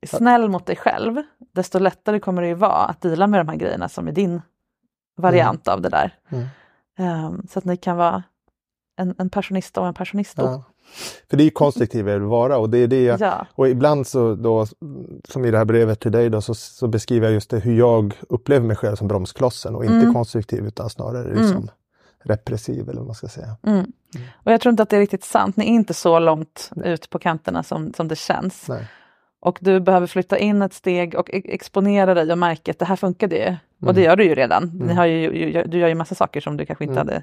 [0.03, 1.23] är snäll mot dig själv,
[1.55, 4.43] desto lättare kommer det ju vara att dela med de här grejerna som är din
[5.17, 6.15] variant av det där.
[6.29, 6.45] Mm.
[6.99, 8.23] Ehm, så att ni kan vara
[8.97, 10.35] en, en passionista och en passionist.
[10.37, 10.65] Ja.
[11.31, 13.47] För det är ju konstruktiv jag vill vara och det är det jag, Ja.
[13.55, 14.67] och ibland så då,
[15.29, 17.79] som i det här brevet till dig då, så, så beskriver jag just det hur
[17.79, 20.15] jag upplever mig själv som bromsklossen och inte Mm.
[20.15, 21.69] konstruktiv utan snarare liksom
[22.25, 23.57] repressiv eller vad man ska säga.
[23.67, 23.93] Mm.
[24.35, 25.57] Och jag tror inte att det är riktigt sant.
[25.57, 28.69] Ni är inte så långt ut på kanterna som, som det känns.
[28.69, 28.87] Nej.
[29.41, 32.85] Och du behöver flytta in ett steg och e- exponera dig och märka att det
[32.85, 33.57] här funkade ju.
[33.77, 33.95] Och Mm.
[33.95, 34.71] det gör du ju redan.
[34.87, 37.07] Ni har ju, du gör ju massa saker som du kanske inte Mm.
[37.09, 37.23] hade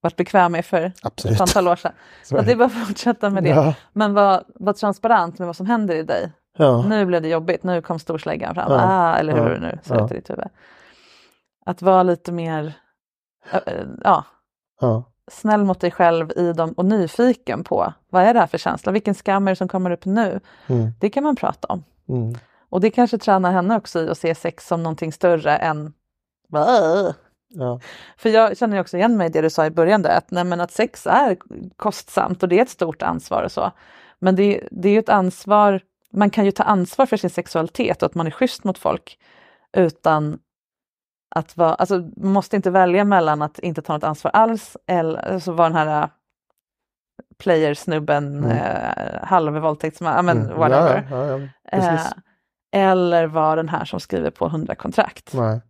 [0.00, 1.34] varit bekväm med för Absolut.
[1.34, 1.92] ett antal år sedan.
[2.22, 3.50] Så det är bara att fortsätta med det.
[3.50, 3.74] Ja.
[3.92, 6.32] Men var, var transparent med vad som händer i dig.
[6.58, 6.84] Ja.
[6.88, 8.72] Nu blev det jobbigt, nu kom storsläggan fram.
[8.72, 8.80] Ja.
[8.82, 9.58] Ah, eller hur Ja.
[9.60, 10.46] nu ser ut i ditt huvud.
[11.66, 12.72] Att vara lite mer
[14.04, 14.24] ja,
[14.80, 15.04] Ja.
[15.30, 18.92] snäll mot dig själv i dem och nyfiken på vad är det här för känsla?
[18.92, 20.40] Vilken skam är det som kommer upp nu?
[20.66, 20.90] Mm.
[21.00, 21.84] Det kan man prata om.
[22.08, 22.34] Mm.
[22.68, 25.92] Och det kanske tränar henne också i att se sex som någonting större än.
[27.54, 27.80] Ja.
[28.16, 30.44] För jag känner också igen mig i det du sa i början där, att, nej,
[30.44, 31.36] men att sex är
[31.76, 33.70] kostsamt och det är ett stort ansvar och så.
[34.18, 35.80] Men det, det är ju ett ansvar,
[36.12, 39.18] man kan ju ta ansvar för sin sexualitet och att man är schysst mot folk
[39.76, 40.38] utan
[41.34, 45.32] att vara, alltså man måste inte välja mellan att inte ta något ansvar alls eller
[45.32, 46.08] alltså vara den här äh,
[47.38, 48.50] playersnubben, Mm.
[48.50, 50.58] eh, halvvåldtäktsman, ja men Mm.
[50.58, 51.06] whatever.
[51.10, 52.06] Ja, ja, ja, Eh,
[52.74, 55.34] eller vara den här som skriver på 100 kontrakt.
[55.34, 55.60] Nej.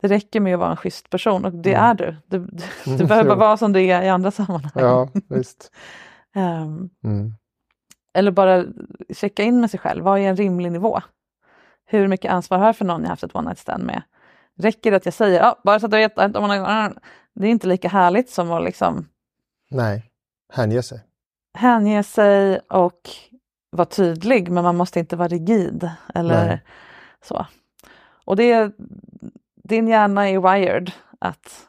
[0.00, 1.84] Det räcker med att vara en schysst person och det Mm.
[1.90, 2.16] är du.
[2.26, 4.72] Du, du, du Mm, behöver bara vara som du är i andra sammanhang.
[4.74, 5.72] Ja, visst.
[6.34, 7.32] Ehm, Mm.
[8.14, 8.64] eller bara
[9.14, 10.04] checka in med sig själv.
[10.04, 11.00] Vad är en rimlig nivå?
[11.86, 14.02] Hur mycket ansvar har jag för någon jag haft ett one night stand med?
[14.58, 16.98] Räcker det att jag säger, ja, bara så att du vet, att om man-
[17.34, 19.08] det är inte lika härligt som att liksom
[19.70, 20.10] Nej,
[20.52, 21.00] hänge sig.
[21.58, 23.00] hänge sig och
[23.70, 25.90] vara tydlig, men man måste inte vara rigid.
[26.14, 26.62] Eller Nej.
[27.24, 27.46] så.
[28.24, 28.72] Och det,
[29.64, 31.66] din hjärna är wired att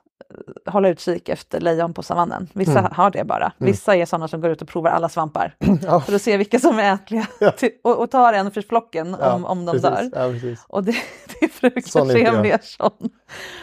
[0.66, 2.48] eh, hålla utkik efter lejon på savannen.
[2.54, 2.92] Vissa Mm.
[2.96, 3.52] har det bara.
[3.58, 6.60] Vissa är sådana som går ut och provar alla svampar Ja, för att se vilka
[6.60, 7.54] som är ätliga Ja.
[7.84, 10.12] och, och tar en för flocken ja, om, om de precis.
[10.12, 10.58] dör.
[10.68, 10.96] Och det,
[11.42, 12.42] det fru Sån är kanske inte är jag.
[12.44, 13.10] mer sån.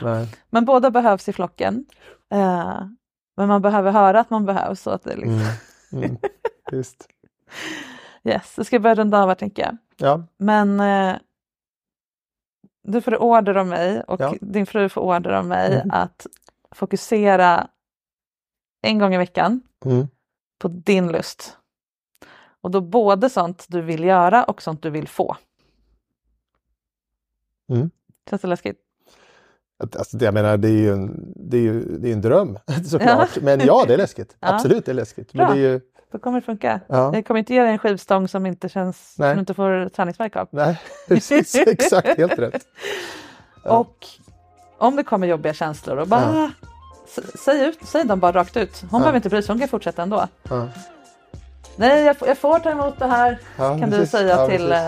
[0.02, 0.28] Nej.
[0.50, 1.84] Men båda behövs i flocken.
[2.32, 2.86] Eh,
[3.36, 4.80] men man behöver höra att man behövs.
[4.82, 5.42] Så att det liksom,
[5.92, 6.04] Mm.
[6.04, 6.16] Mm.
[6.72, 7.08] Visst.
[8.24, 9.76] yes, det ska börja runda av här tänker jag.
[9.96, 11.16] Ja, Men eh,
[12.82, 14.34] du får order av mig och Ja.
[14.40, 15.90] din fru får order av mig Mm.
[15.90, 16.26] att
[16.74, 17.68] fokusera
[18.82, 20.08] en gång i veckan mm.
[20.58, 21.58] på din lust.
[22.60, 25.36] Och då både sånt du vill göra och sånt du vill få.
[27.72, 27.90] Mm.
[28.30, 28.76] Känns det läskigt?
[29.98, 33.40] Alltså, jag menar, det är ju en, det är ju, det är en dröm såklart.
[33.42, 34.36] Men ja, det är läskigt.
[34.40, 34.54] Ja.
[34.54, 35.34] Absolut, det är läskigt.
[35.34, 35.54] Men Bra.
[35.54, 35.80] det är ju,
[36.12, 36.80] Då kommer det funka.
[36.86, 37.14] Ja.
[37.14, 39.32] Jag kommer inte ge dig en skivstång som inte känns, Nej.
[39.32, 40.48] som inte får träningsvärk av.
[40.50, 42.62] nej, precis, exakt, helt rätt.
[43.64, 43.78] Ja.
[43.78, 44.06] Och
[44.78, 46.52] om det kommer jobbiga känslor, och bara
[47.44, 48.84] säg, ut, säg dem bara rakt ut.
[48.90, 50.28] Hon behöver inte bry sig, hon kan fortsätta ändå.
[51.76, 54.10] Nej, jag, får- jag får ta emot det här, Ja, kan du precis.
[54.10, 54.78] säga Ja, till eh,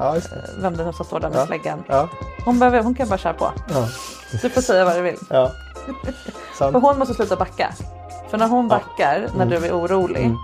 [0.00, 0.16] Ja,
[0.60, 1.84] vem det nu som står där med släggan.
[2.44, 3.50] Hon, behöver, hon kan bara köra på.
[4.42, 5.18] Du får säga vad du vill.
[5.30, 5.50] ja.
[6.58, 7.72] För hon måste sluta backa.
[8.30, 10.36] För när hon backar, när du är orolig, Mm.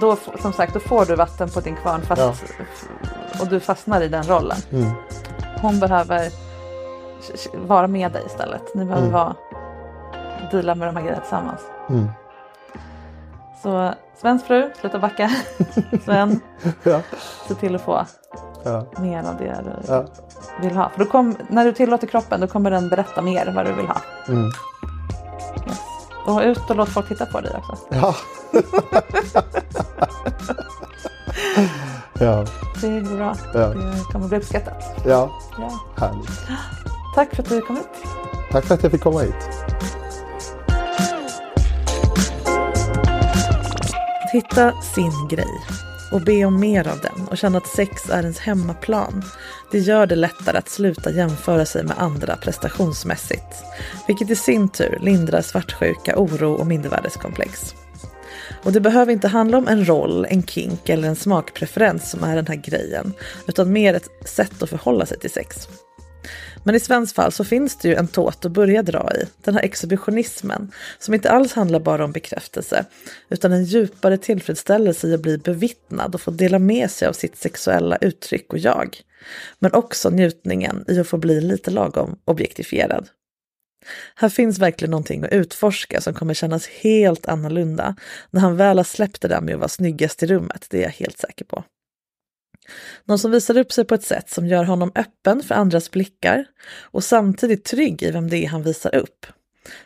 [0.00, 2.42] då, som sagt, då får du vatten på din kvarn fast,
[3.40, 4.56] och du fastnar i den rollen.
[4.72, 4.90] Mm.
[5.60, 6.30] Hon behöver
[7.66, 8.74] vara med dig istället.
[8.74, 9.12] Ni behöver Mm.
[9.18, 9.34] vara,
[10.52, 11.60] deala med de här grejerna tillsammans.
[13.62, 15.30] Så Svens fru, sluta backa.
[16.04, 16.40] Sven,
[16.82, 17.00] Ja,
[17.48, 18.06] se till att få
[18.64, 20.04] ja, mer av det du ja.
[20.60, 20.88] vill ha.
[20.96, 23.96] För kom, när du tillåter kroppen då kommer den berätta mer vad du vill ha.
[24.28, 24.50] Mm.
[26.26, 27.76] Och ut och låt folk titta på dig också.
[27.88, 28.14] Ja.
[32.20, 32.44] ja,
[32.80, 33.34] Det går bra.
[33.54, 33.66] Ja.
[33.66, 34.84] Det kommer bli uppskattat.
[35.06, 35.70] ja, Ja.
[35.96, 36.40] härligt.
[37.14, 37.88] Tack för att du kom hit.
[38.52, 39.34] Tack för att jag fick komma hit.
[44.30, 45.60] Att hitta sin grej
[46.12, 49.24] och be om mer av den och känna att sex är ens hemmaplan.
[49.70, 53.64] Det gör det lättare att sluta jämföra sig med andra prestationsmässigt.
[54.06, 57.74] Vilket i sin tur lindrar svartsjuka, oro och mindervärdeskomplex.
[58.64, 62.36] Och det behöver inte handla om en roll, en kink eller en smakpreferens som är
[62.36, 63.12] den här grejen.
[63.46, 65.68] Utan mer ett sätt att förhålla sig till sex.
[66.64, 69.24] Men i Svens fall så finns det ju en tåt att börja dra i.
[69.44, 72.84] Den här exhibitionismen som inte alls handlar bara om bekräftelse
[73.28, 77.36] utan en djupare tillfredsställelse i att bli bevittnad och få dela med sig av sitt
[77.36, 79.00] sexuella uttryck och jag.
[79.58, 83.08] Men också njutningen i att få bli lite lagom objektifierad.
[84.14, 87.96] Här finns verkligen någonting att utforska som kommer kännas helt annorlunda
[88.30, 90.82] när han väl har släppt det där med att vara snyggast i rummet, det är
[90.82, 91.64] jag helt säker på.
[93.04, 96.44] Någon som visar upp sig på ett sätt som gör honom öppen för andras blickar
[96.80, 99.26] och samtidigt trygg i vem det är han visar upp.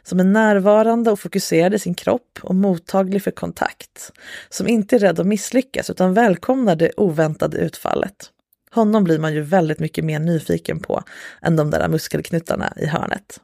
[0.03, 4.13] Som är närvarande och fokuserad i sin kropp och mottaglig för kontakt.
[4.49, 8.31] Som inte är rädd att misslyckas utan välkomnar det oväntade utfallet.
[8.71, 11.03] Honom blir man ju väldigt mycket mer nyfiken på
[11.43, 13.41] än de där muskelknutarna i hörnet.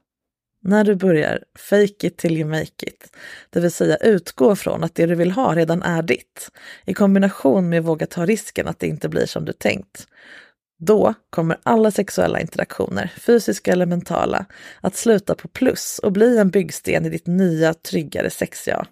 [0.62, 3.16] När du börjar fake it till you make it,
[3.50, 6.50] det vill säga utgå från att det du vill ha redan är ditt,
[6.86, 10.06] i kombination med att våga ta risken att det inte blir som du tänkt,
[10.78, 14.46] då kommer alla sexuella interaktioner, fysiska eller mentala,
[14.80, 18.86] att sluta på plus och bli en byggsten i ditt nya, tryggare sexjag.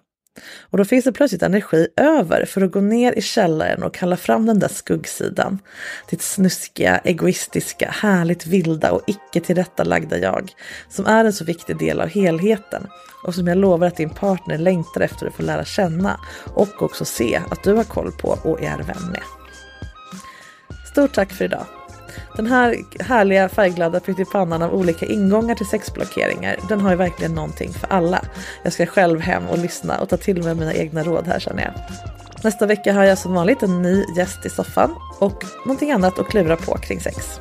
[0.61, 4.17] Och då finns det plötsligt energi över för att gå ner i källaren och kalla
[4.17, 5.59] fram den där skuggsidan.
[6.09, 10.51] Ditt snuskiga, egoistiska, härligt vilda och icke tillrättalagda jag.
[10.89, 12.87] Som är en så viktig del av helheten
[13.23, 16.19] och som jag lovar att din partner längtar efter att få lära känna
[16.53, 19.23] och också se att du har koll på och är vän med.
[20.91, 21.78] Stort tack för idag!
[22.35, 27.73] Den här härliga färgglada pyttipannan av olika ingångar till sexblockeringar, den har ju verkligen någonting
[27.73, 28.25] för alla.
[28.63, 31.63] Jag ska själv hem och lyssna och ta till mig mina egna råd här känner
[31.63, 31.73] jag.
[32.43, 36.27] Nästa vecka har jag som vanligt en ny gäst i soffan och någonting annat att
[36.27, 37.39] klura på kring sex.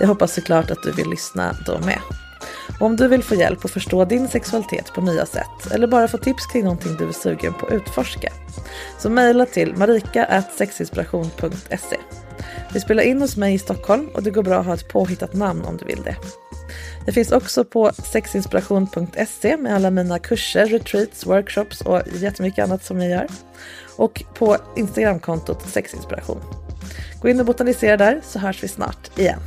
[0.00, 1.98] Jag hoppas såklart att du vill lyssna då med.
[2.80, 6.08] Och om du vill få hjälp att förstå din sexualitet på nya sätt eller bara
[6.08, 8.32] få tips kring någonting du är sugen på att utforska
[8.98, 11.96] så mejla till marika.sexinspiration.se
[12.72, 15.34] vi spelar in hos mig i Stockholm och det går bra att ha ett påhittat
[15.34, 16.16] namn om du vill det.
[17.06, 23.00] Det finns också på sexinspiration.se med alla mina kurser, retreats, workshops och jättemycket annat som
[23.00, 23.26] jag gör.
[23.96, 26.42] Och på Instagramkontot sexinspiration.
[27.22, 29.40] Gå in och botanisera där så hörs vi snart igen.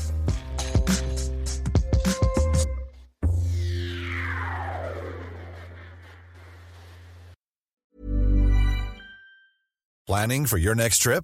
[10.07, 11.23] Planning for your next trip?